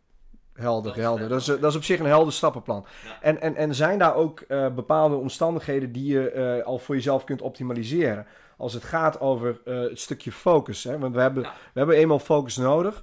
helder, 0.52 0.92
Dat 0.92 1.00
helder. 1.00 1.28
Dat 1.28 1.40
is, 1.40 1.46
dat 1.46 1.64
is 1.64 1.76
op 1.76 1.84
zich 1.84 1.98
een 2.00 2.06
helder 2.06 2.32
stappenplan. 2.32 2.86
Ja. 3.04 3.22
En, 3.22 3.40
en, 3.40 3.56
en 3.56 3.74
zijn 3.74 3.98
daar 3.98 4.14
ook 4.14 4.40
eh, 4.40 4.74
bepaalde 4.74 5.14
omstandigheden 5.16 5.92
die 5.92 6.12
je 6.12 6.30
eh, 6.30 6.64
al 6.64 6.78
voor 6.78 6.94
jezelf 6.94 7.24
kunt 7.24 7.42
optimaliseren? 7.42 8.26
Als 8.56 8.72
het 8.72 8.84
gaat 8.84 9.20
over 9.20 9.60
eh, 9.64 9.80
het 9.80 10.00
stukje 10.00 10.32
focus. 10.32 10.84
Hè? 10.84 10.98
Want 10.98 11.14
we 11.14 11.20
hebben, 11.20 11.42
Ja. 11.42 11.52
we 11.72 11.78
hebben 11.78 11.96
eenmaal 11.96 12.18
focus 12.18 12.56
nodig 12.56 13.02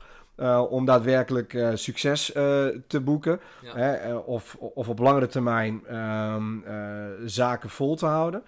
om 0.70 0.86
daadwerkelijk 0.86 1.58
succes 1.74 2.26
te 2.88 3.02
boeken. 3.04 3.40
Ja. 3.62 3.76
Hè? 3.76 4.16
of, 4.16 4.56
of 4.56 4.90
op 4.90 5.00
langere 5.00 5.28
termijn 5.28 5.86
ehm, 5.88 6.64
eh, 6.64 7.06
zaken 7.26 7.70
vol 7.70 7.96
te 7.96 8.06
houden. 8.06 8.44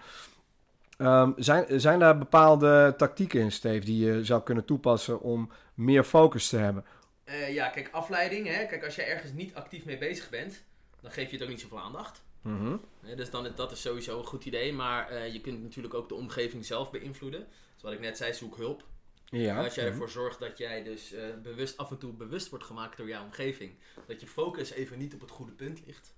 Ehm, 0.97 1.31
zijn, 1.36 1.79
zijn 1.79 1.99
daar 1.99 2.17
bepaalde 2.17 2.93
tactieken 2.97 3.39
in, 3.39 3.51
Steve, 3.51 3.86
die 3.86 4.05
je 4.05 4.25
zou 4.25 4.43
kunnen 4.43 4.65
toepassen 4.65 5.21
om 5.21 5.51
meer 5.73 6.03
focus 6.03 6.49
te 6.49 6.58
hebben? 6.58 6.86
Eh, 7.23 7.53
ja, 7.53 7.69
kijk, 7.69 7.89
afleiding. 7.91 8.47
Hè? 8.47 8.65
Kijk, 8.65 8.84
als 8.84 8.95
je 8.95 9.01
ergens 9.01 9.31
niet 9.31 9.55
actief 9.55 9.86
mee 9.86 9.97
bezig 9.97 10.29
bent, 10.29 10.63
dan 11.01 11.12
geef 11.12 11.27
je 11.29 11.34
het 11.34 11.43
ook 11.43 11.49
niet 11.49 11.62
zoveel 11.62 11.79
aandacht. 11.79 12.23
Mhm. 12.41 12.77
Dus 13.15 13.29
dan, 13.29 13.51
dat 13.55 13.71
is 13.71 13.81
sowieso 13.81 14.19
een 14.19 14.25
goed 14.25 14.45
idee. 14.45 14.73
Maar 14.73 15.10
eh, 15.10 15.34
je 15.34 15.41
kunt 15.41 15.62
natuurlijk 15.63 15.93
ook 15.93 16.10
de 16.10 16.15
omgeving 16.15 16.65
zelf 16.65 16.91
beïnvloeden. 16.91 17.47
Dus 17.73 17.84
wat 17.84 17.91
ik 17.91 17.99
net 17.99 18.17
zei, 18.17 18.34
zoek 18.34 18.58
hulp. 18.58 18.84
Ja. 19.25 19.63
Als 19.63 19.75
jij 19.75 19.84
mhm. 19.84 19.93
ervoor 19.93 20.10
zorgt 20.10 20.39
dat 20.39 20.58
jij 20.58 20.84
dus 20.84 21.13
eh, 21.13 21.23
bewust, 21.43 21.77
af 21.77 21.91
en 21.91 21.97
toe 21.97 22.13
bewust 22.13 22.49
wordt 22.49 22.65
gemaakt 22.65 22.97
door 22.97 23.08
jouw 23.08 23.23
omgeving. 23.23 23.75
Dat 24.08 24.21
je 24.21 24.27
focus 24.27 24.71
even 24.71 24.97
niet 24.97 25.13
op 25.13 25.21
het 25.21 25.31
goede 25.31 25.51
punt 25.51 25.86
ligt. 25.86 26.13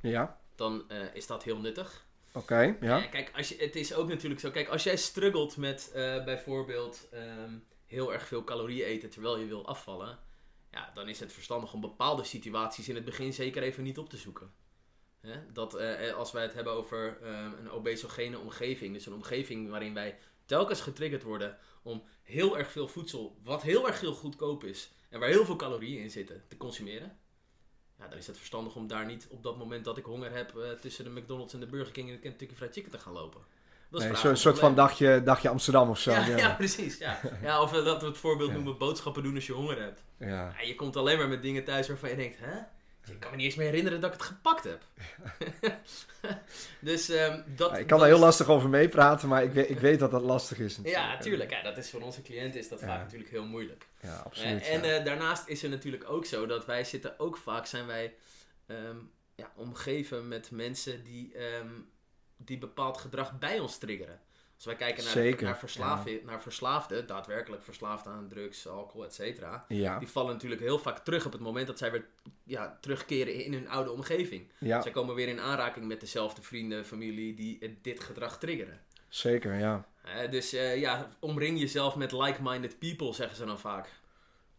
Ja, 0.00 0.40
Dan 0.54 0.90
is 1.12 1.26
dat 1.26 1.42
heel 1.44 1.58
nuttig. 1.58 2.06
Oké. 2.32 2.76
ja. 2.80 3.04
Eh, 3.04 3.10
kijk, 3.10 3.30
als 3.36 3.48
je, 3.48 3.56
het 3.58 3.76
is 3.76 3.94
ook 3.94 4.08
natuurlijk 4.08 4.40
zo. 4.40 4.50
Kijk, 4.50 4.68
als 4.68 4.82
jij 4.82 4.96
struggelt 4.96 5.56
met 5.56 5.90
eh, 5.94 6.24
bijvoorbeeld 6.24 7.08
ehm, 7.12 7.54
heel 7.86 8.12
erg 8.12 8.26
veel 8.26 8.44
calorieën 8.44 8.86
eten 8.86 9.10
terwijl 9.10 9.38
je 9.38 9.46
wil 9.46 9.66
afvallen. 9.66 10.18
Ja, 10.70 10.90
dan 10.94 11.08
is 11.08 11.20
het 11.20 11.32
verstandig 11.32 11.72
om 11.72 11.80
bepaalde 11.80 12.24
situaties 12.24 12.88
in 12.88 12.94
het 12.94 13.04
begin 13.04 13.32
zeker 13.32 13.62
even 13.62 13.82
niet 13.82 13.98
op 13.98 14.08
te 14.08 14.16
zoeken. 14.16 14.52
Hè? 15.20 15.52
Dat 15.52 15.74
eh, 15.74 16.14
als 16.14 16.32
wij 16.32 16.42
het 16.42 16.54
hebben 16.54 16.72
over 16.72 17.18
ehm, 17.22 17.52
een 17.58 17.70
obesogene 17.70 18.38
omgeving. 18.38 18.94
Dus 18.94 19.06
een 19.06 19.12
omgeving 19.12 19.70
waarin 19.70 19.94
wij 19.94 20.18
telkens 20.46 20.80
getriggerd 20.80 21.22
worden 21.22 21.58
om 21.82 22.02
heel 22.22 22.58
erg 22.58 22.70
veel 22.70 22.88
voedsel, 22.88 23.38
wat 23.42 23.62
heel 23.62 23.86
erg 23.86 24.00
heel 24.00 24.14
goedkoop 24.14 24.64
is. 24.64 24.90
En 25.08 25.20
waar 25.20 25.28
heel 25.28 25.44
veel 25.44 25.56
calorieën 25.56 26.02
in 26.02 26.10
zitten, 26.10 26.44
te 26.48 26.56
consumeren. 26.56 27.18
Ja, 28.02 28.08
dan 28.08 28.18
is 28.18 28.26
het 28.26 28.36
verstandig 28.36 28.74
om 28.74 28.86
daar 28.86 29.06
niet 29.06 29.26
op 29.30 29.42
dat 29.42 29.58
moment 29.58 29.84
dat 29.84 29.98
ik 29.98 30.04
honger 30.04 30.32
heb 30.32 30.56
eh, 30.56 30.70
tussen 30.70 31.04
de 31.04 31.10
McDonald's 31.10 31.54
en 31.54 31.60
de 31.60 31.66
Burger 31.66 31.92
King 31.92 32.08
en 32.08 32.14
de 32.14 32.20
Kentucky 32.20 32.54
Fried 32.54 32.72
Chicken 32.72 32.90
te 32.90 32.98
gaan 32.98 33.12
lopen. 33.12 33.40
Dat 33.88 34.00
is 34.00 34.22
Nee, 34.22 34.30
om 34.32 34.36
soort 34.36 34.58
van 34.58 34.74
dagje, 34.74 35.22
dagje 35.22 35.48
Amsterdam 35.48 35.90
of 35.90 35.98
zo. 35.98 36.10
Ja, 36.10 36.26
Ja, 36.26 36.36
ja, 36.46 36.54
precies. 36.54 36.98
Ja. 36.98 37.20
Ja, 37.42 37.62
of 37.62 37.72
eh, 37.72 37.84
dat 37.84 38.00
we 38.00 38.06
het 38.06 38.18
voorbeeld 38.18 38.52
noemen 38.52 38.78
boodschappen 38.78 39.22
doen 39.22 39.34
als 39.34 39.46
je 39.46 39.52
honger 39.52 39.80
hebt. 39.80 40.02
Ja. 40.16 40.26
Ja, 40.26 40.60
je 40.66 40.74
komt 40.74 40.96
alleen 40.96 41.18
maar 41.18 41.28
met 41.28 41.42
dingen 41.42 41.64
thuis 41.64 41.88
waarvan 41.88 42.08
je 42.10 42.16
denkt, 42.16 42.38
hè? 42.40 42.58
Ik 43.10 43.20
kan 43.20 43.30
me 43.30 43.36
niet 43.36 43.44
eens 43.46 43.54
meer 43.54 43.66
herinneren 43.68 44.00
dat 44.00 44.12
ik 44.14 44.20
het 44.20 44.26
gepakt 44.28 44.64
heb. 44.64 44.82
dus 46.80 47.08
ehm, 47.08 47.40
dat... 47.56 47.70
Ja, 47.70 47.76
ik 47.76 47.86
kan 47.86 47.98
daar 47.98 48.06
heel 48.06 48.16
is- 48.16 48.22
lastig 48.22 48.48
over 48.48 48.68
meepraten, 48.68 49.28
maar 49.28 49.42
ik 49.42 49.52
weet, 49.52 49.70
ik 49.70 49.78
weet 49.78 49.98
dat 49.98 50.10
dat 50.10 50.22
lastig 50.22 50.58
is. 50.58 50.76
Ja, 50.76 50.80
natuurlijk. 50.82 51.22
tuurlijk. 51.22 51.50
Ja, 51.50 51.62
dat 51.62 51.76
is 51.76 51.90
voor 51.90 52.00
onze 52.00 52.22
cliënten 52.22 52.60
is 52.60 52.68
dat 52.68 52.80
Ja. 52.80 52.86
vaak 52.86 52.98
natuurlijk 53.02 53.30
heel 53.30 53.44
moeilijk. 53.46 53.86
Ja, 54.00 54.08
Eh, 54.18 54.24
absoluut. 54.24 54.66
en 54.66 54.82
ja. 54.82 54.98
eh, 54.98 55.04
daarnaast 55.04 55.48
is 55.48 55.62
er 55.62 55.68
natuurlijk 55.68 56.10
ook 56.10 56.26
zo 56.26 56.46
dat 56.46 56.66
wij 56.66 56.84
zitten 56.84 57.18
ook 57.18 57.36
vaak 57.36 57.66
zijn 57.66 57.86
wij 57.86 58.14
ehm, 58.66 58.96
ja, 59.34 59.52
omgeven 59.56 60.28
met 60.28 60.50
mensen 60.50 61.04
die, 61.04 61.34
ehm, 61.34 61.70
die 62.36 62.58
bepaald 62.58 62.98
gedrag 62.98 63.38
bij 63.38 63.58
ons 63.58 63.78
triggeren. 63.78 64.20
Als 64.62 64.70
wij 64.78 64.86
kijken 64.86 65.04
naar, 65.04 65.12
Zeker, 65.12 65.44
naar, 65.46 65.58
verslaafden, 65.58 66.20
naar 66.24 66.42
verslaafden, 66.42 67.06
daadwerkelijk 67.06 67.62
verslaafd 67.62 68.06
aan 68.06 68.28
drugs, 68.28 68.68
alcohol, 68.68 69.04
et 69.04 69.14
cetera. 69.14 69.64
ja, 69.68 69.98
Die 69.98 70.08
vallen 70.08 70.32
natuurlijk 70.32 70.60
heel 70.60 70.78
vaak 70.78 70.98
terug 70.98 71.26
op 71.26 71.32
het 71.32 71.40
moment 71.40 71.66
dat 71.66 71.78
zij 71.78 71.90
weer 71.90 72.04
ja, 72.44 72.78
terugkeren 72.80 73.44
in 73.44 73.52
hun 73.52 73.68
oude 73.68 73.90
omgeving. 73.90 74.48
ja, 74.58 74.80
Zij 74.82 74.90
komen 74.92 75.14
weer 75.14 75.28
in 75.28 75.40
aanraking 75.40 75.86
met 75.86 76.00
dezelfde 76.00 76.42
vrienden, 76.42 76.84
familie 76.84 77.34
die 77.34 77.78
dit 77.82 78.00
gedrag 78.00 78.38
triggeren. 78.38 78.80
zeker, 79.08 79.54
ja. 79.54 79.84
Dus 80.30 80.52
eh, 80.52 80.80
ja, 80.80 81.06
omring 81.18 81.58
jezelf 81.60 81.96
met 81.96 82.12
like-minded 82.12 82.78
people, 82.78 83.12
zeggen 83.12 83.36
ze 83.36 83.44
dan 83.44 83.58
vaak. 83.58 83.88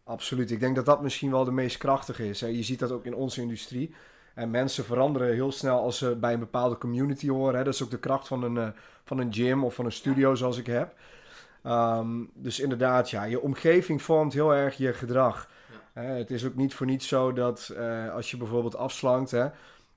Absoluut. 0.04 0.50
Ik 0.50 0.60
denk 0.60 0.76
dat 0.76 0.86
dat 0.86 1.02
misschien 1.02 1.30
wel 1.30 1.44
de 1.44 1.50
meest 1.52 1.76
krachtige 1.76 2.28
is. 2.28 2.40
Hè. 2.40 2.46
Je 2.46 2.62
ziet 2.62 2.78
dat 2.78 2.90
ook 2.90 3.04
in 3.04 3.14
onze 3.14 3.40
industrie. 3.40 3.94
En 4.34 4.50
mensen 4.50 4.84
veranderen 4.84 5.32
heel 5.32 5.52
snel 5.52 5.80
als 5.80 5.98
ze 5.98 6.16
bij 6.16 6.32
een 6.32 6.38
bepaalde 6.38 6.78
community 6.78 7.28
horen. 7.28 7.58
Hè. 7.58 7.64
Dat 7.64 7.74
is 7.74 7.82
ook 7.82 7.90
de 7.90 7.98
kracht 7.98 8.28
van 8.28 8.42
een, 8.42 8.56
eh, 8.56 8.68
van 9.04 9.18
een 9.18 9.32
gym 9.32 9.64
of 9.64 9.74
van 9.74 9.84
een 9.84 9.92
studio 9.92 10.34
zoals 10.34 10.58
ik 10.58 10.66
heb. 10.66 10.94
Ehm, 11.62 12.24
dus 12.34 12.60
inderdaad, 12.60 13.10
ja, 13.10 13.24
je 13.24 13.40
omgeving 13.40 14.02
vormt 14.02 14.32
heel 14.32 14.54
erg 14.54 14.76
je 14.76 14.92
gedrag. 14.92 15.48
Ja. 15.70 16.02
Hè, 16.02 16.06
het 16.06 16.30
is 16.30 16.44
ook 16.44 16.54
niet 16.54 16.74
voor 16.74 16.86
niets 16.86 17.08
zo 17.08 17.32
dat 17.32 17.68
eh, 17.76 18.14
als 18.14 18.30
je 18.30 18.36
bijvoorbeeld 18.36 18.76
afslankt, 18.76 19.30
hè, 19.30 19.46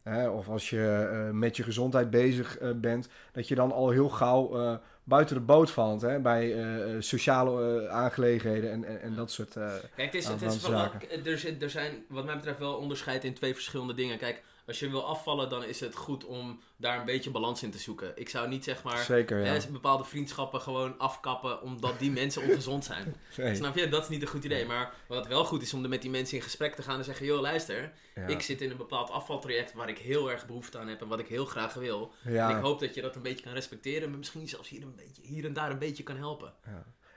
hè, 0.04 0.30
of 0.30 0.50
als 0.50 0.70
je 0.70 1.10
eh, 1.12 1.32
met 1.32 1.58
je 1.58 1.64
gezondheid 1.64 2.10
bezig 2.10 2.58
bent, 2.76 3.10
dat 3.32 3.48
je 3.48 3.56
dan 3.56 3.72
al 3.72 3.90
heel 3.90 4.10
gauw 4.10 4.56
eh, 4.56 4.76
buiten 5.08 5.36
de 5.36 5.42
boot 5.42 5.72
valt 5.72 6.02
hè, 6.02 6.20
bij 6.20 6.54
eh, 6.54 6.96
eh, 6.96 7.02
sociale 7.02 7.82
eh, 7.86 7.90
aangelegenheden 7.96 8.72
en, 8.72 8.84
en, 8.86 9.02
en 9.02 9.16
dat 9.16 9.32
soort... 9.32 9.56
eh, 9.56 9.68
Kijk, 9.96 10.14
het 10.14 10.16
is, 10.16 10.28
het 10.28 10.42
is 10.42 10.68
wel, 10.68 10.92
er, 11.26 11.38
zit- 11.38 11.62
er 11.64 11.70
zijn 11.70 11.92
wat 12.10 12.26
mij 12.26 12.36
betreft 12.36 12.60
wel 12.60 12.74
onderscheid 12.74 13.24
in 13.24 13.34
twee 13.34 13.54
verschillende 13.54 13.94
dingen. 13.94 14.18
Kijk, 14.18 14.44
als 14.68 14.80
je 14.80 14.90
wil 14.90 15.06
afvallen, 15.06 15.50
dan 15.50 15.64
is 15.64 15.80
het 15.80 15.96
goed 15.96 16.26
om 16.26 16.60
daar 16.78 17.00
een 17.00 17.06
beetje 17.06 17.30
balans 17.30 17.64
in 17.64 17.72
te 17.72 17.78
zoeken. 17.78 18.12
Ik 18.16 18.30
zou 18.30 18.48
niet 18.48 18.64
zeg 18.64 18.84
maar 18.84 19.04
zeker, 19.04 19.46
ja. 19.46 19.54
hè, 19.54 19.68
bepaalde 19.72 20.04
vriendschappen 20.04 20.62
gewoon 20.62 20.98
afkappen 20.98 21.62
omdat 21.62 22.00
die 22.00 22.12
mensen 22.12 22.42
ongezond 22.42 22.86
zijn. 22.86 23.16
Nee, 23.38 23.56
Snap 23.56 23.76
je? 23.76 23.90
Dat 23.90 24.04
is 24.04 24.10
niet 24.10 24.22
een 24.22 24.28
goed 24.28 24.44
idee. 24.44 24.66
Maar 24.66 24.94
wat 25.08 25.28
wel 25.28 25.46
goed 25.46 25.62
is 25.62 25.74
om 25.74 25.84
er 25.84 25.90
met 25.90 26.02
die 26.02 26.10
mensen 26.10 26.38
in 26.38 26.44
gesprek 26.44 26.76
te 26.76 26.82
gaan 26.82 26.98
en 26.98 27.04
zeggen: 27.04 27.26
joh, 27.26 27.42
luister, 27.42 27.92
ja. 28.16 28.28
ik 28.28 28.42
zit 28.42 28.62
in 28.62 28.72
een 28.72 28.78
bepaald 28.78 29.10
afvaltraject 29.10 29.74
waar 29.74 29.90
ik 29.90 29.98
heel 29.98 30.32
erg 30.32 30.46
behoefte 30.46 30.78
aan 30.78 30.88
heb 30.88 31.02
en 31.02 31.08
wat 31.08 31.20
ik 31.20 31.28
heel 31.28 31.46
graag 31.46 31.74
wil. 31.74 32.12
ja. 32.24 32.50
En 32.50 32.58
ik 32.58 32.64
hoop 32.64 32.80
dat 32.80 32.94
je 32.94 33.02
dat 33.02 33.16
een 33.16 33.22
beetje 33.22 33.44
kan 33.44 33.54
respecteren, 33.54 34.10
maar 34.10 34.18
misschien 34.18 34.48
zelfs 34.48 34.70
hier, 34.70 34.82
een 34.82 34.96
beetje, 34.96 35.22
hier 35.22 35.46
en 35.46 35.54
daar 35.54 35.72
een 35.72 35.80
beetje 35.80 36.04
kan 36.04 36.18
helpen. 36.18 36.54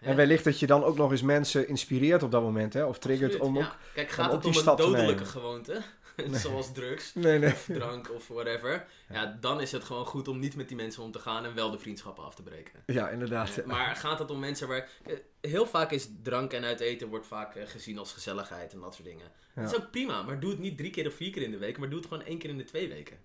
En 0.00 0.16
wellicht 0.16 0.44
dat 0.44 0.60
je 0.60 0.66
dan 0.66 0.84
ook 0.84 0.96
nog 0.96 1.10
eens 1.10 1.22
mensen 1.22 1.68
inspireert 1.68 2.22
op 2.22 2.30
dat 2.30 2.42
moment, 2.42 2.72
hè? 2.72 2.84
Of 2.84 2.98
triggert 2.98 3.32
Absoluut, 3.32 3.56
om 3.56 3.62
ook... 3.62 3.76
Kijk, 3.94 4.10
gaat 4.10 4.32
het 4.32 4.44
om 4.44 4.56
een 4.56 4.64
dodelijke 4.64 5.24
nemen. 5.34 5.84
zoals 6.42 6.72
drugs, 6.72 7.14
Nee, 7.14 7.38
nee. 7.38 7.52
of 7.52 7.68
drank 7.72 8.10
of 8.14 8.28
whatever, 8.28 8.86
ja, 9.08 9.36
dan 9.40 9.60
is 9.60 9.72
het 9.72 9.84
gewoon 9.84 10.06
goed 10.06 10.28
om 10.28 10.38
niet 10.38 10.56
met 10.56 10.68
die 10.68 10.76
mensen 10.76 11.02
om 11.02 11.10
te 11.12 11.18
gaan 11.18 11.44
en 11.44 11.54
wel 11.54 11.70
de 11.70 11.78
vriendschappen 11.78 12.24
af 12.24 12.34
te 12.34 12.42
breken. 12.42 12.82
Ja, 12.86 13.08
inderdaad. 13.08 13.56
Eh, 13.58 13.64
maar 13.64 13.96
gaat 13.96 14.18
het 14.18 14.30
om 14.30 14.38
mensen 14.38 14.68
waar... 14.68 14.88
eh, 15.06 15.14
Heel 15.40 15.66
vaak 15.66 15.90
is 15.90 16.08
drank 16.22 16.52
en 16.52 16.64
uit 16.64 16.80
eten 16.80 17.08
wordt 17.08 17.26
vaak 17.26 17.54
eh, 17.54 17.66
gezien 17.66 17.98
als 17.98 18.12
gezelligheid 18.12 18.72
en 18.72 18.80
dat 18.80 18.94
soort 18.94 19.08
dingen. 19.08 19.32
Ja. 19.54 19.62
Dat 19.62 19.72
is 19.72 19.78
ook 19.78 19.90
prima, 19.90 20.22
maar 20.22 20.40
doe 20.40 20.50
het 20.50 20.58
niet 20.58 20.76
drie 20.76 20.90
keer 20.90 21.06
of 21.06 21.14
vier 21.14 21.30
keer 21.30 21.42
in 21.42 21.50
de 21.50 21.58
week, 21.58 21.78
maar 21.78 21.88
doe 21.88 21.98
het 21.98 22.08
gewoon 22.08 22.24
één 22.24 22.38
keer 22.38 22.50
in 22.50 22.58
de 22.58 22.64
twee 22.64 22.88
weken. 22.88 23.18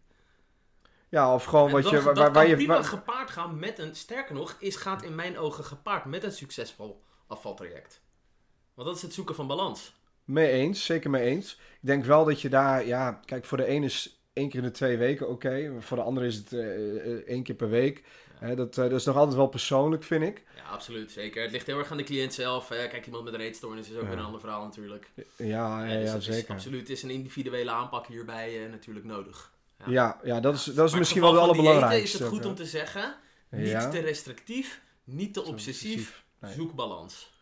Ja, 1.10 1.34
of 1.34 1.44
gewoon 1.44 1.68
En 1.68 1.74
wat 1.74 1.84
dat, 1.84 1.92
je... 1.92 2.02
Waar, 2.02 2.14
dat 2.14 2.24
waar, 2.24 2.34
waar 2.34 2.42
kan 2.44 2.50
je 2.50 2.56
prima 2.56 2.82
gepaard 2.84 3.30
gaan 3.32 3.60
met 3.60 3.80
een... 3.80 3.96
Sterker 3.96 4.36
nog, 4.36 4.56
is, 4.60 4.76
gaat 4.76 5.04
in 5.04 5.16
mijn 5.16 5.38
ogen 5.38 5.64
gepaard 5.64 6.06
met 6.06 6.24
een 6.24 6.32
succesvol 6.32 7.04
afvaltraject. 7.28 8.02
Want 8.74 8.88
dat 8.88 8.98
is 8.98 9.04
het 9.04 9.14
zoeken 9.14 9.36
van 9.36 9.48
balans. 9.48 9.94
Mee 10.24 10.52
eens, 10.52 10.86
zeker 10.86 11.10
mee 11.10 11.24
eens. 11.24 11.60
Ik 11.86 11.92
denk 11.92 12.06
wel 12.06 12.26
dat 12.26 12.42
je 12.42 12.50
daar, 12.50 12.86
ja, 12.86 13.20
kijk, 13.26 13.46
voor 13.46 13.58
de 13.58 13.66
ene 13.66 13.86
is 13.86 14.20
één 14.34 14.50
keer 14.50 14.60
in 14.60 14.66
de 14.66 14.72
twee 14.72 14.98
weken 14.98 15.30
oké. 15.30 15.72
voor 15.80 15.98
de 15.98 16.04
andere 16.04 16.26
is 16.26 16.36
het 16.36 16.54
eh, 16.54 16.60
eh, 17.12 17.18
één 17.28 17.44
keer 17.44 17.56
per 17.56 17.70
week. 17.70 18.04
Ja. 18.42 18.56
Dat, 18.56 18.78
eh, 18.78 18.84
dat 18.84 19.00
is 19.00 19.06
nog 19.06 19.16
altijd 19.16 19.36
wel 19.36 19.48
persoonlijk, 19.48 20.04
vind 20.04 20.24
ik. 20.24 20.44
Ja, 20.56 20.64
absoluut. 20.64 21.12
Zeker. 21.12 21.42
Het 21.42 21.52
ligt 21.52 21.66
heel 21.68 21.78
erg 21.78 21.92
aan 21.92 21.98
de 21.98 22.04
cliënt 22.04 22.34
zelf. 22.34 22.68
Kijk, 22.68 23.06
iemand 23.06 23.24
met 23.24 23.34
een 23.34 23.40
eetstoornis 23.40 23.90
is 23.90 23.96
ook 23.96 24.02
Ja. 24.02 24.08
weer 24.10 24.18
een 24.18 24.24
ander 24.24 24.40
verhaal 24.40 24.64
natuurlijk. 24.64 25.10
Ja, 25.36 25.46
ja, 25.86 25.86
ja, 25.94 26.14
dus 26.16 26.28
is 26.28 26.36
zeker. 26.36 26.54
absoluut 26.54 26.90
is 26.90 27.04
een 27.04 27.10
individuele 27.10 27.72
aanpak 27.72 28.08
hierbij 28.08 28.68
natuurlijk 28.72 29.06
nodig. 29.06 29.52
Ja, 29.86 30.20
ja, 30.24 30.40
dat 30.40 30.54
is, 30.56 30.64
dat 30.64 30.86
is 30.86 30.90
Maar 30.92 31.00
misschien 31.00 31.22
wel 31.22 31.32
de 31.32 31.40
allerbelangrijkste. 31.40 32.04
is 32.18 32.20
het 32.20 32.28
goed 32.28 32.46
om 32.46 32.56
te 32.56 32.66
zeggen, 32.66 33.16
niet 33.50 33.92
te 33.92 34.00
restrictief, 34.00 34.82
niet 35.04 35.34
te 35.34 35.44
obsessief, 35.44 36.24
Nee. 36.40 36.54
zoek 36.54 36.74
balans. 36.76 37.34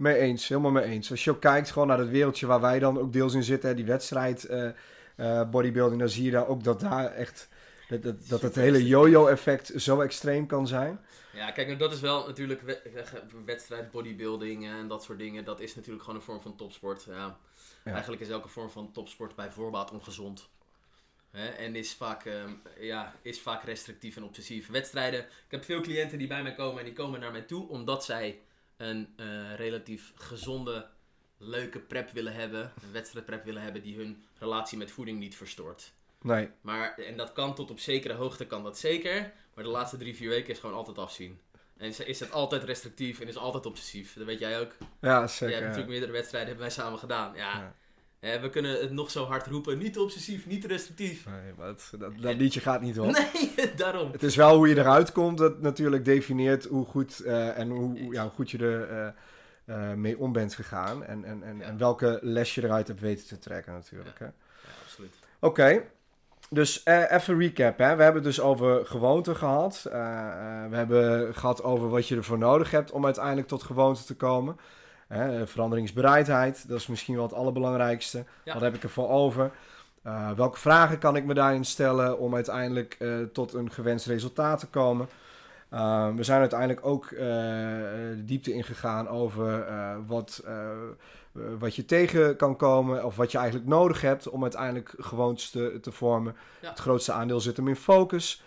Mee 0.00 0.16
eens, 0.16 0.48
helemaal 0.48 0.70
mee 0.70 0.84
eens. 0.84 1.10
Als 1.10 1.24
je 1.24 1.30
ook 1.30 1.40
kijkt 1.40 1.70
gewoon 1.70 1.88
naar 1.88 1.98
het 1.98 2.08
wereldje 2.08 2.46
waar 2.46 2.60
wij 2.60 2.78
dan 2.78 2.98
ook 2.98 3.12
deels 3.12 3.34
in 3.34 3.42
zitten, 3.42 3.68
hè, 3.68 3.74
die 3.74 3.84
wedstrijd 3.84 4.44
eh, 4.44 4.68
eh, 5.16 5.50
bodybuilding, 5.50 6.00
dan 6.00 6.08
zie 6.08 6.24
je 6.24 6.30
daar 6.30 6.46
ook 6.48 6.64
dat 6.64 6.80
daar 6.80 7.12
echt 7.12 7.48
dat, 7.88 8.02
dat, 8.02 8.28
dat 8.28 8.42
het 8.42 8.54
hele 8.54 8.76
extreem. 8.78 8.88
yo-yo 8.90 9.26
effect 9.26 9.72
zo 9.76 10.00
extreem 10.00 10.46
kan 10.46 10.66
zijn. 10.66 11.00
Ja, 11.32 11.50
kijk, 11.50 11.66
nou, 11.66 11.78
dat 11.78 11.92
is 11.92 12.00
wel 12.00 12.26
natuurlijk 12.26 12.60
we- 12.60 12.80
we- 12.94 13.42
wedstrijd, 13.44 13.90
bodybuilding 13.90 14.66
en 14.66 14.88
dat 14.88 15.02
soort 15.02 15.18
dingen. 15.18 15.44
Dat 15.44 15.60
is 15.60 15.74
natuurlijk 15.74 16.04
gewoon 16.04 16.18
een 16.18 16.24
vorm 16.26 16.40
van 16.42 16.56
topsport. 16.56 17.04
Ja. 17.08 17.38
Ja. 17.84 17.90
Eigenlijk 17.92 18.22
is 18.22 18.28
elke 18.28 18.48
vorm 18.48 18.70
van 18.70 18.92
topsport 18.92 19.34
bij 19.34 19.50
voorbaat 19.50 19.90
ongezond. 19.90 20.48
Hè? 21.30 21.48
En 21.48 21.74
is 21.76 21.94
vaak, 21.94 22.24
ehm, 22.24 22.50
ja, 22.80 23.14
is 23.22 23.40
vaak 23.40 23.64
restrictief 23.64 24.16
en 24.16 24.24
obsessief. 24.24 24.68
Wedstrijden, 24.70 25.20
ik 25.20 25.50
heb 25.50 25.64
veel 25.64 25.80
cliënten 25.80 26.18
die 26.18 26.26
bij 26.26 26.42
mij 26.42 26.54
komen 26.54 26.78
en 26.78 26.84
die 26.84 26.94
komen 26.94 27.20
naar 27.20 27.32
mij 27.32 27.42
toe 27.42 27.68
omdat 27.68 28.04
zij 28.04 28.40
een 28.80 29.12
eh, 29.16 29.54
relatief 29.56 30.12
gezonde, 30.14 30.86
leuke 31.38 31.78
prep 31.78 32.10
willen 32.10 32.34
hebben. 32.34 32.72
Een 32.82 32.92
wedstrijdprep 32.92 33.44
willen 33.44 33.62
hebben 33.62 33.82
die 33.82 33.96
hun 33.96 34.24
relatie 34.38 34.78
met 34.78 34.90
voeding 34.90 35.18
niet 35.18 35.36
verstoort. 35.36 35.92
Nee, 36.22 36.48
Maar, 36.60 36.94
en 36.98 37.16
dat 37.16 37.32
kan 37.32 37.54
tot 37.54 37.70
op 37.70 37.78
zekere 37.78 38.14
hoogte, 38.14 38.46
kan 38.46 38.62
dat 38.62 38.78
zeker. 38.78 39.32
Maar 39.54 39.64
de 39.64 39.70
laatste 39.70 39.96
drie, 39.96 40.16
vier 40.16 40.28
weken 40.28 40.50
is 40.52 40.58
gewoon 40.58 40.76
altijd 40.76 40.98
afzien. 40.98 41.40
En 41.76 41.88
is- 41.88 42.00
is 42.00 42.20
het 42.20 42.32
altijd 42.32 42.64
restrictief 42.64 43.20
en 43.20 43.28
is 43.28 43.36
altijd 43.36 43.66
obsessief. 43.66 44.14
Dat 44.14 44.26
weet 44.26 44.38
jij 44.38 44.60
ook. 44.60 44.72
ja, 45.00 45.18
Jij 45.18 45.26
zeker. 45.28 45.46
hebt 45.46 45.58
ja. 45.60 45.60
natuurlijk 45.60 45.88
meerdere 45.88 46.12
wedstrijden 46.12 46.48
hebben 46.50 46.66
wij 46.66 46.76
samen 46.76 46.98
gedaan. 46.98 47.34
Ja, 47.34 47.58
Ja. 47.58 47.74
Hè, 48.20 48.40
we 48.40 48.50
kunnen 48.50 48.80
het 48.80 48.90
nog 48.92 49.10
zo 49.10 49.24
hard 49.24 49.46
roepen. 49.46 49.78
Niet 49.78 49.98
obsessief, 49.98 50.46
niet 50.46 50.64
restrictief. 50.64 51.26
Nee, 51.26 51.52
maar 51.58 51.66
het- 51.66 51.90
dat, 51.98 52.12
dat 52.20 52.34
liedje 52.34 52.60
gaat 52.60 52.80
niet 52.80 53.00
op. 53.00 53.06
Nee, 53.56 53.74
daarom. 53.74 54.12
Het 54.12 54.22
is 54.22 54.36
wel 54.36 54.56
hoe 54.56 54.68
je 54.68 54.76
eruit 54.78 55.12
komt 55.12 55.38
dat 55.38 55.60
natuurlijk 55.60 56.04
definieert 56.04 56.64
hoe 56.64 56.84
goed 56.86 57.20
eh, 57.20 57.58
en 57.58 57.68
hoe, 57.70 58.12
ja, 58.12 58.22
hoe 58.22 58.30
goed 58.30 58.50
je 58.50 58.58
er 58.58 58.88
eh, 58.90 59.06
eh, 59.90 59.96
mee 59.96 60.18
om 60.18 60.32
bent 60.32 60.54
gegaan. 60.54 61.04
En, 61.04 61.24
en, 61.24 61.42
en, 61.42 61.58
Ja. 61.58 61.64
en 61.64 61.78
welke 61.78 62.18
les 62.22 62.54
je 62.54 62.64
eruit 62.64 62.88
hebt 62.88 63.00
weten 63.00 63.26
te 63.26 63.38
trekken 63.38 63.72
natuurlijk. 63.72 64.18
hè. 64.18 64.24
Ja, 64.24 64.32
absoluut. 64.84 65.14
Oké, 65.40 65.82
dus 66.50 66.82
eh, 66.82 67.12
even 67.12 67.38
recap. 67.38 67.78
Hè. 67.78 67.96
We 67.96 68.02
hebben 68.02 68.22
het 68.22 68.34
dus 68.34 68.40
over 68.40 68.86
gewoonten 68.86 69.36
gehad. 69.36 69.86
Eh, 69.90 70.00
eh, 70.00 70.70
we 70.70 70.76
hebben 70.76 71.34
gehad 71.34 71.62
over 71.62 71.88
wat 71.88 72.08
je 72.08 72.16
ervoor 72.16 72.38
nodig 72.38 72.70
hebt 72.70 72.90
om 72.90 73.04
uiteindelijk 73.04 73.48
tot 73.48 73.62
gewoonte 73.62 74.04
te 74.04 74.16
komen. 74.16 74.56
Hè, 75.10 75.46
veranderingsbereidheid, 75.46 76.68
dat 76.68 76.78
is 76.78 76.86
misschien 76.86 77.14
wel 77.14 77.24
het 77.24 77.34
allerbelangrijkste. 77.34 78.24
Ja. 78.44 78.52
Wat 78.52 78.62
heb 78.62 78.74
ik 78.74 78.82
ervoor 78.82 79.08
over? 79.08 79.50
Eh, 80.02 80.30
welke 80.30 80.58
vragen 80.58 80.98
kan 80.98 81.16
ik 81.16 81.24
me 81.24 81.34
daarin 81.34 81.64
stellen 81.64 82.18
om 82.18 82.34
uiteindelijk 82.34 82.96
eh, 82.98 83.08
tot 83.32 83.54
een 83.54 83.70
gewenst 83.70 84.06
resultaat 84.06 84.58
te 84.58 84.66
komen? 84.66 85.08
Eh, 85.68 86.08
we 86.14 86.22
zijn 86.22 86.40
uiteindelijk 86.40 86.86
ook 86.86 87.08
de 87.08 88.22
diepte 88.24 88.52
ingegaan 88.52 89.08
over 89.08 89.66
wat, 90.06 90.44
wat 91.58 91.74
je 91.74 91.84
tegen 91.84 92.36
kan 92.36 92.56
komen 92.56 93.04
of 93.04 93.16
wat 93.16 93.32
je 93.32 93.38
eigenlijk 93.38 93.68
nodig 93.68 94.00
hebt 94.00 94.28
om 94.28 94.42
uiteindelijk 94.42 94.94
gewoontes 94.98 95.50
te, 95.50 95.78
te 95.82 95.92
vormen. 95.92 96.36
Ja. 96.60 96.68
Het 96.68 96.78
grootste 96.78 97.12
aandeel 97.12 97.40
zit 97.40 97.56
hem 97.56 97.68
in 97.68 97.76
focus. 97.76 98.42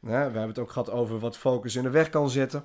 We 0.00 0.12
hebben 0.12 0.48
het 0.48 0.58
ook 0.58 0.70
gehad 0.70 0.90
over 0.90 1.18
wat 1.18 1.36
focus 1.36 1.76
in 1.76 1.82
de 1.82 1.90
weg 1.90 2.08
kan 2.08 2.30
zitten. 2.30 2.64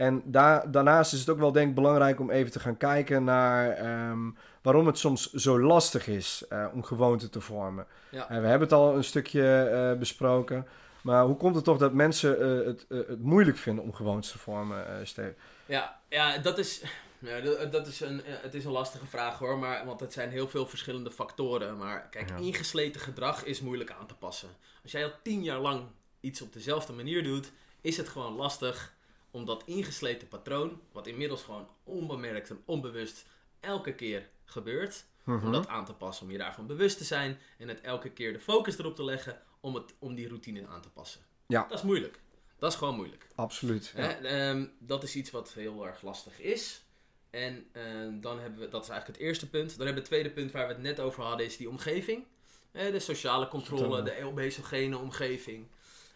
En 0.00 0.22
daar, 0.24 0.70
daarnaast 0.70 1.12
is 1.12 1.20
het 1.20 1.28
ook 1.28 1.38
wel 1.38 1.52
denk 1.52 1.68
ik 1.68 1.74
belangrijk 1.74 2.20
om 2.20 2.30
even 2.30 2.52
te 2.52 2.60
gaan 2.60 2.76
kijken 2.76 3.24
naar 3.24 3.70
ehm, 3.70 4.30
waarom 4.62 4.86
het 4.86 4.98
soms 4.98 5.32
zo 5.32 5.60
lastig 5.60 6.06
is 6.06 6.44
eh, 6.48 6.66
om 6.72 6.82
gewoonten 6.82 7.30
te 7.30 7.40
vormen. 7.40 7.86
Ja. 8.08 8.28
En 8.28 8.42
we 8.42 8.48
hebben 8.48 8.68
het 8.68 8.76
al 8.76 8.96
een 8.96 9.04
stukje 9.04 9.62
eh, 9.62 9.98
besproken. 9.98 10.66
Maar 11.02 11.24
hoe 11.24 11.36
komt 11.36 11.54
het 11.54 11.64
toch 11.64 11.78
dat 11.78 11.92
mensen 11.92 12.40
eh, 12.40 12.66
het, 12.66 12.86
eh, 12.88 12.98
het 13.08 13.22
moeilijk 13.22 13.56
vinden 13.56 13.84
om 13.84 13.94
gewoontes 13.94 14.30
te 14.30 14.38
vormen, 14.38 14.86
eh 14.86 14.94
Steve? 15.04 15.34
Ja, 15.66 15.98
ja 16.08 16.38
dat 16.38 16.58
is... 16.58 16.82
Ja, 17.18 17.40
dat- 17.66 17.86
is 17.86 18.00
een, 18.00 18.24
eh, 18.24 18.32
het 18.42 18.54
is 18.54 18.64
een 18.64 18.70
lastige 18.70 19.06
vraag 19.06 19.38
hoor, 19.38 19.58
maar, 19.58 19.84
want 19.86 20.00
het 20.00 20.12
zijn 20.12 20.30
heel 20.30 20.48
veel 20.48 20.66
verschillende 20.66 21.10
factoren. 21.10 21.76
Maar 21.78 22.08
kijk, 22.10 22.28
Ja. 22.28 22.36
ingesleten 22.36 23.00
gedrag 23.00 23.44
is 23.44 23.60
moeilijk 23.60 23.90
aan 24.00 24.06
te 24.06 24.14
passen. 24.14 24.48
Als 24.82 24.92
jij 24.92 25.04
al 25.04 25.12
tien 25.22 25.42
jaar 25.42 25.58
lang 25.58 25.82
iets 26.20 26.42
op 26.42 26.52
dezelfde 26.52 26.92
manier 26.92 27.22
doet, 27.22 27.52
is 27.80 27.96
het 27.96 28.08
gewoon 28.08 28.34
lastig 28.34 28.92
om 29.30 29.44
dat 29.44 29.62
ingesleten 29.66 30.28
patroon, 30.28 30.80
wat 30.92 31.06
inmiddels 31.06 31.42
gewoon 31.42 31.68
onbemerkt 31.84 32.50
en 32.50 32.62
onbewust 32.64 33.26
elke 33.60 33.94
keer 33.94 34.28
gebeurt, 34.44 35.04
Mhm. 35.24 35.46
om 35.46 35.52
dat 35.52 35.66
aan 35.68 35.84
te 35.84 35.92
passen. 35.94 36.26
Om 36.26 36.32
je 36.32 36.38
daarvan 36.38 36.66
bewust 36.66 36.98
te 36.98 37.04
zijn 37.04 37.38
en 37.58 37.68
het 37.68 37.80
elke 37.80 38.10
keer 38.10 38.32
de 38.32 38.40
focus 38.40 38.78
erop 38.78 38.96
te 38.96 39.04
leggen 39.04 39.42
om, 39.60 39.74
het, 39.74 39.94
om 39.98 40.14
die 40.14 40.28
routine 40.28 40.66
aan 40.66 40.82
te 40.82 40.88
passen. 40.90 41.20
Ja. 41.46 41.66
Dat 41.68 41.78
is 41.78 41.84
moeilijk. 41.84 42.20
Dat 42.58 42.72
is 42.72 42.78
gewoon 42.78 42.94
moeilijk. 42.96 43.26
Absoluut. 43.34 43.92
Ja. 43.96 44.18
Ehm, 44.20 44.66
dat 44.78 45.02
is 45.02 45.16
iets 45.16 45.30
wat 45.30 45.52
heel 45.52 45.86
erg 45.86 46.02
lastig 46.02 46.40
is. 46.40 46.82
En 47.30 47.66
ehm, 47.72 48.20
dan 48.20 48.38
hebben 48.40 48.60
we, 48.60 48.68
dat 48.68 48.82
is 48.82 48.88
eigenlijk 48.88 49.18
het 49.18 49.28
eerste 49.28 49.48
punt. 49.48 49.68
Dan 49.68 49.86
hebben 49.86 49.94
we 49.94 50.00
het 50.00 50.08
tweede 50.08 50.30
punt 50.30 50.52
waar 50.52 50.66
we 50.66 50.72
het 50.72 50.82
net 50.82 51.00
over 51.00 51.22
hadden, 51.22 51.46
is 51.46 51.56
die 51.56 51.68
omgeving. 51.68 52.24
De 52.72 52.98
sociale 52.98 53.48
controle, 53.48 54.02
de 54.02 54.24
obesogene 54.24 54.98
omgeving. 54.98 55.66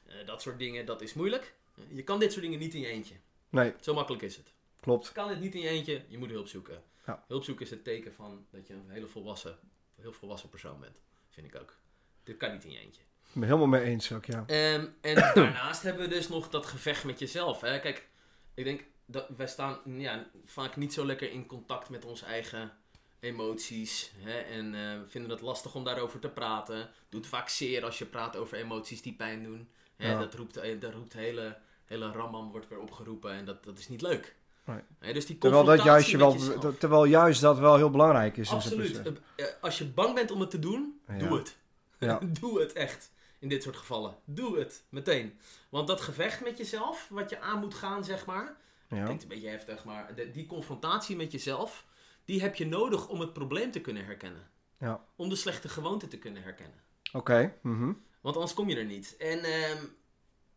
Eh, 0.06 0.14
dat 0.26 0.42
soort 0.42 0.58
dingen, 0.58 0.86
dat 0.86 1.00
is 1.02 1.14
moeilijk. 1.14 1.54
Je 1.88 2.02
kan 2.02 2.18
dit 2.18 2.30
soort 2.32 2.44
dingen 2.44 2.58
niet 2.58 2.74
in 2.74 2.80
je 2.80 2.86
eentje. 2.86 3.14
Nee, 3.48 3.72
Zo 3.80 3.94
makkelijk 3.94 4.22
is 4.22 4.36
het. 4.36 4.52
klopt. 4.80 5.06
Je 5.06 5.12
kan 5.12 5.28
het 5.28 5.40
niet 5.40 5.54
in 5.54 5.60
je 5.60 5.68
eentje, 5.68 6.04
je 6.08 6.18
moet 6.18 6.30
hulp 6.30 6.48
zoeken. 6.48 6.82
Ja. 7.06 7.24
Hulp 7.28 7.44
zoeken 7.44 7.64
is 7.64 7.70
het 7.70 7.84
teken 7.84 8.14
van 8.14 8.46
dat 8.50 8.66
je 8.66 8.74
een 8.74 8.90
hele 8.90 9.06
volwassen, 9.06 9.58
heel 10.00 10.12
volwassen 10.12 10.48
persoon 10.48 10.80
bent. 10.80 10.96
Vind 11.28 11.46
ik 11.46 11.60
ook. 11.60 11.76
Dit 12.22 12.36
kan 12.36 12.52
niet 12.52 12.64
in 12.64 12.70
je 12.70 12.78
eentje. 12.78 13.00
Ik 13.02 13.40
ben 13.40 13.48
het 13.48 13.58
helemaal 13.58 13.80
mee 13.80 13.90
eens 13.90 14.12
ook, 14.12 14.24
ja. 14.24 14.44
Ehm, 14.46 14.86
en 15.00 15.14
daarnaast 15.34 15.82
hebben 15.82 16.02
we 16.02 16.14
dus 16.14 16.28
nog 16.28 16.48
dat 16.50 16.66
gevecht 16.66 17.04
met 17.04 17.18
jezelf. 17.18 17.60
Hè? 17.60 17.80
Kijk, 17.80 18.08
ik 18.54 18.64
denk 18.64 18.84
dat 19.06 19.28
wij 19.36 19.46
staan 19.46 19.80
ja, 19.84 20.26
vaak 20.44 20.76
niet 20.76 20.92
zo 20.92 21.06
lekker 21.06 21.30
in 21.30 21.46
contact 21.46 21.88
met 21.88 22.04
onze 22.04 22.24
eigen 22.24 22.72
emoties. 23.20 24.12
Hè? 24.18 24.38
En 24.38 24.74
eh, 24.74 25.00
vinden 25.06 25.30
het 25.30 25.40
lastig 25.40 25.74
om 25.74 25.84
daarover 25.84 26.20
te 26.20 26.28
praten. 26.28 26.90
Doet 27.08 27.26
vaak 27.26 27.48
zeer 27.48 27.84
als 27.84 27.98
je 27.98 28.06
praat 28.06 28.36
over 28.36 28.58
emoties 28.58 29.02
die 29.02 29.14
pijn 29.14 29.42
doen. 29.42 29.68
Hè? 29.96 30.10
Ja. 30.10 30.18
Dat 30.18 30.34
roept, 30.34 30.80
dat 30.80 30.92
roept 30.92 31.12
hele, 31.12 31.58
hele 31.84 32.10
ramam 32.12 32.50
wordt 32.50 32.68
weer 32.68 32.78
opgeroepen 32.80 33.32
en 33.32 33.44
dat, 33.44 33.64
dat 33.64 33.78
is 33.78 33.88
niet 33.88 34.02
leuk. 34.02 34.34
Nee. 34.64 34.80
Hè, 34.98 35.12
dus 35.12 35.26
die 35.26 35.38
Terwijl, 35.38 35.64
dat 35.64 35.82
juist 35.82 36.08
je 36.08 36.16
wel, 36.16 36.32
jezelf. 36.32 36.78
terwijl 36.78 37.04
juist 37.04 37.40
dat 37.40 37.58
wel 37.58 37.76
heel 37.76 37.90
belangrijk 37.90 38.36
is. 38.36 38.50
Absoluut. 38.50 39.02
Eh, 39.02 39.12
eh, 39.36 39.46
Als 39.60 39.78
je 39.78 39.84
bang 39.86 40.14
bent 40.14 40.30
om 40.30 40.40
het 40.40 40.50
te 40.50 40.58
doen, 40.58 41.00
Ja. 41.08 41.16
doe 41.18 41.38
het. 41.38 41.56
Ja. 41.98 42.18
doe 42.40 42.60
het 42.60 42.72
echt. 42.72 43.12
in 43.38 43.50
dit 43.50 43.62
soort 43.62 43.76
gevallen. 43.76 44.14
Doe 44.24 44.58
het, 44.58 44.82
meteen. 44.88 45.38
Want 45.68 45.86
dat 45.86 46.00
gevecht 46.00 46.42
met 46.44 46.58
jezelf, 46.58 47.08
wat 47.10 47.30
je 47.30 47.40
aan 47.40 47.58
moet 47.60 47.74
gaan, 47.74 48.04
zeg 48.04 48.26
maar, 48.26 48.56
Ja. 48.88 49.04
klinkt 49.04 49.22
een 49.22 49.28
beetje 49.28 49.48
heftig, 49.48 49.84
maar 49.84 50.14
de- 50.14 50.30
die 50.30 50.46
confrontatie 50.46 51.16
met 51.16 51.32
jezelf, 51.32 51.86
die 52.24 52.40
heb 52.40 52.54
je 52.54 52.66
nodig 52.66 53.08
om 53.08 53.20
het 53.20 53.32
probleem 53.32 53.70
te 53.70 53.80
kunnen 53.80 54.04
herkennen. 54.04 54.50
Ja. 54.78 55.04
Om 55.16 55.28
de 55.28 55.36
slechte 55.36 55.68
gewoonte 55.68 56.08
te 56.08 56.18
kunnen 56.18 56.42
herkennen. 56.42 56.80
Oké. 57.12 57.54
mhm. 57.62 57.92
Want 58.20 58.34
anders 58.34 58.54
kom 58.54 58.68
je 58.68 58.76
er 58.76 58.84
niet. 58.84 59.16
En 59.18 59.38
ehm, 59.44 59.84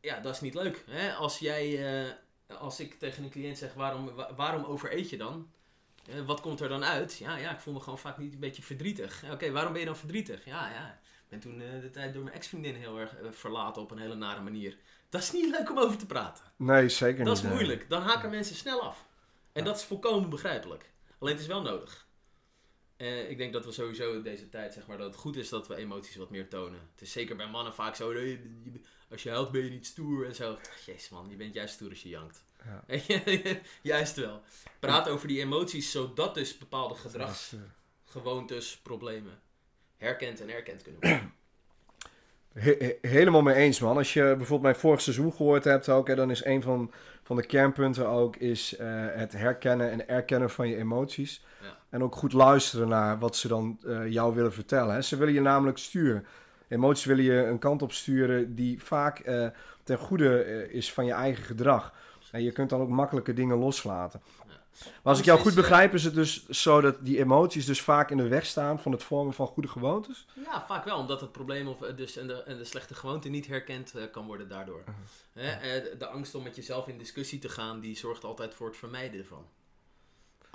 ja, 0.01 0.19
dat 0.19 0.33
is 0.35 0.41
niet 0.41 0.53
leuk. 0.53 0.83
Hè? 0.89 1.13
Als 1.13 1.39
jij, 1.39 1.85
eh, 2.05 2.11
als 2.59 2.79
ik 2.79 2.99
tegen 2.99 3.23
een 3.23 3.29
cliënt 3.29 3.57
zeg, 3.57 3.73
waarom, 3.73 4.15
wa- 4.15 4.33
waarom 4.35 4.63
overeet 4.63 5.09
je 5.09 5.17
dan? 5.17 5.51
Eh, 6.09 6.25
wat 6.25 6.41
komt 6.41 6.59
er 6.61 6.69
dan 6.69 6.83
uit? 6.83 7.17
Ja, 7.17 7.37
ja, 7.37 7.51
ik 7.53 7.59
voel 7.59 7.73
me 7.73 7.79
gewoon 7.79 7.99
vaak 7.99 8.17
niet 8.17 8.33
een 8.33 8.39
beetje 8.39 8.61
verdrietig. 8.63 9.23
Oké, 9.31 9.51
waarom 9.51 9.71
ben 9.71 9.81
je 9.81 9.87
dan 9.87 9.97
verdrietig? 9.97 10.45
Ja, 10.45 10.69
ja, 10.69 10.91
ik 11.03 11.29
ben 11.29 11.39
toen 11.39 11.61
eh, 11.61 11.81
de 11.81 11.89
tijd 11.89 12.13
door 12.13 12.23
mijn 12.23 12.35
ex-vriendin 12.35 12.75
heel 12.75 12.99
erg 12.99 13.15
verlaten 13.31 13.81
op 13.81 13.91
een 13.91 13.97
hele 13.99 14.15
nare 14.15 14.41
manier. 14.41 14.77
Dat 15.09 15.21
is 15.21 15.31
niet 15.31 15.49
leuk 15.49 15.69
om 15.69 15.77
over 15.79 15.97
te 15.97 16.05
praten. 16.05 16.43
Nee, 16.55 16.89
zeker 16.89 17.17
Dat 17.25 17.27
niet. 17.27 17.35
is 17.37 17.41
nee. 17.49 17.53
moeilijk. 17.53 17.89
Dan 17.89 18.01
haken 18.01 18.29
mensen 18.29 18.55
snel 18.55 18.81
af. 18.81 19.05
En 19.51 19.63
dat 19.63 19.77
is 19.77 19.83
volkomen 19.83 20.29
begrijpelijk. 20.29 20.91
Alleen 21.19 21.33
het 21.33 21.41
is 21.41 21.47
wel 21.49 21.61
nodig. 21.61 22.05
Ik 23.27 23.37
denk 23.37 23.53
dat 23.53 23.65
we 23.65 23.71
sowieso 23.71 24.13
in 24.13 24.21
deze 24.23 24.49
tijd, 24.49 24.73
zeg 24.73 24.87
maar, 24.87 24.97
dat 24.97 25.07
het 25.07 25.15
goed 25.15 25.35
is 25.37 25.49
dat 25.49 25.67
we 25.67 25.75
emoties 25.75 26.15
wat 26.15 26.29
meer 26.29 26.49
tonen. 26.49 26.79
Het 26.91 27.01
is 27.01 27.11
zeker 27.11 27.35
bij 27.35 27.47
mannen 27.47 27.73
vaak 27.73 27.95
zo, 27.95 28.13
dat 28.13 28.21
je- 28.23 28.81
als 29.12 29.24
je 29.24 29.30
huilt 29.30 29.51
ben 29.51 29.64
je 29.64 29.70
niet 29.70 29.86
stoer 29.86 30.26
en 30.26 30.36
zo. 30.36 30.53
Ach, 30.53 30.86
Jezus 30.86 31.10
man, 31.10 31.28
je 31.30 31.36
bent 31.36 31.53
juist 31.53 31.74
stoer 31.74 31.89
als 31.89 32.01
je 32.03 32.10
jankt. 32.10 32.43
Ja. 32.66 32.84
juist 33.82 34.16
wel. 34.16 34.41
Praat 34.80 35.10
over 35.10 35.28
die 35.28 35.39
emoties, 35.41 35.91
zodat 35.91 36.34
dus 36.34 36.58
bepaalde 36.58 36.93
Dat 36.93 37.05
is, 37.05 37.12
gedragsgewoontes, 37.12 38.78
problemen 38.84 39.39
herkend 39.97 40.41
en 40.41 40.49
erkend 40.49 40.82
kunnen 40.82 41.01
worden. 41.01 41.34
eh, 42.53 42.64
he- 42.64 42.76
he- 43.01 43.10
helemaal 43.10 43.41
mee 43.41 43.55
eens, 43.55 43.80
man. 43.80 43.97
Als 43.97 44.14
je 44.14 44.22
bijvoorbeeld 44.24 44.62
mijn 44.62 44.76
vorig 44.76 45.01
seizoen 45.01 45.34
gehoord 45.34 45.64
hebt 45.64 45.89
ook, 45.89 46.08
hè, 46.08 46.16
dan 46.16 46.32
is 46.32 46.45
een 46.45 46.62
van, 46.62 46.91
van 47.24 47.36
de 47.36 47.45
kernpunten 47.45 48.08
ook 48.08 48.36
is, 48.36 48.76
eh, 48.76 48.88
het 49.10 49.32
herkennen 49.32 49.91
en 49.91 50.08
erkennen 50.08 50.49
van 50.49 50.68
je 50.68 50.76
emoties. 50.78 51.45
Ja. 51.62 51.78
En 51.89 52.03
ook 52.03 52.16
goed 52.16 52.34
luisteren 52.34 52.88
naar 52.88 53.20
wat 53.20 53.36
ze 53.36 53.47
dan 53.47 53.80
eh, 53.86 54.08
jou 54.12 54.36
willen 54.36 54.53
vertellen. 54.53 54.93
Hè. 54.93 55.01
Ze 55.01 55.18
willen 55.18 55.34
je 55.34 55.41
namelijk 55.41 55.78
sturen. 55.78 56.26
Emoties 56.68 57.05
willen 57.05 57.24
je 57.24 57.45
een 57.45 57.59
kant 57.59 57.82
op 57.82 57.91
sturen 57.91 58.55
die 58.55 58.84
vaak 58.84 59.20
eh, 59.20 59.47
ten 59.84 59.97
goede 59.97 60.43
eh, 60.43 60.76
is 60.76 60.93
van 60.93 61.05
je 61.05 61.11
eigen 61.13 61.43
gedrag. 61.43 61.93
En 62.32 62.43
je 62.43 62.51
kunt 62.51 62.70
dan 62.70 62.82
ook 62.82 62.89
makkelijke 62.89 63.34
dingen 63.34 63.57
loslaten. 63.57 64.22
Maar 64.84 65.13
als 65.13 65.20
ik 65.20 65.26
jou 65.26 65.39
goed 65.39 65.55
begrijp, 65.55 65.93
is 65.93 66.03
het 66.03 66.13
dus 66.13 66.47
zo 66.47 66.82
dat 66.82 67.05
die 67.05 67.20
emoties 67.20 67.65
dus 67.65 67.82
vaak 67.82 68.11
in 68.11 68.18
de 68.18 68.28
weg 68.28 68.45
staan 68.45 68.80
van 68.80 68.91
het 68.91 69.03
vormen 69.03 69.34
van 69.34 69.47
goede 69.47 69.70
gewoontes? 69.70 70.26
Ja, 70.45 70.65
vaak 70.65 70.86
wel, 70.86 70.97
omdat 70.97 71.22
het 71.22 71.32
probleem 71.32 71.68
of, 71.68 71.82
eh, 71.82 71.97
dus 71.97 72.18
en, 72.18 72.28
de, 72.28 72.43
en 72.43 72.57
de 72.57 72.63
slechte 72.63 72.93
gewoonte 72.95 73.30
niet 73.30 73.47
herkend 73.47 73.93
kan 74.11 74.26
worden 74.26 74.49
daardoor. 74.49 74.84
Hè, 75.34 75.49
eh, 75.49 75.99
de 75.99 76.07
angst 76.07 76.36
om 76.36 76.43
met 76.43 76.55
jezelf 76.55 76.88
in 76.88 76.97
discussie 76.97 77.39
te 77.39 77.49
gaan, 77.49 77.80
die 77.80 77.97
zorgt 77.97 78.24
altijd 78.24 78.53
voor 78.53 78.68
het 78.68 78.78
vermijden 78.78 79.20
ervan. 79.20 79.45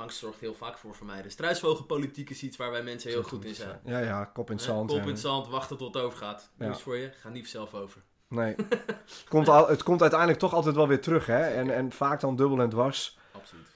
Angst 0.03 0.19
zorgt 0.19 0.41
heel 0.41 0.55
vaak 0.55 0.79
voor 0.79 0.95
vermijden. 0.95 1.31
Struisvogelpolitiek 1.31 2.31
is 2.31 2.43
iets 2.43 2.57
waar 2.57 2.71
wij 2.71 2.83
mensen 2.83 3.11
heel 3.11 3.23
goed 3.23 3.45
in 3.45 3.55
zijn. 3.55 3.81
Ja, 3.85 3.99
ja, 3.99 4.25
kop 4.25 4.51
in 4.51 4.57
het 4.57 4.65
zand. 4.65 4.91
Kop 4.91 5.01
in 5.01 5.09
het 5.09 5.21
zand, 5.21 5.49
wachten 5.49 5.77
tot 5.77 5.95
het 5.95 6.03
overgaat. 6.03 6.51
Ja. 6.59 6.65
Nieuws 6.65 6.83
voor 6.83 6.97
je, 6.97 7.13
ga 7.21 7.29
niet 7.29 7.49
zelf 7.49 7.75
over. 7.75 8.03
Nee. 8.29 8.55
het, 8.57 9.25
komt 9.29 9.49
al, 9.49 9.69
het 9.69 9.83
komt 9.83 10.01
uiteindelijk 10.01 10.39
toch 10.39 10.55
altijd 10.55 10.75
wel 10.75 10.89
weer 10.89 11.01
terug, 11.01 11.27
hè? 11.27 11.43
En, 11.43 11.75
en 11.75 11.93
vaak 11.93 12.21
dan 12.21 12.37
dubbel 12.37 12.61
en 12.61 12.69
dwars. 12.69 13.19
Absoluut. 13.33 13.67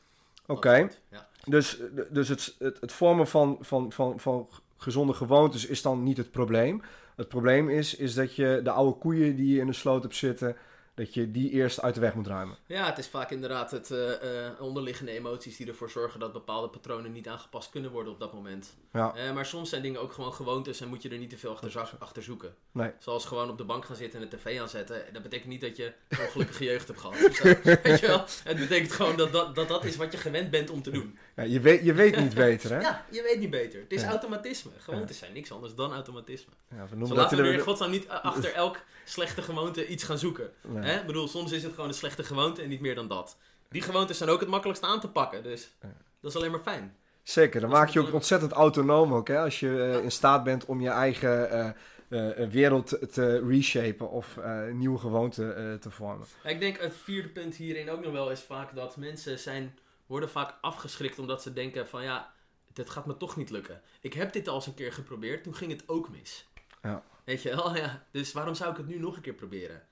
Oké. 0.47 0.69
Absoluut, 0.69 1.01
Ja. 1.11 1.29
Dus, 1.45 1.81
dus 2.11 2.29
het, 2.29 2.55
het, 2.59 2.81
het 2.81 2.93
vormen 2.93 3.27
van, 3.27 3.59
van, 3.61 3.93
van, 3.93 4.21
van 4.21 4.49
gezonde 4.77 5.13
gewoontes 5.13 5.67
is 5.67 5.83
dan 5.83 6.03
niet 6.03 6.17
het 6.17 6.31
probleem. 6.31 6.83
Het 7.17 7.29
probleem 7.29 7.69
is, 7.69 7.95
is 7.95 8.15
dat 8.15 8.35
je 8.35 8.61
de 8.63 8.71
oude 8.71 8.99
koeien 8.99 9.37
die 9.37 9.55
je 9.55 9.61
in 9.61 9.67
de 9.67 9.73
sloot 9.73 10.03
hebt 10.03 10.17
zitten, 10.17 10.57
dat 10.97 11.15
je 11.15 11.31
die 11.31 11.51
eerst 11.51 11.83
uit 11.83 11.95
de 11.95 12.01
weg 12.01 12.15
moet 12.15 12.27
ruimen. 12.27 12.57
ja, 12.67 12.87
het 12.87 12.99
is 12.99 13.09
vaak 13.09 13.31
inderdaad 13.31 13.71
het 13.71 13.91
eh, 13.91 14.47
eh, 14.47 14.53
onderliggende 14.61 15.13
emoties 15.13 15.57
die 15.57 15.67
ervoor 15.69 15.91
zorgen 15.91 16.21
dat 16.21 16.33
bepaalde 16.33 16.69
patronen 16.69 17.13
niet 17.13 17.29
aangepast 17.29 17.71
kunnen 17.71 17.91
worden 17.91 18.13
op 18.13 18.21
dat 18.21 18.33
moment. 18.33 18.75
Ja, 18.93 19.15
Eh, 19.15 19.33
maar 19.33 19.47
soms 19.47 19.69
zijn 19.71 19.83
dingen 19.83 20.01
ook 20.01 20.13
gewoon 20.13 20.33
gewoontes 20.33 20.81
en 20.81 20.89
moet 20.89 21.03
je 21.03 21.09
er 21.09 21.19
niet 21.19 21.31
te 21.31 21.39
veel 21.39 21.51
achter, 21.51 21.97
achter 21.99 22.23
zoeken. 22.23 22.55
nee. 22.73 22.91
Zoals 22.99 23.25
gewoon 23.25 23.51
op 23.51 23.59
de 23.59 23.65
bank 23.65 23.85
gaan 23.85 23.97
zitten 23.97 24.23
en 24.23 24.29
de 24.29 24.37
tv 24.37 24.61
aanzetten. 24.61 25.03
Dat 25.13 25.23
betekent 25.23 25.49
niet 25.49 25.61
dat 25.61 25.77
je 25.77 25.93
een 26.09 26.19
ongelukkige 26.21 26.65
jeugd 26.65 26.87
hebt 26.89 27.01
gehad. 27.01 27.35
zo. 27.35 27.43
Weet 27.83 28.01
je 28.01 28.07
wel? 28.07 28.25
Het 28.45 28.57
betekent 28.59 28.93
gewoon 28.93 29.17
dat 29.17 29.33
dat, 29.33 29.55
dat 29.55 29.69
dat 29.69 29.85
is 29.85 29.97
wat 29.97 30.13
je 30.13 30.19
gewend 30.19 30.51
bent 30.51 30.71
om 30.71 30.83
te 30.83 30.91
doen. 30.91 31.19
Ja, 31.37 31.43
je, 31.43 31.61
weet, 31.61 31.85
je 31.85 31.93
weet 31.93 32.17
niet 32.17 32.35
beter, 32.35 32.71
hè? 32.71 32.81
Ja, 32.89 33.05
je 33.11 33.23
weet 33.23 33.39
niet 33.39 33.51
beter. 33.51 33.81
Het 33.81 33.93
is 33.93 34.01
Ja. 34.03 34.09
automatisme. 34.09 34.71
Gewoontes 34.79 35.19
zijn 35.19 35.33
niks 35.33 35.53
anders 35.53 35.75
dan 35.75 35.93
automatisme. 35.93 36.53
Ja, 36.71 36.87
we 36.91 36.97
noemen 36.97 37.17
laten 37.17 37.37
we 37.37 37.43
er 37.43 37.53
in 37.53 37.61
godsnaam 37.61 37.91
niet 37.91 38.09
achter 38.09 38.53
elk 38.65 38.79
slechte 39.05 39.43
gewoonte 39.43 39.87
iets 39.87 40.05
gaan 40.05 40.19
zoeken. 40.19 40.51
Nee. 40.63 40.86
Hè? 40.87 41.01
Ik 41.01 41.07
bedoel, 41.07 41.29
soms 41.29 41.53
is 41.53 41.63
het 41.63 41.73
gewoon 41.75 41.89
een 41.89 41.95
slechte 41.95 42.25
gewoonte 42.25 42.63
en 42.63 42.69
niet 42.69 42.81
meer 42.81 42.95
dan 42.95 43.09
dat. 43.09 43.37
Die 43.69 43.83
gewoontes 43.83 44.19
zijn 44.19 44.31
ook 44.31 44.41
het 44.41 44.49
makkelijkst 44.49 44.85
aan 44.85 45.01
te 45.01 45.09
pakken. 45.09 45.43
Dus 45.43 45.77
Ja. 45.83 45.89
dat 46.21 46.31
is 46.31 46.37
alleen 46.37 46.51
maar 46.51 46.61
fijn. 46.61 46.97
Zeker, 47.23 47.61
dan 47.61 47.71
maak 47.71 47.89
je 47.89 48.01
ook 48.01 48.13
ontzettend 48.13 48.53
autonoom 48.53 49.15
ook, 49.15 49.29
hè? 49.29 49.39
Als 49.41 49.61
je 49.61 49.83
eh, 49.83 50.03
in 50.05 50.11
staat 50.13 50.45
bent 50.45 50.65
om 50.65 50.81
je 50.81 50.89
eigen 50.89 51.51
eh, 51.51 51.71
eh, 52.09 52.49
wereld 52.51 53.13
te, 53.13 53.47
reshapen 53.49 54.11
of 54.11 54.37
eh, 54.37 54.67
nieuwe 54.73 54.99
gewoonten 54.99 55.57
eh, 55.57 55.75
te 55.79 55.91
vormen. 55.91 56.27
Ja, 56.43 56.51
Ik 56.51 56.61
denk 56.61 56.79
het 56.81 56.95
vierde 56.97 57.29
punt 57.29 57.55
hierin 57.57 57.91
ook 57.91 58.03
nog 58.05 58.13
wel 58.13 58.31
is 58.31 58.41
vaak 58.41 58.75
dat 58.75 58.97
mensen 58.97 59.39
zijn, 59.39 59.79
worden 60.07 60.31
vaak 60.31 60.55
afgeschrikt 60.61 61.19
omdat 61.19 61.43
ze 61.43 61.53
denken 61.53 61.89
van 61.89 62.03
ja, 62.03 62.33
dit 62.73 62.91
gaat 62.91 63.07
me 63.07 63.17
toch 63.17 63.37
niet 63.37 63.51
lukken. 63.51 63.81
Ik 64.01 64.13
heb 64.13 64.33
dit 64.33 64.49
al 64.49 64.55
eens 64.55 64.67
een 64.67 64.75
keer 64.75 64.93
geprobeerd, 64.93 65.43
toen 65.43 65.55
ging 65.55 65.71
het 65.73 65.83
ook 65.89 66.09
mis. 66.11 66.49
Ja. 66.83 67.03
Weet 67.25 67.43
je 67.43 67.49
wel, 67.57 67.77
ja. 67.77 68.07
Dus 68.11 68.33
waarom 68.33 68.55
zou 68.55 68.71
ik 68.71 68.77
het 68.77 68.87
nu 68.87 68.99
nog 68.99 69.17
een 69.17 69.23
keer 69.23 69.35
proberen? 69.35 69.83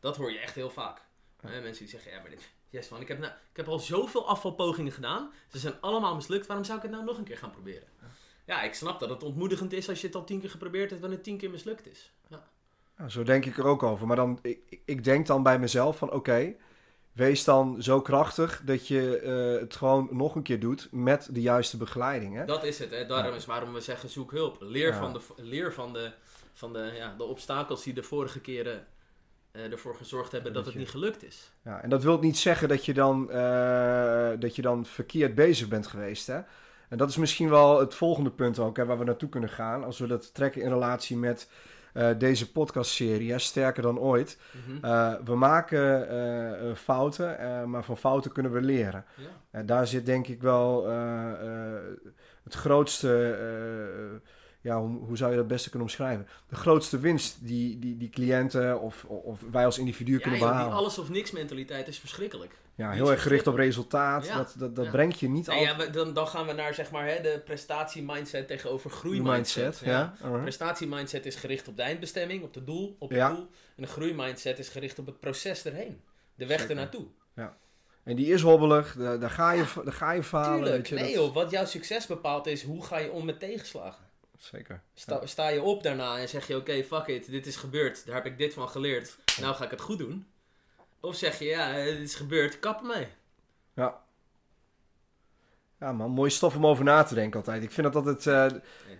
Dat 0.00 0.16
hoor 0.16 0.32
je 0.32 0.38
echt 0.38 0.54
heel 0.54 0.70
vaak. 0.70 1.00
Hè, 1.40 1.60
mensen 1.60 1.84
die 1.84 1.88
zeggen, 1.92 2.12
ja 2.12 2.20
maar 2.20 2.30
dit, 2.30 2.48
yes 2.68 2.88
man, 2.88 3.00
ik 3.00 3.08
heb, 3.08 3.18
nou, 3.18 3.32
ik 3.32 3.56
heb 3.56 3.68
al 3.68 3.78
zoveel 3.78 4.28
afvalpogingen 4.28 4.92
gedaan. 4.92 5.32
Ze 5.48 5.58
zijn 5.58 5.74
allemaal 5.80 6.14
mislukt, 6.14 6.46
waarom 6.46 6.64
zou 6.64 6.76
ik 6.76 6.82
het 6.82 6.92
nou 6.92 7.04
nog 7.04 7.18
een 7.18 7.24
keer 7.24 7.38
gaan 7.38 7.50
proberen? 7.50 7.88
Ja, 8.44 8.62
ik 8.62 8.74
snap 8.74 9.00
dat 9.00 9.08
het 9.10 9.22
ontmoedigend 9.22 9.72
is 9.72 9.88
als 9.88 10.00
je 10.00 10.06
het 10.06 10.16
al 10.16 10.24
tien 10.24 10.40
keer 10.40 10.50
geprobeerd 10.50 10.90
hebt 10.90 11.02
en 11.02 11.10
het 11.10 11.24
tien 11.24 11.36
keer 11.38 11.50
mislukt 11.50 11.86
is. 11.86 12.12
Ja. 12.28 12.48
Ja, 12.98 13.08
zo 13.08 13.22
denk 13.22 13.44
ik 13.46 13.58
er 13.58 13.64
ook 13.64 13.82
over. 13.82 14.06
Maar 14.06 14.16
dan, 14.16 14.38
ik, 14.42 14.80
ik 14.84 15.04
denk 15.04 15.26
dan 15.26 15.42
bij 15.42 15.58
mezelf 15.58 15.96
van 15.98 16.12
oké, 16.12 16.54
wees 17.12 17.44
dan 17.44 17.82
zo 17.82 18.00
krachtig 18.00 18.62
dat 18.64 18.88
je 18.88 19.18
eh, 19.18 19.60
het 19.60 19.76
gewoon 19.76 20.08
nog 20.10 20.34
een 20.34 20.42
keer 20.42 20.60
doet 20.60 20.88
met 20.90 21.28
de 21.32 21.40
juiste 21.40 21.76
begeleiding. 21.76 22.34
Hè? 22.36 22.44
Dat 22.44 22.64
is 22.64 22.78
het. 22.78 22.90
Hè? 22.90 23.06
Daarom 23.06 23.30
Ja. 23.30 23.36
is 23.36 23.46
waarom 23.46 23.72
we 23.72 23.80
zeggen 23.80 24.08
zoek 24.08 24.30
hulp. 24.30 24.56
Leer, 24.60 24.88
Ja. 24.88 24.98
van, 24.98 25.12
de, 25.12 25.20
leer 25.36 25.72
van, 25.72 25.92
de, 25.92 26.12
van 26.52 26.72
de, 26.72 26.92
ja, 26.94 27.14
de 27.16 27.24
obstakels 27.24 27.82
die 27.82 27.94
de 27.94 28.02
vorige 28.02 28.40
keren 28.40 28.86
eh, 29.52 29.72
ervoor 29.72 29.94
gezorgd 29.94 30.32
hebben 30.32 30.52
dat 30.52 30.64
Dat 30.64 30.72
het 30.72 30.72
je- 30.72 30.78
niet 30.86 30.90
gelukt 31.02 31.24
is. 31.24 31.50
Ja, 31.64 31.82
en 31.82 31.90
dat 31.90 32.02
wil 32.02 32.18
niet 32.18 32.38
zeggen 32.38 32.68
dat 32.68 32.84
je, 32.84 32.94
dan, 32.94 33.30
eh, 33.30 34.30
dat 34.38 34.56
je 34.56 34.62
dan 34.62 34.86
verkeerd 34.86 35.34
bezig 35.34 35.68
bent 35.68 35.86
geweest. 35.86 36.26
Hè? 36.26 36.40
En 36.88 36.98
dat 36.98 37.08
is 37.08 37.16
misschien 37.16 37.48
wel 37.48 37.80
het 37.80 37.94
volgende 37.94 38.30
punt 38.30 38.58
ook, 38.58 38.76
hè, 38.76 38.84
waar 38.84 38.98
we 38.98 39.04
naartoe 39.04 39.28
kunnen 39.28 39.50
gaan. 39.50 39.84
Als 39.84 39.98
we 39.98 40.06
dat 40.06 40.34
trekken 40.34 40.62
in 40.62 40.68
relatie 40.68 41.16
met 41.16 41.48
eh, 41.92 42.08
deze 42.18 42.52
podcastserie, 42.52 43.30
hè, 43.32 43.38
Sterker 43.38 43.82
dan 43.82 43.98
ooit. 43.98 44.38
Mhm. 44.66 44.80
We 45.24 45.34
maken 45.34 46.76
fouten, 46.76 47.36
maar 47.70 47.84
van 47.84 47.96
fouten 47.96 48.32
kunnen 48.32 48.52
we 48.52 48.60
leren. 48.60 49.04
Ja. 49.16 49.24
En 49.50 49.66
daar 49.66 49.86
zit 49.86 50.06
denk 50.06 50.26
ik 50.26 50.42
wel 50.42 50.86
het 52.44 52.54
grootste, 52.54 53.38
ja, 54.60 54.80
hoe, 54.80 54.98
hoe 54.98 55.16
zou 55.16 55.30
je 55.30 55.36
dat 55.36 55.46
beste 55.48 55.68
kunnen 55.70 55.88
omschrijven? 55.88 56.26
De 56.48 56.54
grootste 56.56 56.98
winst 56.98 57.46
die, 57.46 57.78
die, 57.78 57.96
die 57.96 58.10
cliënten 58.10 58.80
of, 58.80 59.04
of 59.04 59.40
wij 59.50 59.64
als 59.64 59.78
individu 59.78 60.12
Ja, 60.12 60.18
kunnen 60.18 60.38
joh, 60.40 60.48
die 60.48 60.56
behalen. 60.58 60.78
alles 60.78 60.98
of 60.98 61.08
niks 61.08 61.30
mentaliteit 61.30 61.88
is 61.88 61.98
verschrikkelijk. 61.98 62.58
Ja, 62.74 62.90
heel 62.90 63.10
erg 63.10 63.22
gericht 63.22 63.46
op 63.46 63.54
resultaat. 63.54 64.26
Ja. 64.26 64.36
Dat, 64.36 64.54
dat, 64.58 64.76
dat 64.76 64.84
Ja. 64.84 64.90
brengt 64.90 65.20
je 65.20 65.28
niet 65.28 65.48
altijd. 65.48 65.78
ja, 65.86 65.86
dan, 65.86 66.14
dan 66.14 66.26
gaan 66.28 66.46
we 66.46 66.52
naar 66.52 66.74
zeg 66.74 66.90
maar, 66.90 67.06
hè, 67.08 67.20
de 67.20 67.42
prestatie-mindset 67.44 68.46
tegenover 68.48 68.90
groeimindset. 68.90 69.62
mindset. 69.64 69.86
Ja. 69.86 70.14
Prestatie-mindset 70.42 71.26
is 71.26 71.34
gericht 71.36 71.68
op 71.68 71.76
de 71.76 71.82
eindbestemming, 71.82 72.42
op 72.42 72.54
het 72.54 72.66
doel, 72.66 72.96
op 72.98 73.10
Ja. 73.12 73.26
het 73.28 73.36
doel. 73.36 73.46
En 73.76 73.82
de 73.82 73.88
groeimindset 73.88 74.58
is 74.58 74.68
gericht 74.68 74.98
op 74.98 75.06
het 75.06 75.20
proces 75.20 75.64
erheen. 75.64 76.00
De 76.34 76.46
weg 76.46 76.58
Zeker. 76.58 76.74
ernaartoe. 76.76 77.06
En 78.04 78.16
die 78.16 78.26
is 78.32 78.42
hobbelig, 78.42 78.94
daar, 78.96 79.20
daar, 79.20 79.30
ga, 79.30 79.52
je, 79.52 79.64
daar 79.84 79.92
ga 79.92 80.10
je 80.12 80.22
falen. 80.22 80.54
Tuurlijk. 80.56 80.76
weet 80.76 80.88
je, 80.88 80.94
nee 80.94 81.04
dat- 81.14 81.24
joh, 81.24 81.34
wat 81.34 81.50
jouw 81.50 81.64
succes 81.64 82.06
bepaalt 82.06 82.46
is 82.46 82.62
hoe 82.62 82.84
ga 82.84 82.98
je 82.98 83.10
om 83.10 83.24
met 83.24 83.40
tegenslagen. 83.40 84.04
Zeker. 84.40 84.82
Sta, 84.94 85.26
sta 85.26 85.48
je 85.48 85.62
op 85.62 85.82
daarna 85.82 86.18
en 86.18 86.28
zeg 86.28 86.46
je: 86.46 86.56
Oké, 86.56 86.82
fuck 86.84 87.06
it, 87.06 87.30
dit 87.30 87.46
is 87.46 87.56
gebeurd, 87.56 88.06
daar 88.06 88.14
heb 88.14 88.26
ik 88.26 88.38
dit 88.38 88.54
van 88.54 88.68
geleerd, 88.68 89.16
nou 89.40 89.54
ga 89.54 89.64
ik 89.64 89.70
het 89.70 89.80
goed 89.80 89.98
doen. 89.98 90.26
Of 91.00 91.16
zeg 91.16 91.38
je: 91.38 91.44
Ja, 91.44 91.78
eh, 91.78 91.84
dit 91.84 92.00
is 92.00 92.14
gebeurd, 92.14 92.58
kap 92.58 92.80
ermee. 92.80 93.08
Ja. 93.74 94.02
Ja 95.78 95.92
man, 95.92 96.10
mooi 96.10 96.30
stof 96.30 96.56
om 96.56 96.66
over 96.66 96.84
na 96.84 97.02
te 97.02 97.14
denken 97.14 97.38
altijd. 97.38 97.62
Ik 97.62 97.70
vind 97.70 97.92
dat 97.92 98.06
altijd 98.06 98.26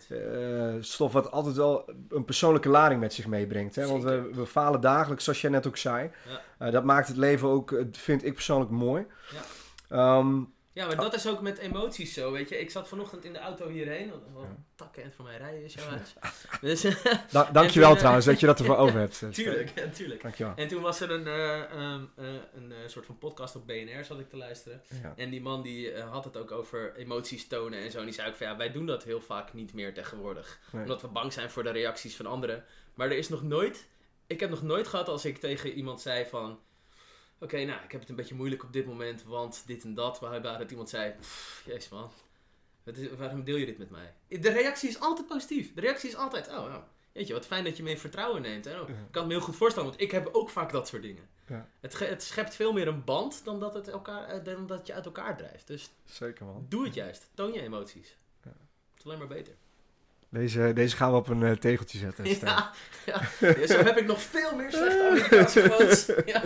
eh, 0.08 0.74
stof 0.80 1.12
wat 1.12 1.30
altijd 1.30 1.56
wel 1.56 1.92
een 2.08 2.24
persoonlijke 2.24 2.68
lading 2.68 3.00
met 3.00 3.14
zich 3.14 3.26
meebrengt. 3.26 3.74
Hè? 3.74 3.86
Want 3.86 4.02
we, 4.02 4.30
we 4.32 4.46
falen 4.46 4.80
dagelijks, 4.80 5.24
zoals 5.24 5.40
jij 5.40 5.50
net 5.50 5.66
ook 5.66 5.76
zei. 5.76 6.10
Ja. 6.58 6.70
Dat 6.70 6.84
maakt 6.84 7.08
het 7.08 7.16
leven 7.16 7.48
ook, 7.48 7.82
vind 7.92 8.24
ik 8.24 8.34
persoonlijk, 8.34 8.70
mooi. 8.70 9.06
Ja. 9.30 9.40
Ehm, 9.96 10.42
Ja, 10.72 10.86
maar 10.86 10.96
dat 10.96 11.14
is 11.14 11.26
ook 11.28 11.40
met 11.40 11.58
emoties 11.58 12.14
zo, 12.14 12.32
weet 12.32 12.48
je. 12.48 12.58
Ik 12.60 12.70
zat 12.70 12.88
vanochtend 12.88 13.24
in 13.24 13.32
de 13.32 13.38
auto 13.38 13.68
hierheen. 13.68 14.10
Wat 14.32 14.42
Ja. 14.44 14.56
takken 14.74 15.02
en 15.02 15.12
van 15.12 15.24
mij 15.24 15.36
rijden 15.36 15.64
is 15.64 15.74
jouw 15.74 15.86
huis. 15.88 16.14
dus, 16.60 16.80
Da 17.30 17.44
dankjewel 17.52 17.86
toen, 17.86 17.94
eh, 17.94 17.98
trouwens 18.00 18.26
dat 18.26 18.40
je 18.40 18.46
dat 18.46 18.58
ervoor 18.58 18.76
over 18.76 18.98
hebt. 18.98 19.22
eh, 19.22 19.28
tuurlijk, 19.28 19.72
ja, 19.74 19.88
tuurlijk. 19.88 20.22
Dankjewel. 20.22 20.52
En 20.56 20.68
toen 20.68 20.82
was 20.82 21.00
er 21.00 21.10
een, 21.10 21.26
eh, 21.26 21.62
ehm, 21.72 22.02
eh, 22.16 22.26
een 22.54 22.72
eh, 22.72 22.78
soort 22.86 23.06
van 23.06 23.18
podcast 23.18 23.56
op 23.56 23.66
BNR, 23.66 24.04
zat 24.04 24.18
ik 24.20 24.28
te 24.28 24.36
luisteren. 24.36 24.82
Ja. 25.02 25.12
En 25.16 25.30
die 25.30 25.40
man 25.40 25.62
die 25.62 25.92
eh, 25.92 26.10
had 26.10 26.24
het 26.24 26.36
ook 26.36 26.50
over 26.50 26.94
emoties 26.96 27.46
tonen 27.46 27.78
en 27.78 27.90
zo. 27.90 27.98
En 27.98 28.04
die 28.04 28.14
zei 28.14 28.28
ook 28.28 28.36
van 28.36 28.46
ja, 28.46 28.56
wij 28.56 28.72
doen 28.72 28.86
dat 28.86 29.04
heel 29.04 29.20
vaak 29.20 29.52
niet 29.52 29.74
meer 29.74 29.94
tegenwoordig. 29.94 30.58
Nee. 30.72 30.82
Omdat 30.82 31.00
we 31.02 31.08
bang 31.08 31.32
zijn 31.32 31.50
voor 31.50 31.62
de 31.62 31.70
reacties 31.70 32.16
van 32.16 32.26
anderen. 32.26 32.64
Maar 32.94 33.06
er 33.10 33.16
is 33.18 33.28
nog 33.28 33.42
nooit, 33.42 33.88
ik 34.26 34.40
heb 34.40 34.50
nog 34.50 34.62
nooit 34.62 34.88
gehad 34.88 35.08
als 35.08 35.24
ik 35.24 35.38
tegen 35.38 35.72
iemand 35.72 36.00
zei 36.00 36.26
van... 36.26 36.58
Oké, 37.40 37.64
nou, 37.64 37.84
ik 37.84 37.92
heb 37.92 38.00
het 38.00 38.10
een 38.10 38.16
beetje 38.16 38.34
moeilijk 38.34 38.62
op 38.62 38.72
dit 38.72 38.86
moment, 38.86 39.22
want 39.22 39.62
dit 39.66 39.84
en 39.84 39.94
dat. 39.94 40.20
Waarbij 40.20 40.56
dat 40.58 40.70
iemand 40.70 40.88
zei, 40.88 41.14
"Pff, 41.20 41.62
jezus 41.66 41.88
man, 41.88 42.10
wat 42.82 42.96
is, 42.96 43.10
waarom 43.16 43.44
deel 43.44 43.56
je 43.56 43.66
dit 43.66 43.78
met 43.78 43.90
mij? 43.90 44.14
De 44.28 44.50
reactie 44.50 44.88
is 44.88 45.00
altijd 45.00 45.26
positief. 45.26 45.74
De 45.74 45.80
reactie 45.80 46.08
is 46.08 46.16
altijd, 46.16 46.48
oh, 46.48 46.54
nou, 46.54 46.82
weet 47.12 47.26
je, 47.26 47.32
wat 47.32 47.46
fijn 47.46 47.64
dat 47.64 47.76
je 47.76 47.82
me 47.82 47.90
in 47.90 47.98
vertrouwen 47.98 48.42
neemt. 48.42 48.64
Hè? 48.64 48.80
Oh. 48.80 48.88
Ik 48.88 48.94
kan 48.94 49.22
het 49.22 49.26
me 49.26 49.32
heel 49.32 49.40
goed 49.46 49.56
voorstellen, 49.56 49.88
want 49.88 50.00
ik 50.00 50.10
heb 50.10 50.28
ook 50.32 50.50
vaak 50.50 50.72
dat 50.72 50.88
soort 50.88 51.02
dingen. 51.02 51.28
Ja. 51.46 51.68
Het, 51.80 51.98
het 51.98 52.22
schept 52.22 52.54
veel 52.54 52.72
meer 52.72 52.88
een 52.88 53.04
band 53.04 53.44
dan 53.44 53.60
dat, 53.60 53.74
het 53.74 53.88
elkaar, 53.88 54.28
eh, 54.28 54.44
dan 54.44 54.66
dat 54.66 54.86
je 54.86 54.92
uit 54.92 55.04
elkaar 55.04 55.36
drijft. 55.36 55.66
Dus 55.66 55.90
Zeker 56.04 56.44
man. 56.44 56.66
doe 56.68 56.84
het 56.84 56.94
juist. 56.94 57.30
Toon 57.34 57.52
je 57.52 57.60
emoties. 57.60 58.16
Ja. 58.42 58.50
Het 58.50 58.98
is 58.98 59.04
alleen 59.04 59.18
maar 59.18 59.26
beter. 59.26 59.54
Deze, 60.30 60.72
deze 60.72 60.96
gaan 60.96 61.10
we 61.10 61.16
op 61.16 61.28
een 61.28 61.42
eh, 61.42 61.52
tegeltje 61.52 61.98
zetten. 61.98 62.26
Stijn. 62.26 62.52
Ja, 62.52 62.72
ja. 63.06 63.20
Ja, 63.38 63.66
zo 63.66 63.78
heb 63.78 63.96
ik 63.96 64.06
nog 64.06 64.22
veel 64.22 64.56
meer 64.56 64.70
slechte 64.72 65.06
Amerikaanse 65.10 65.60
quotes. 65.62 66.06
Ja, 66.06 66.42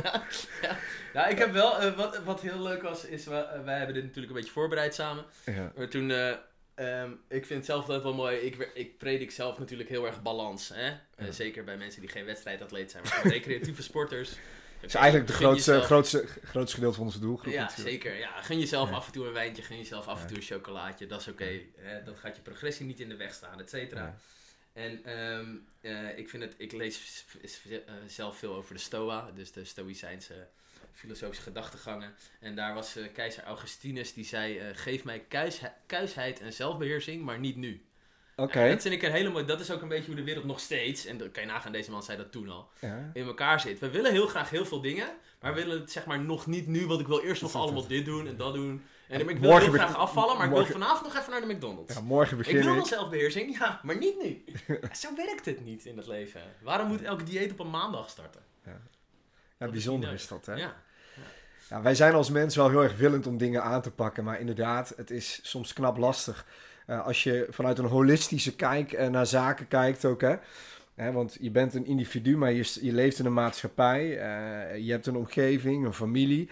ja. 0.62 0.76
Nou, 1.14 1.30
ik 1.30 1.38
heb 1.38 1.52
wel, 1.52 1.80
eh, 1.80 1.96
wat, 1.96 2.22
wat 2.24 2.40
heel 2.40 2.62
leuk 2.62 2.82
was, 2.82 3.04
is, 3.04 3.24
we, 3.24 3.34
eh, 3.34 3.64
wij 3.64 3.76
hebben 3.76 3.94
dit 3.94 4.04
natuurlijk 4.04 4.32
een 4.32 4.38
beetje 4.38 4.52
voorbereid 4.52 4.94
samen. 4.94 5.24
Ja. 5.44 5.72
Maar 5.76 5.88
toen, 5.88 6.10
eh, 6.10 6.30
ehm, 6.74 7.10
ik 7.28 7.46
vind 7.46 7.58
het 7.58 7.64
zelf 7.64 7.80
altijd 7.80 8.02
wel 8.02 8.14
mooi, 8.14 8.36
ik, 8.36 8.70
ik 8.74 8.98
predik 8.98 9.30
zelf 9.30 9.58
natuurlijk 9.58 9.88
heel 9.88 10.06
erg 10.06 10.22
balans. 10.22 10.70
Hè? 10.74 10.88
Eh, 11.16 11.30
zeker 11.30 11.64
bij 11.64 11.76
mensen 11.76 12.00
die 12.00 12.10
geen 12.10 12.24
wedstrijdatleet 12.24 12.90
zijn, 12.90 13.04
maar 13.04 13.32
recreatieve 13.32 13.82
sporters. 13.82 14.36
Is 14.84 14.94
eigenlijk 14.94 15.26
de 15.26 15.32
grootste, 15.32 15.70
jezelf- 15.70 15.86
grootste, 15.86 16.26
grootste 16.44 16.74
gedeelte 16.74 16.96
van 16.96 17.06
onze 17.06 17.18
doelgroep. 17.20 17.52
Ja, 17.52 17.60
natuurlijk. 17.62 17.88
zeker. 18.02 18.18
Ja, 18.18 18.42
gun 18.42 18.58
jezelf 18.58 18.88
Ja. 18.88 18.94
af 18.94 19.06
en 19.06 19.12
toe 19.12 19.26
een 19.26 19.32
wijntje, 19.32 19.62
gun 19.62 19.76
jezelf 19.76 20.06
af 20.06 20.20
en 20.20 20.26
toe 20.26 20.36
een 20.36 20.42
chocolaatje, 20.42 21.06
dat 21.06 21.20
is 21.20 21.28
oké. 21.28 21.60
hè, 21.76 22.02
Dat 22.02 22.18
gaat 22.18 22.36
je 22.36 22.42
progressie 22.42 22.86
niet 22.86 23.00
in 23.00 23.08
de 23.08 23.16
weg 23.16 23.34
staan, 23.34 23.60
et 23.60 23.70
cetera. 23.70 24.18
En 24.72 25.04
ehm, 25.04 25.46
eh, 25.80 26.18
ik 26.18 26.28
vind 26.28 26.42
het, 26.42 26.54
ik 26.58 26.72
lees 26.72 27.24
eh, 27.70 27.78
zelf 28.06 28.38
veel 28.38 28.54
over 28.54 28.74
de 28.74 28.80
Stoa, 28.80 29.30
dus 29.34 29.52
de 29.52 29.64
Stoïcijnse 29.64 30.46
filosofische 30.92 31.42
gedachtegangen. 31.42 32.14
En 32.40 32.54
daar 32.56 32.74
was 32.74 32.96
eh, 32.96 33.04
keizer 33.12 33.42
Augustinus 33.44 34.12
die 34.12 34.24
zei: 34.24 34.74
Geef 34.74 35.04
mij 35.04 35.20
kuishe- 35.28 35.72
kuisheid 35.86 36.40
en 36.40 36.52
zelfbeheersing, 36.52 37.22
maar 37.24 37.38
niet 37.38 37.56
nu. 37.56 37.84
Dat 38.36 38.50
vind 38.52 38.84
ik 38.84 39.02
een 39.02 39.10
hele 39.12 39.30
mooie. 39.30 39.44
Dat 39.44 39.60
is 39.60 39.70
ook 39.70 39.82
een 39.82 39.88
beetje 39.88 40.06
hoe 40.06 40.14
de 40.14 40.24
wereld 40.24 40.44
nog 40.44 40.60
steeds, 40.60 41.06
en 41.06 41.18
dat 41.18 41.30
kan 41.32 41.42
je 41.42 41.48
nagaan, 41.48 41.72
deze 41.72 41.90
man 41.90 42.02
zei 42.02 42.18
dat 42.18 42.32
toen 42.32 42.48
al, 42.48 42.68
Ja. 42.80 43.10
in 43.12 43.26
elkaar 43.26 43.60
zit. 43.60 43.78
We 43.78 43.90
willen 43.90 44.10
heel 44.12 44.26
graag 44.26 44.50
heel 44.50 44.66
veel 44.66 44.80
dingen, 44.80 45.08
maar 45.40 45.54
we 45.54 45.60
willen 45.64 45.80
het 45.80 45.92
zeg 45.92 46.06
maar 46.06 46.20
nog 46.20 46.46
niet 46.46 46.66
nu, 46.66 46.86
want 46.86 47.00
ik 47.00 47.06
wil 47.06 47.20
eerst 47.20 47.42
nog 47.42 47.54
allemaal 47.54 47.80
het. 47.80 47.88
dit 47.90 48.04
doen 48.04 48.26
en 48.26 48.36
dat 48.36 48.54
doen. 48.54 48.84
En 49.08 49.28
ik 49.28 49.38
wil 49.38 49.58
heel 49.58 49.72
graag 49.72 49.96
afvallen, 49.96 50.36
maar 50.36 50.46
ik 50.46 50.52
wil 50.52 50.66
vanavond 50.66 51.02
nog 51.02 51.16
even 51.20 51.30
naar 51.30 51.40
de 51.40 51.54
McDonald's. 51.54 51.94
ja, 51.94 52.00
morgen 52.00 52.38
Ik 52.38 52.44
begin 52.44 52.54
wil 52.60 52.68
ik. 52.68 52.74
wel 52.74 52.86
zelfbeheersing, 52.86 53.58
ja, 53.58 53.80
maar 53.82 53.96
niet 53.98 54.22
nu. 54.22 54.44
Ja, 54.66 54.94
Zo 55.02 55.14
werkt 55.16 55.44
het 55.44 55.64
niet 55.64 55.84
in 55.84 55.96
het 55.96 56.06
leven. 56.06 56.40
Waarom 56.62 56.88
moet 56.88 57.02
elke 57.02 57.22
dieet 57.24 57.52
op 57.52 57.58
een 57.58 57.70
maandag 57.70 58.10
starten? 58.10 58.40
Ja, 58.64 59.66
is 59.66 59.70
bijzonder 59.70 60.12
is 60.12 60.28
dat, 60.28 60.46
hè? 60.46 60.54
Ja. 60.54 60.82
Ja, 61.70 61.82
wij 61.82 61.94
zijn 61.94 62.14
als 62.14 62.30
mens 62.30 62.56
wel 62.56 62.68
heel 62.68 62.82
erg 62.82 62.96
willend 62.96 63.26
om 63.26 63.36
dingen 63.38 63.62
aan 63.62 63.82
te 63.82 63.90
pakken, 63.90 64.24
maar 64.24 64.40
inderdaad, 64.40 64.92
het 64.96 65.10
is 65.10 65.40
soms 65.42 65.72
knap 65.72 65.96
lastig. 65.96 66.46
Eh, 66.86 67.06
als 67.06 67.22
je 67.22 67.46
vanuit 67.50 67.78
een 67.78 67.84
holistische 67.84 68.54
kijk 68.56 68.92
eh, 68.92 69.08
naar 69.08 69.26
zaken 69.26 69.68
kijkt 69.68 70.04
ook, 70.04 70.20
hè. 70.20 70.34
Hè, 70.94 71.12
want 71.12 71.36
je 71.40 71.50
bent 71.50 71.74
een 71.74 71.86
individu, 71.86 72.36
maar 72.36 72.52
je, 72.52 72.78
je 72.80 72.92
leeft 72.92 73.18
in 73.18 73.26
een 73.26 73.32
maatschappij. 73.32 74.18
eh, 74.18 74.78
je 74.84 74.90
hebt 74.90 75.06
een 75.06 75.16
omgeving, 75.16 75.84
een 75.84 75.94
familie. 75.94 76.48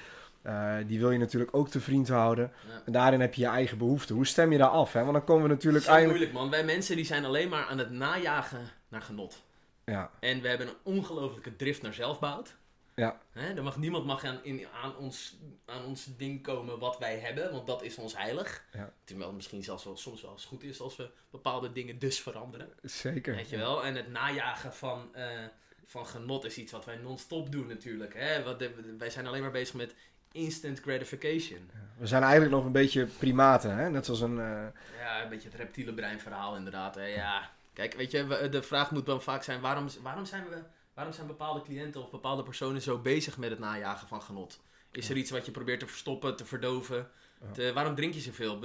die 0.86 0.98
wil 0.98 1.10
je 1.10 1.18
natuurlijk 1.18 1.56
ook 1.56 1.68
te 1.68 1.80
vriend 1.80 2.08
houden. 2.08 2.52
Ja. 2.68 2.82
En 2.86 2.92
daarin 2.92 3.20
heb 3.20 3.34
je 3.34 3.40
je 3.42 3.48
eigen 3.48 3.78
behoeften. 3.78 4.14
Hoe 4.14 4.26
stem 4.26 4.52
je 4.52 4.58
daar 4.58 4.68
af? 4.68 4.92
Hè? 4.92 5.00
Want 5.00 5.12
dan 5.12 5.24
komen 5.24 5.42
we 5.42 5.48
natuurlijk 5.48 5.84
Zo 5.84 5.90
eigenlijk... 5.90 6.18
moeilijk 6.18 6.44
man. 6.44 6.50
Wij 6.50 6.74
mensen 6.74 6.96
die 6.96 7.04
zijn 7.04 7.24
alleen 7.24 7.48
maar 7.48 7.64
aan 7.64 7.78
het 7.78 7.90
najagen 7.90 8.60
naar 8.88 9.02
genot. 9.02 9.42
Ja, 9.84 10.10
En 10.20 10.40
we 10.40 10.48
hebben 10.48 10.66
een 10.68 10.74
ongelofelijke 10.82 11.56
drift 11.56 11.82
naar 11.82 11.94
zelfbehoud. 11.94 12.54
Ja. 13.02 13.20
Hè, 13.32 13.54
er 13.54 13.62
mag, 13.62 13.76
niemand 13.76 14.04
mag 14.04 14.24
aan, 14.24 14.38
in, 14.44 14.66
aan, 14.82 14.96
ons, 14.96 15.36
aan 15.66 15.84
ons 15.84 16.08
ding 16.16 16.42
komen 16.42 16.78
wat 16.78 16.98
wij 16.98 17.18
hebben, 17.18 17.52
want 17.52 17.66
dat 17.66 17.82
is 17.82 17.96
ons 17.96 18.16
heilig. 18.16 18.64
Ja. 18.72 18.92
Terwijl 19.04 19.26
het 19.26 19.36
misschien 19.36 19.62
zelfs 19.64 19.84
wel, 19.84 19.96
soms 19.96 20.22
wel 20.22 20.32
eens 20.32 20.44
goed 20.44 20.62
is 20.62 20.80
als 20.80 20.96
we 20.96 21.10
bepaalde 21.30 21.72
dingen 21.72 21.98
dus 21.98 22.20
veranderen. 22.20 22.68
zeker. 22.82 23.34
Weet 23.34 23.48
je 23.50 23.56
wel? 23.56 23.84
En 23.84 23.94
het 23.94 24.08
najagen 24.10 24.74
van, 24.74 25.14
eh, 25.14 25.28
van 25.86 26.06
genot 26.06 26.44
is 26.44 26.56
iets 26.58 26.72
wat 26.72 26.84
wij 26.84 26.96
non-stop 26.96 27.52
doen 27.52 27.66
natuurlijk. 27.66 28.14
Hè? 28.14 28.42
Wat 28.42 28.64
wij 28.98 29.10
zijn 29.10 29.26
alleen 29.26 29.42
maar 29.42 29.50
bezig 29.50 29.74
met 29.74 29.94
instant 30.32 30.80
gratification. 30.80 31.70
We 31.98 32.06
zijn 32.06 32.22
eigenlijk 32.22 32.52
nog 32.52 32.64
een 32.64 32.72
beetje 32.72 33.04
primaten, 33.18 33.76
hè? 33.76 33.90
Net 33.90 34.04
zoals 34.04 34.20
een... 34.20 34.38
eh, 34.40 34.66
Ja, 34.98 35.22
een 35.22 35.28
beetje 35.28 35.48
het 35.48 35.58
reptiele 35.58 35.92
brein 35.94 36.20
verhaal 36.20 36.56
inderdaad. 36.56 36.94
Hè? 36.94 37.04
Ja, 37.06 37.50
kijk, 37.72 37.94
weet 37.94 38.10
je, 38.10 38.48
de 38.50 38.62
vraag 38.62 38.90
moet 38.90 39.06
dan 39.06 39.22
vaak 39.22 39.42
zijn, 39.42 39.60
waarom, 39.60 39.86
waarom, 40.02 40.24
zijn 40.24 40.44
we, 40.48 40.62
waarom 41.02 41.20
zijn 41.20 41.36
bepaalde 41.38 41.62
cliënten 41.62 42.02
of 42.02 42.10
bepaalde 42.10 42.42
personen 42.42 42.82
zo 42.82 42.98
bezig 42.98 43.36
met 43.38 43.50
het 43.50 43.58
najagen 43.58 44.08
van 44.08 44.22
genot? 44.22 44.60
Is 44.92 45.10
er 45.10 45.16
iets 45.16 45.30
wat 45.30 45.46
je 45.46 45.52
probeert 45.52 45.80
te 45.80 45.86
verstoppen, 45.86 46.36
te 46.36 46.44
verdoven? 46.44 47.08
Te- 47.52 47.72
waarom 47.72 47.94
drink 47.94 48.14
je 48.14 48.20
zoveel? 48.20 48.58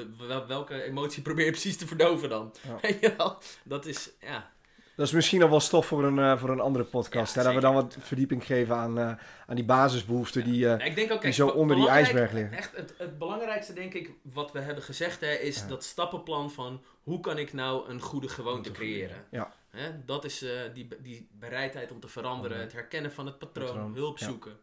Welke 0.48 0.84
emotie 0.84 1.22
probeer 1.30 1.46
je 1.46 1.52
precies 1.52 1.78
te 1.78 1.88
verdoven 1.88 2.30
dan? 2.30 2.54
Ja. 3.02 3.38
Dat 3.64 3.86
is, 3.86 4.10
ja, 4.22 4.52
Dat 4.96 5.06
is 5.08 5.12
misschien 5.14 5.40
nog 5.40 5.50
wel 5.50 5.60
stof 5.60 5.86
voor 5.86 6.04
een, 6.04 6.20
eh, 6.20 6.38
voor 6.38 6.50
een 6.50 6.60
andere 6.60 6.86
podcast. 6.86 7.34
Ja, 7.36 7.40
hè? 7.40 7.46
Dat 7.46 7.56
we 7.56 7.62
dan 7.62 7.74
wat 7.74 7.98
verdieping 8.00 8.46
geven 8.46 8.76
aan, 8.76 8.98
eh, 9.00 9.12
aan 9.48 9.56
die 9.56 9.66
basisbehoeften 9.66 10.44
die... 10.44 10.70
eh, 10.74 10.86
ik 10.86 10.96
denk 10.96 11.12
ook, 11.12 11.22
die 11.22 11.32
zo 11.32 11.48
onder 11.48 11.76
die 11.76 11.88
ijsberg 11.88 12.32
liggen. 12.32 12.58
Echt, 12.58 12.76
het, 12.76 12.94
het 12.98 13.18
belangrijkste 13.18 13.74
denk 13.74 13.94
ik, 13.94 14.10
wat 14.22 14.52
we 14.52 14.60
hebben 14.60 14.84
gezegd, 14.84 15.20
hè, 15.22 15.32
is 15.34 15.60
Ja. 15.60 15.68
dat 15.68 15.84
stappenplan 15.84 16.52
van 16.52 16.82
hoe 17.04 17.20
kan 17.20 17.38
ik 17.38 17.54
nou 17.54 17.90
een 17.90 18.02
goede 18.02 18.30
gewoonte 18.30 18.72
creëren. 18.72 19.26
Ja. 19.32 19.54
Hè, 19.78 20.06
dat 20.06 20.26
is 20.26 20.42
eh, 20.42 20.62
die, 20.74 20.88
die 21.02 21.30
bereidheid 21.32 21.92
om 21.92 22.00
te 22.00 22.08
veranderen, 22.08 22.60
het 22.60 22.74
herkennen 22.74 23.12
van 23.12 23.26
het 23.26 23.38
patroon, 23.40 23.94
hulp 23.94 24.20
zoeken. 24.20 24.58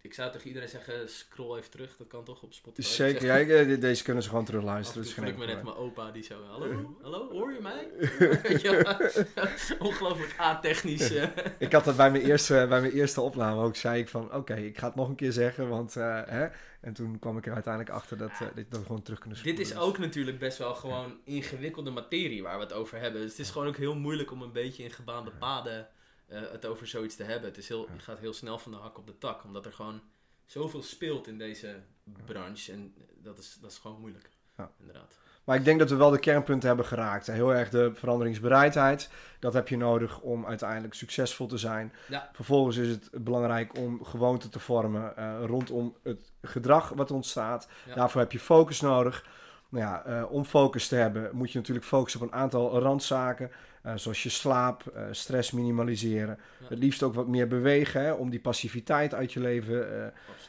Ik 0.00 0.14
zou 0.14 0.32
tegen 0.32 0.46
iedereen 0.46 0.68
zeggen, 0.68 1.08
scroll 1.10 1.58
even 1.58 1.70
terug, 1.70 1.96
dat 1.96 2.06
kan 2.06 2.24
toch 2.24 2.42
op 2.42 2.52
Spotify. 2.54 2.88
zeker, 2.88 3.20
zeg- 3.20 3.30
ja, 3.30 3.36
ik, 3.36 3.68
eh, 3.68 3.80
deze 3.80 4.04
kunnen 4.04 4.22
ze 4.22 4.28
gewoon 4.28 4.44
terugluisteren. 4.44 5.02
toe 5.02 5.12
Dat 5.14 5.24
is 5.24 5.28
geen 5.28 5.34
voel 5.34 5.42
ik 5.44 5.48
me 5.48 5.54
net 5.54 5.64
mijn 5.64 5.76
opa 5.76 6.10
die 6.10 6.22
zo, 6.22 6.42
hallo, 6.44 6.96
hallo, 7.02 7.30
hoor 7.30 7.52
je 7.52 7.60
mij? 7.60 7.88
Ongelooflijk 9.88 10.34
a-technisch. 10.40 11.14
eh. 11.14 11.28
Ik 11.58 11.72
had 11.72 11.84
dat 11.84 11.96
bij 11.96 12.10
mijn 12.10 12.22
eerste, 12.22 12.66
bij 12.68 12.80
mijn 12.80 12.92
eerste 12.92 13.20
opname 13.20 13.62
ook. 13.62 13.76
Zei 13.76 14.00
ik 14.00 14.08
van, 14.08 14.34
oké, 14.34 14.54
ik 14.54 14.78
ga 14.78 14.86
het 14.86 14.94
nog 14.94 15.08
een 15.08 15.14
keer 15.14 15.32
zeggen. 15.32 15.68
Want, 15.68 15.96
eh, 15.96 16.20
hè? 16.26 16.46
En 16.80 16.92
toen 16.92 17.18
kwam 17.18 17.38
ik 17.38 17.46
er 17.46 17.52
uiteindelijk 17.54 17.94
achter 17.94 18.16
dat, 18.16 18.30
eh, 18.30 18.38
dat 18.40 18.80
we 18.80 18.86
gewoon 18.86 19.02
terug 19.02 19.18
kunnen 19.18 19.42
Dit 19.42 19.54
spoelen. 19.58 19.74
is 19.76 19.78
ook 19.88 19.98
natuurlijk 19.98 20.38
best 20.38 20.58
wel 20.58 20.74
gewoon 20.74 21.16
ingewikkelde 21.24 21.90
materie 21.90 22.42
waar 22.42 22.56
we 22.56 22.62
het 22.64 22.72
over 22.72 22.98
hebben. 23.00 23.20
Dus 23.20 23.30
het 23.30 23.40
is 23.40 23.50
gewoon 23.50 23.68
ook 23.68 23.76
heel 23.76 23.94
moeilijk 23.94 24.30
om 24.32 24.42
een 24.42 24.52
beetje 24.52 24.82
in 24.84 24.90
gebaande 24.90 25.30
paden 25.30 25.88
eh, 26.26 26.40
het 26.50 26.66
over 26.66 26.86
zoiets 26.86 27.16
te 27.16 27.22
hebben. 27.22 27.48
Het 27.48 27.58
is 27.58 27.68
heel, 27.68 27.88
het 27.90 28.02
gaat 28.02 28.18
heel 28.18 28.32
snel 28.32 28.58
van 28.58 28.72
de 28.72 28.78
hak 28.78 28.98
op 28.98 29.06
de 29.06 29.18
tak, 29.18 29.44
omdat 29.44 29.66
er 29.66 29.72
gewoon 29.72 30.00
zoveel 30.46 30.82
speelt 30.82 31.26
in 31.26 31.38
deze 31.38 31.80
branche. 32.24 32.72
En 32.72 32.94
dat 33.22 33.38
is, 33.38 33.58
dat 33.60 33.70
is 33.70 33.78
gewoon 33.78 34.00
moeilijk. 34.00 34.30
Ja. 34.56 34.70
Inderdaad. 34.78 35.18
Maar 35.44 35.56
ik 35.56 35.64
denk 35.64 35.78
dat 35.78 35.90
we 35.90 35.96
wel 35.96 36.10
de 36.10 36.18
kernpunten 36.18 36.68
hebben 36.68 36.86
geraakt. 36.86 37.26
Heel 37.26 37.54
erg 37.54 37.70
de 37.70 37.90
veranderingsbereidheid. 37.94 39.10
Dat 39.38 39.52
heb 39.52 39.68
je 39.68 39.76
nodig 39.76 40.20
om 40.20 40.46
uiteindelijk 40.46 40.94
succesvol 40.94 41.46
te 41.46 41.58
zijn. 41.58 41.92
Ja. 42.08 42.30
Vervolgens 42.32 42.76
is 42.76 42.88
het 42.88 43.10
belangrijk 43.12 43.78
om 43.78 44.04
gewoonten 44.04 44.50
te 44.50 44.58
vormen 44.58 45.16
eh, 45.16 45.34
rondom 45.46 45.96
het 46.02 46.32
gedrag 46.42 46.88
wat 46.88 47.10
ontstaat. 47.10 47.68
Ja. 47.86 47.94
Daarvoor 47.94 48.20
heb 48.20 48.32
je 48.32 48.38
focus 48.38 48.80
nodig. 48.80 49.26
Nou 49.68 49.84
ja, 49.84 50.04
eh, 50.04 50.32
om 50.32 50.44
focus 50.44 50.88
te 50.88 50.94
hebben 50.94 51.30
moet 51.32 51.52
je 51.52 51.58
natuurlijk 51.58 51.86
focussen 51.86 52.20
op 52.20 52.26
een 52.26 52.38
aantal 52.38 52.78
randzaken. 52.78 53.50
Eh, 53.84 53.92
zoals 53.96 54.22
je 54.22 54.28
slaap, 54.28 54.86
eh, 54.86 55.02
stress 55.10 55.50
minimaliseren. 55.50 56.38
Ja. 56.60 56.66
Het 56.68 56.78
liefst 56.78 57.02
ook 57.02 57.14
wat 57.14 57.26
meer 57.28 57.48
bewegen 57.48 58.00
hè, 58.04 58.12
om 58.12 58.30
die 58.30 58.40
passiviteit 58.40 59.14
uit 59.14 59.32
je 59.32 59.40
leven 59.40 60.04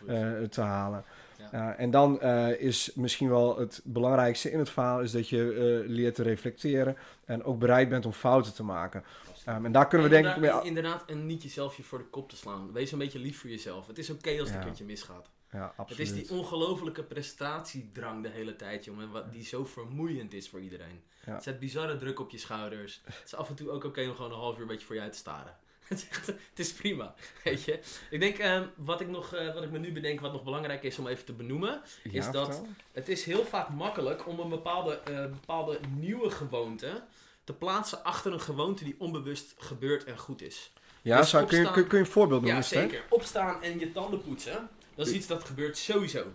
eh, 0.08 0.44
te 0.50 0.62
halen. 0.62 1.04
Ja. 1.52 1.76
En 1.76 1.92
dan 1.92 2.22
is 2.58 2.92
misschien 2.96 3.30
wel 3.30 3.60
het 3.60 3.82
belangrijkste 3.84 4.52
in 4.52 4.60
het 4.60 4.70
verhaal 4.70 5.02
is 5.02 5.12
dat 5.12 5.30
je 5.30 5.84
leert 5.88 6.16
te 6.16 6.24
reflecteren 6.24 6.98
en 7.26 7.44
ook 7.44 7.60
bereid 7.60 7.90
bent 7.90 8.06
om 8.06 8.12
fouten 8.12 8.54
te 8.54 8.64
maken. 8.64 9.04
Um, 9.50 9.66
en 9.66 9.72
daar 9.72 9.88
kunnen 9.88 10.10
we 10.10 10.14
denk 10.14 10.28
ik 10.28 10.36
Inderdaad- 10.36 10.60
mee... 10.60 10.68
Inderdaad, 10.70 11.04
en 11.08 11.26
niet 11.26 11.44
jezelf 11.44 11.78
je 11.78 11.84
voor 11.84 11.98
de 11.98 12.04
kop 12.04 12.30
te 12.30 12.36
slaan. 12.36 12.72
Wees 12.74 12.92
een 12.92 12.98
beetje 12.98 13.20
lief 13.20 13.40
voor 13.40 13.50
jezelf. 13.50 13.88
Het 13.88 13.98
is 13.98 14.10
oké 14.10 14.30
als 14.30 14.40
het 14.40 14.50
Ja. 14.50 14.56
een 14.58 14.64
keertje 14.66 14.86
misgaat. 14.86 15.30
Ja, 15.56 15.74
Het 15.88 16.00
is 16.00 16.14
die 16.14 16.30
ongelofelijke 16.30 17.04
prestatiedrang 17.04 18.24
de 18.24 18.30
hele 18.30 18.56
tijd, 18.56 18.86
jongen. 18.86 19.12
Wat, 19.12 19.32
die 19.34 19.44
zo 19.44 19.66
vermoeiend 19.66 20.34
is 20.34 20.50
voor 20.50 20.60
iedereen. 20.62 21.02
Ja. 21.26 21.34
Het 21.34 21.44
zet 21.44 21.60
bizarre 21.60 21.98
druk 21.98 22.20
op 22.20 22.30
je 22.30 22.38
schouders. 22.38 23.02
Het 23.04 23.22
is 23.26 23.36
af 23.36 23.50
en 23.50 23.56
toe 23.56 23.70
ook 23.70 23.84
oké 23.84 24.08
om 24.08 24.16
gewoon 24.16 24.32
een 24.32 24.38
half 24.38 24.56
uur 24.56 24.62
een 24.62 24.68
beetje 24.68 24.86
voor 24.86 24.96
je 24.96 25.02
uit 25.02 25.12
te 25.12 25.18
staren. 25.18 25.58
het, 25.88 25.98
is 25.98 26.08
echt- 26.10 26.28
het 26.28 26.60
is 26.60 26.74
prima, 26.74 27.14
weet 27.44 27.64
je. 27.64 27.80
Ik 28.10 28.20
denk, 28.20 28.38
ehm, 28.38 28.66
wat, 28.76 29.02
ik 29.02 29.08
nog, 29.08 29.34
eh, 29.34 29.54
wat 29.54 29.64
ik 29.64 29.72
me 29.72 29.78
nu 29.80 29.92
bedenk, 29.94 30.20
wat 30.20 30.32
nog 30.32 30.44
belangrijk 30.44 30.84
is 30.84 31.00
om 31.00 31.08
even 31.08 31.26
te 31.26 31.34
benoemen. 31.34 31.82
Is 32.04 32.32
dat- 32.32 32.46
vertel. 32.46 32.68
Het 32.92 33.10
is 33.10 33.24
heel 33.26 33.44
vaak 33.46 33.70
makkelijk 33.70 34.28
om 34.28 34.40
een 34.40 34.50
bepaalde, 34.50 34.94
eh, 35.00 35.26
bepaalde 35.26 35.80
nieuwe 35.98 36.30
gewoonte 36.30 37.04
te 37.44 37.54
plaatsen 37.54 38.04
achter 38.04 38.34
een 38.34 38.42
gewoonte 38.42 38.84
die 38.84 38.96
onbewust 38.98 39.56
gebeurt 39.58 40.04
en 40.04 40.18
goed 40.18 40.42
is. 40.42 40.72
Ja, 41.02 41.18
dus 41.18 41.30
zou, 41.30 41.46
kun, 41.46 41.60
je, 41.60 41.72
kun, 41.72 41.86
je 41.90 41.98
een 41.98 42.06
voorbeeld 42.06 42.42
noemen? 42.42 42.60
Ja, 42.60 42.66
zeker. 42.68 43.04
Opstaan 43.10 43.64
en 43.64 43.80
je 43.80 43.92
tanden 43.92 44.22
poetsen, 44.22 44.70
dat 44.96 45.08
is 45.08 45.14
iets 45.14 45.28
dat 45.28 45.44
gebeurt 45.44 45.78
sowieso. 45.78 46.26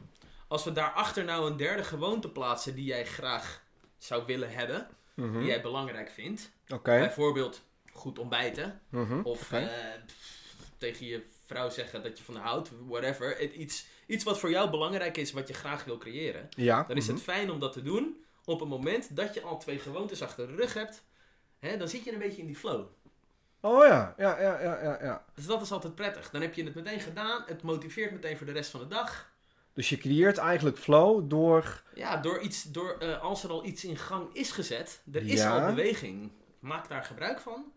Als 0.49 0.65
we 0.65 0.73
daarachter 0.73 1.25
nou 1.25 1.51
een 1.51 1.57
derde 1.57 1.85
gewoonte 1.85 2.29
plaatsen 2.31 2.75
die 2.75 2.85
jij 2.85 3.07
graag 3.07 3.63
zou 3.99 4.27
willen 4.27 4.51
hebben, 4.53 4.89
Mhm. 5.15 5.39
die 5.39 5.47
jij 5.47 5.63
belangrijk 5.63 6.11
vindt. 6.11 6.51
Bijvoorbeeld 7.01 7.63
goed 7.93 8.19
ontbijten. 8.19 8.81
Mhm. 8.89 9.21
Of 9.23 9.53
eh, 9.53 9.69
tegen 10.79 11.07
je 11.07 11.23
vrouw 11.47 11.71
zeggen 11.71 12.03
dat 12.03 12.19
je 12.19 12.25
van 12.25 12.37
haar 12.37 12.45
houdt, 12.47 12.71
whatever. 12.87 13.37
Het- 13.39 13.53
Iets, 13.53 13.87
iets 14.07 14.25
wat 14.25 14.39
voor 14.39 14.51
jou 14.51 14.71
belangrijk 14.71 15.17
is, 15.17 15.33
wat 15.33 15.49
je 15.49 15.55
graag 15.55 15.85
wil 15.85 15.99
creëren. 15.99 16.49
Ja. 16.57 16.85
Dan 16.89 16.97
is 16.97 17.05
mhm. 17.07 17.15
het 17.15 17.23
fijn 17.23 17.51
om 17.51 17.59
dat 17.61 17.73
te 17.73 17.83
doen 17.83 18.25
op 18.45 18.61
een 18.61 18.69
moment 18.69 19.17
dat 19.17 19.35
je 19.35 19.43
al 19.43 19.59
twee 19.59 19.79
gewoontes 19.79 20.23
achter 20.23 20.47
de 20.47 20.55
rug 20.55 20.75
hebt. 20.75 21.03
Hè, 21.59 21.77
dan 21.77 21.89
zit 21.89 22.05
je 22.05 22.13
een 22.13 22.19
beetje 22.19 22.41
in 22.41 22.47
die 22.47 22.57
flow. 22.57 22.87
Oh 23.61 23.85
ja, 23.87 24.15
ja, 24.19 24.41
ja, 24.41 24.61
ja, 24.61 24.83
ja, 24.83 24.99
ja. 25.03 25.25
Dus 25.35 25.47
dat 25.47 25.63
is 25.63 25.73
altijd 25.73 25.95
prettig. 25.95 26.31
Dan 26.31 26.41
heb 26.41 26.55
je 26.55 26.65
het 26.65 26.75
meteen 26.75 27.01
gedaan. 27.01 27.43
Het 27.47 27.63
motiveert 27.63 28.13
meteen 28.13 28.37
voor 28.37 28.47
de 28.47 28.53
rest 28.53 28.71
van 28.71 28.81
de 28.81 28.87
dag. 28.89 29.33
Dus 29.73 29.89
je 29.89 29.99
creëert 29.99 30.39
eigenlijk 30.39 30.79
flow 30.79 31.31
door... 31.31 31.83
Ja, 31.95 32.17
door 32.17 32.41
iets, 32.41 32.63
door, 32.63 32.97
eh, 32.99 33.21
als 33.23 33.45
er 33.45 33.51
al 33.51 33.65
iets 33.65 33.85
in 33.85 33.97
gang 33.97 34.35
is 34.35 34.51
gezet, 34.51 35.03
er 35.13 35.23
is 35.27 35.41
Ja. 35.41 35.59
al 35.61 35.67
beweging. 35.75 36.33
Maak 36.59 36.89
daar 36.89 37.05
gebruik 37.05 37.41
van. 37.41 37.73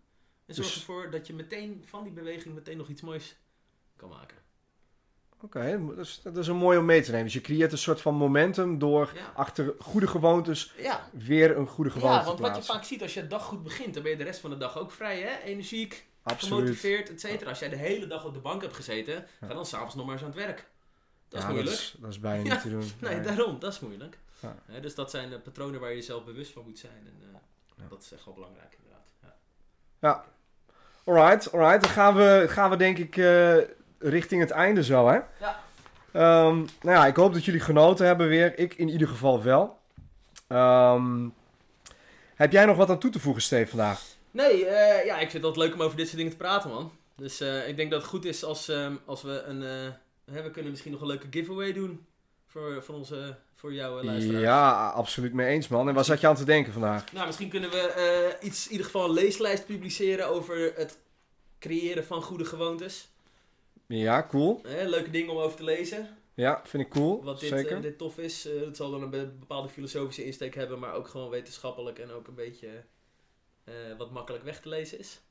En 0.46 0.54
zorg 0.56 0.68
Dus- 0.68 0.78
ervoor 0.78 1.12
dat 1.12 1.28
je 1.28 1.34
meteen 1.34 1.84
van 1.86 2.04
die 2.04 2.12
beweging 2.14 2.56
meteen 2.56 2.78
nog 2.78 2.88
iets 2.88 3.02
moois 3.02 3.36
kan 3.96 4.10
maken. 4.10 4.38
Oké, 5.44 5.86
dat, 5.96 6.06
is, 6.06 6.20
dat 6.24 6.38
is 6.38 6.48
een 6.48 6.56
mooi 6.56 6.78
om 6.78 6.86
mee 6.86 7.02
te 7.02 7.10
nemen. 7.12 7.26
Dus 7.26 7.34
je 7.34 7.42
creëert 7.42 7.72
een 7.72 7.78
soort 7.78 8.02
van 8.02 8.16
momentum 8.16 8.80
door 8.80 9.12
Ja, 9.16 9.32
achter 9.36 9.74
goede 9.80 10.08
gewoontes 10.08 10.74
ja. 10.78 11.10
weer 11.12 11.58
een 11.58 11.68
goede 11.68 11.90
gewoonte 11.90 12.16
ja 12.16 12.20
te 12.20 12.26
want 12.26 12.40
wat 12.40 12.56
je 12.56 12.64
vaak 12.64 12.84
ziet 12.84 13.02
als 13.02 13.14
je 13.14 13.22
de 13.22 13.28
dag 13.28 13.44
goed 13.44 13.64
begint, 13.64 13.94
dan 13.94 14.04
ben 14.04 14.12
je 14.12 14.18
de 14.18 14.24
rest 14.24 14.40
van 14.40 14.50
de 14.50 14.58
dag 14.58 14.78
ook 14.78 14.92
vrij, 14.92 15.22
hè? 15.22 15.40
Energiek, 15.44 16.06
Absoluut. 16.24 16.54
gemotiveerd, 16.54 17.10
et 17.10 17.20
cetera. 17.20 17.50
Als 17.50 17.60
jij 17.60 17.70
de 17.70 17.76
hele 17.76 18.08
dag 18.08 18.26
op 18.26 18.34
de 18.34 18.40
bank 18.40 18.62
hebt 18.62 18.76
gezeten, 18.76 19.26
ga 19.40 19.54
dan 19.54 19.66
s'avonds 19.66 19.96
nog 19.96 20.06
maar 20.06 20.14
eens 20.14 20.24
aan 20.24 20.30
het 20.30 20.40
werk. 20.40 20.68
Dat 21.28 21.40
is 21.42 21.48
moeilijk. 21.48 21.70
Dat 21.70 21.80
is, 21.80 21.96
dat 22.00 22.10
is 22.10 22.20
bijna 22.20 22.44
niet 22.52 22.62
te 22.62 22.70
doen. 22.70 22.92
Nee, 23.00 23.22
daarom, 23.22 23.60
dat 23.60 23.74
is 23.74 23.80
moeilijk. 23.80 24.18
Dus 24.82 24.96
dat 24.96 25.10
zijn 25.10 25.34
eh, 25.34 25.40
patronen 25.44 25.80
waar 25.80 25.90
je 25.90 25.96
jezelf 25.96 26.26
bewust 26.26 26.52
van 26.52 26.64
moet 26.64 26.80
zijn. 26.80 27.06
En 27.06 27.42
eh, 27.78 27.90
dat 27.90 28.02
is 28.02 28.12
echt 28.12 28.26
wel 28.26 28.34
belangrijk, 28.34 28.78
inderdaad. 28.78 29.14
Ja. 30.00 30.26
Alright, 31.06 31.52
alright. 31.54 31.82
Dan 31.82 31.92
gaan 31.92 32.16
we, 32.16 32.46
gaan 32.48 32.70
we 32.70 32.76
denk 32.76 32.98
ik 32.98 33.18
eh, 33.18 33.58
richting 34.04 34.42
het 34.42 34.52
einde 34.52 34.84
zo, 34.84 35.08
hè? 35.08 35.20
Ja. 35.40 35.62
Ehm, 36.12 36.56
nou 36.58 36.98
ja, 36.98 37.06
ik 37.06 37.16
hoop 37.16 37.34
dat 37.34 37.46
jullie 37.46 37.60
genoten 37.60 38.06
hebben 38.06 38.28
weer. 38.28 38.60
Ik 38.60 38.74
in 38.74 38.90
ieder 38.90 39.08
geval 39.08 39.44
wel. 39.44 39.80
Ehm, 40.48 41.28
heb 42.36 42.52
jij 42.52 42.66
nog 42.66 42.78
wat 42.78 42.90
aan 42.90 43.00
toe 43.00 43.12
te 43.12 43.20
voegen, 43.20 43.42
Steve, 43.42 43.70
vandaag? 43.70 44.02
Nee, 44.32 44.66
eh, 44.66 45.06
ja, 45.06 45.14
ik 45.14 45.32
vind 45.32 45.34
het 45.34 45.44
altijd 45.44 45.66
leuk 45.66 45.74
om 45.74 45.82
over 45.82 45.98
dit 45.98 46.06
soort 46.06 46.18
dingen 46.18 46.32
te 46.32 46.38
praten, 46.38 46.70
man. 46.70 46.92
Dus 47.16 47.40
eh, 47.40 47.68
ik 47.68 47.76
denk 47.76 47.92
dat 47.92 48.02
het 48.02 48.10
goed 48.10 48.26
is 48.26 48.44
als, 48.44 48.70
ehm, 48.70 48.96
als 49.06 49.22
we 49.22 49.44
een... 49.46 49.62
hè, 50.32 50.42
we 50.42 50.52
kunnen 50.52 50.72
misschien 50.72 50.92
nog 50.92 51.02
een 51.02 51.08
leuke 51.08 51.28
giveaway 51.30 51.74
doen 51.74 52.06
voor, 52.48 52.84
voor, 52.84 52.96
onze, 52.96 53.36
voor 53.56 53.74
jouw 53.74 54.04
luisteraars. 54.04 54.44
Ja, 54.44 54.90
absoluut 54.90 55.34
mee 55.34 55.48
eens, 55.48 55.68
man. 55.68 55.88
En 55.88 55.94
waar 55.94 56.06
zat 56.06 56.22
je 56.22 56.28
aan 56.28 56.36
te 56.36 56.44
denken 56.44 56.74
vandaag? 56.74 57.12
Nou, 57.12 57.26
misschien 57.26 57.50
kunnen 57.50 57.70
we 57.70 58.38
iets, 58.42 58.66
in 58.66 58.72
ieder 58.72 58.86
geval 58.86 59.06
een 59.06 59.14
leeslijst 59.14 59.66
publiceren 59.66 60.28
over 60.28 60.74
het 60.76 60.98
creëren 61.60 62.06
van 62.06 62.22
goede 62.22 62.46
gewoontes. 62.46 63.13
Ja, 63.88 64.26
cool. 64.30 64.60
Hè, 64.68 64.86
leuke 64.88 65.10
dingen 65.10 65.32
om 65.32 65.38
over 65.38 65.58
te 65.58 65.64
lezen. 65.64 66.08
Ja, 66.34 66.62
vind 66.64 66.84
ik 66.84 66.90
cool. 66.90 67.24
Wat 67.24 67.40
dit, 67.40 67.50
Zeker. 67.50 67.76
eh, 67.76 67.82
dit 67.82 67.98
tof 67.98 68.18
is. 68.18 68.48
Eh, 68.48 68.62
het 68.66 68.78
zal 68.78 68.92
dan 68.92 69.02
een 69.02 69.10
be- 69.10 69.32
bepaalde 69.40 69.70
filosofische 69.70 70.26
insteek 70.26 70.56
hebben, 70.56 70.80
maar 70.80 70.94
ook 70.94 71.08
gewoon 71.08 71.30
wetenschappelijk 71.30 72.00
en 72.00 72.12
ook 72.12 72.28
een 72.28 72.36
beetje 72.36 72.68
eh, 73.64 73.74
wat 73.98 74.12
makkelijk 74.12 74.44
weg 74.44 74.60
te 74.60 74.70
lezen 74.70 75.00
is. 75.00 75.22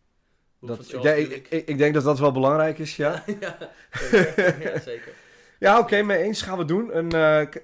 Dat, 0.61 0.93
ik, 0.93 1.03
denk, 1.03 1.29
ik, 1.49 1.67
ik 1.69 1.79
denk 1.79 1.95
dat 1.95 2.05
dat 2.05 2.19
wel 2.19 2.33
belangrijk 2.33 2.79
is, 2.79 2.97
ja. 2.97 3.25
ja, 3.41 3.59
zeker. 4.11 4.73
ja, 4.73 4.81
zeker. 4.81 5.13
Ja, 5.59 5.79
oké, 5.79 6.03
mee 6.03 6.19
eens 6.23 6.43
gaan 6.43 6.59
we 6.59 6.65
doen. 6.65 6.97
Een, 6.97 7.13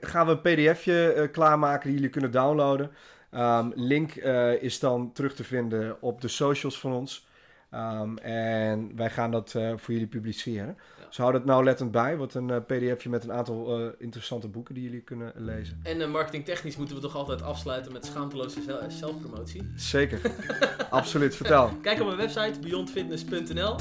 gaan 0.00 0.26
we 0.26 0.32
een 0.42 0.72
pdfje 0.72 1.28
klaarmaken 1.32 1.84
die 1.86 1.94
jullie 1.94 2.10
kunnen 2.10 2.30
downloaden. 2.30 2.90
Ehm, 3.30 3.70
link 3.74 4.14
is 4.60 4.78
dan 4.78 5.12
terug 5.12 5.34
te 5.34 5.44
vinden 5.44 5.96
op 6.02 6.20
de 6.20 6.28
socials 6.28 6.80
van 6.80 6.92
ons. 6.92 7.27
Ehm, 7.70 8.16
en 8.16 8.92
wij 8.96 9.10
gaan 9.10 9.30
dat 9.30 9.54
eh, 9.54 9.72
voor 9.76 9.92
jullie 9.94 10.08
publiceren. 10.08 10.76
Ja. 10.98 11.06
Dus 11.06 11.16
hou 11.16 11.32
dat 11.32 11.44
nou 11.44 11.64
lettend 11.64 11.90
bij. 11.90 12.16
Wordt 12.16 12.34
een 12.34 12.50
eh, 12.50 12.56
pdfje 12.56 13.08
met 13.08 13.24
een 13.24 13.32
aantal 13.32 13.80
eh, 13.80 13.92
interessante 13.98 14.48
boeken 14.48 14.74
die 14.74 14.82
jullie 14.82 15.00
kunnen 15.00 15.32
lezen. 15.36 15.80
En 15.82 16.00
uh, 16.00 16.10
marketingtechnisch 16.10 16.76
moeten 16.76 16.96
we 16.96 17.02
toch 17.02 17.16
altijd 17.16 17.42
afsluiten 17.42 17.92
met 17.92 18.04
schaamteloze 18.06 18.62
zel- 18.62 18.90
zelfpromotie. 18.90 19.72
Zeker. 19.76 20.20
Absoluut. 20.90 21.36
Vertel. 21.36 21.70
Kijk 21.82 22.00
op 22.00 22.06
mijn 22.06 22.18
website 22.18 22.58
beyondfitness.nl. 22.60 23.76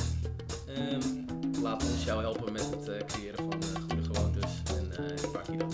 Ehm, 0.67 1.01
laat 1.61 1.83
ons 1.83 2.03
jou 2.03 2.21
helpen 2.21 2.53
met 2.53 2.69
het 2.69 3.05
creëren 3.05 3.37
van 3.37 3.53
goede 3.89 4.03
gewoontes 4.13 4.61
en 4.77 5.03
uh, 5.03 5.17
vaak 5.17 5.47
hier 5.47 5.63
ook 5.63 5.73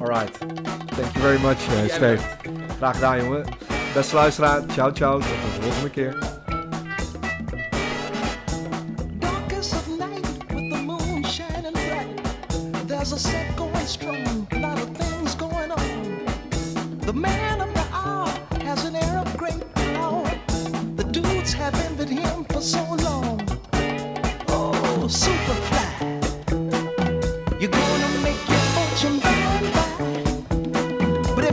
Alright. 0.00 0.38
Thank 0.86 1.12
you 1.12 1.20
very 1.20 1.40
much, 1.40 1.68
uh, 1.68 1.94
Steve. 1.94 2.22
Graag 2.76 2.94
gedaan, 2.94 3.22
jongen. 3.24 3.44
Beste 3.94 4.14
luisteraar, 4.14 4.66
ciao, 4.66 4.92
ciao. 4.92 5.18
Tot 5.18 5.28
de 5.28 5.62
volgende 5.62 5.90
keer. 5.90 6.37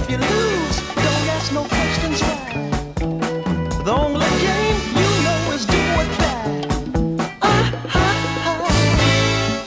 If 0.06 0.12
you 0.12 0.18
lose, 0.18 0.78
don't 0.95 1.30
ask 1.36 1.51
no 1.51 1.64
questions 1.64 2.22
why. 2.22 2.45
The 3.84 3.91
only 3.91 4.30
game 4.45 4.80
you 4.99 5.10
know 5.26 5.53
is 5.53 5.66
do 5.66 5.82
or 5.99 6.06
die. 6.20 6.62
Ah, 7.41 7.66
ha, 7.88 8.08
ha. 8.45 8.53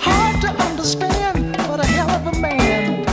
Hard 0.01 0.41
to 0.43 0.51
understand, 0.65 1.57
but 1.69 1.81
a 1.81 1.87
hell 1.87 2.11
of 2.11 2.27
a 2.27 2.39
man. 2.39 3.05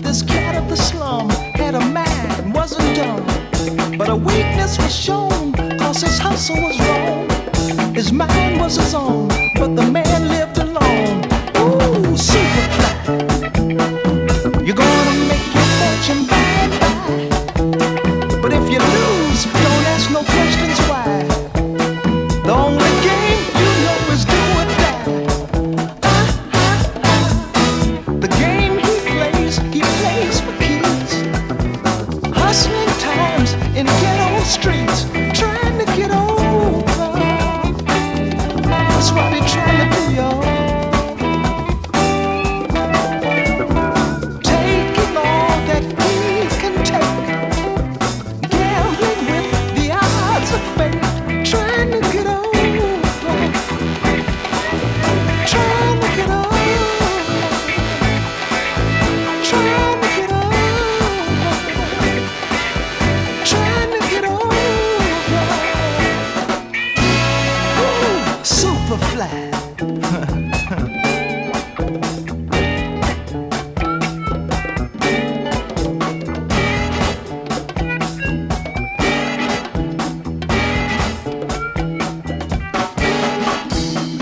This 0.00 0.22
cat 0.22 0.54
of 0.54 0.68
the 0.68 0.76
slum 0.76 1.30
had 1.30 1.74
a 1.74 1.80
mind, 1.80 2.32
and 2.40 2.54
wasn't 2.54 2.94
dumb. 2.94 3.24
But 3.96 4.08
a 4.10 4.16
weakness 4.16 4.76
was 4.78 4.94
shown, 4.94 5.52
cause 5.78 6.02
his 6.02 6.18
hustle 6.18 6.60
was 6.60 6.78
wrong. 6.80 7.94
His 7.94 8.12
mind 8.12 8.49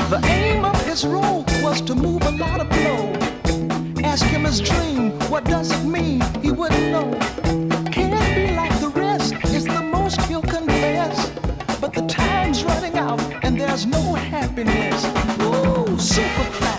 The 0.08 0.24
aim 0.24 0.64
of 0.64 0.86
his 0.86 1.04
role 1.04 1.44
was 1.62 1.82
to 1.82 1.94
move 1.94 2.22
a 2.22 2.30
lot 2.30 2.60
of 2.62 2.70
blow. 2.70 3.12
Ask 4.02 4.24
him 4.24 4.44
his 4.44 4.58
dream, 4.58 5.10
what 5.28 5.44
does 5.44 5.70
it 5.70 5.84
mean? 5.84 6.22
He 6.40 6.50
wouldn't 6.50 6.90
know. 6.90 7.12
Can't 7.92 8.34
be 8.34 8.56
like 8.56 8.72
the 8.80 8.90
rest, 8.94 9.34
is 9.52 9.66
the 9.66 9.82
most 9.82 10.18
he'll 10.22 10.40
confess. 10.40 11.28
But 11.78 11.92
the 11.92 12.06
time's 12.06 12.64
running 12.64 12.96
out 12.96 13.20
and 13.44 13.60
there's 13.60 13.84
no 13.84 14.14
happiness. 14.14 15.04
Ooh, 15.42 15.98
super 15.98 16.44
fast. 16.56 16.77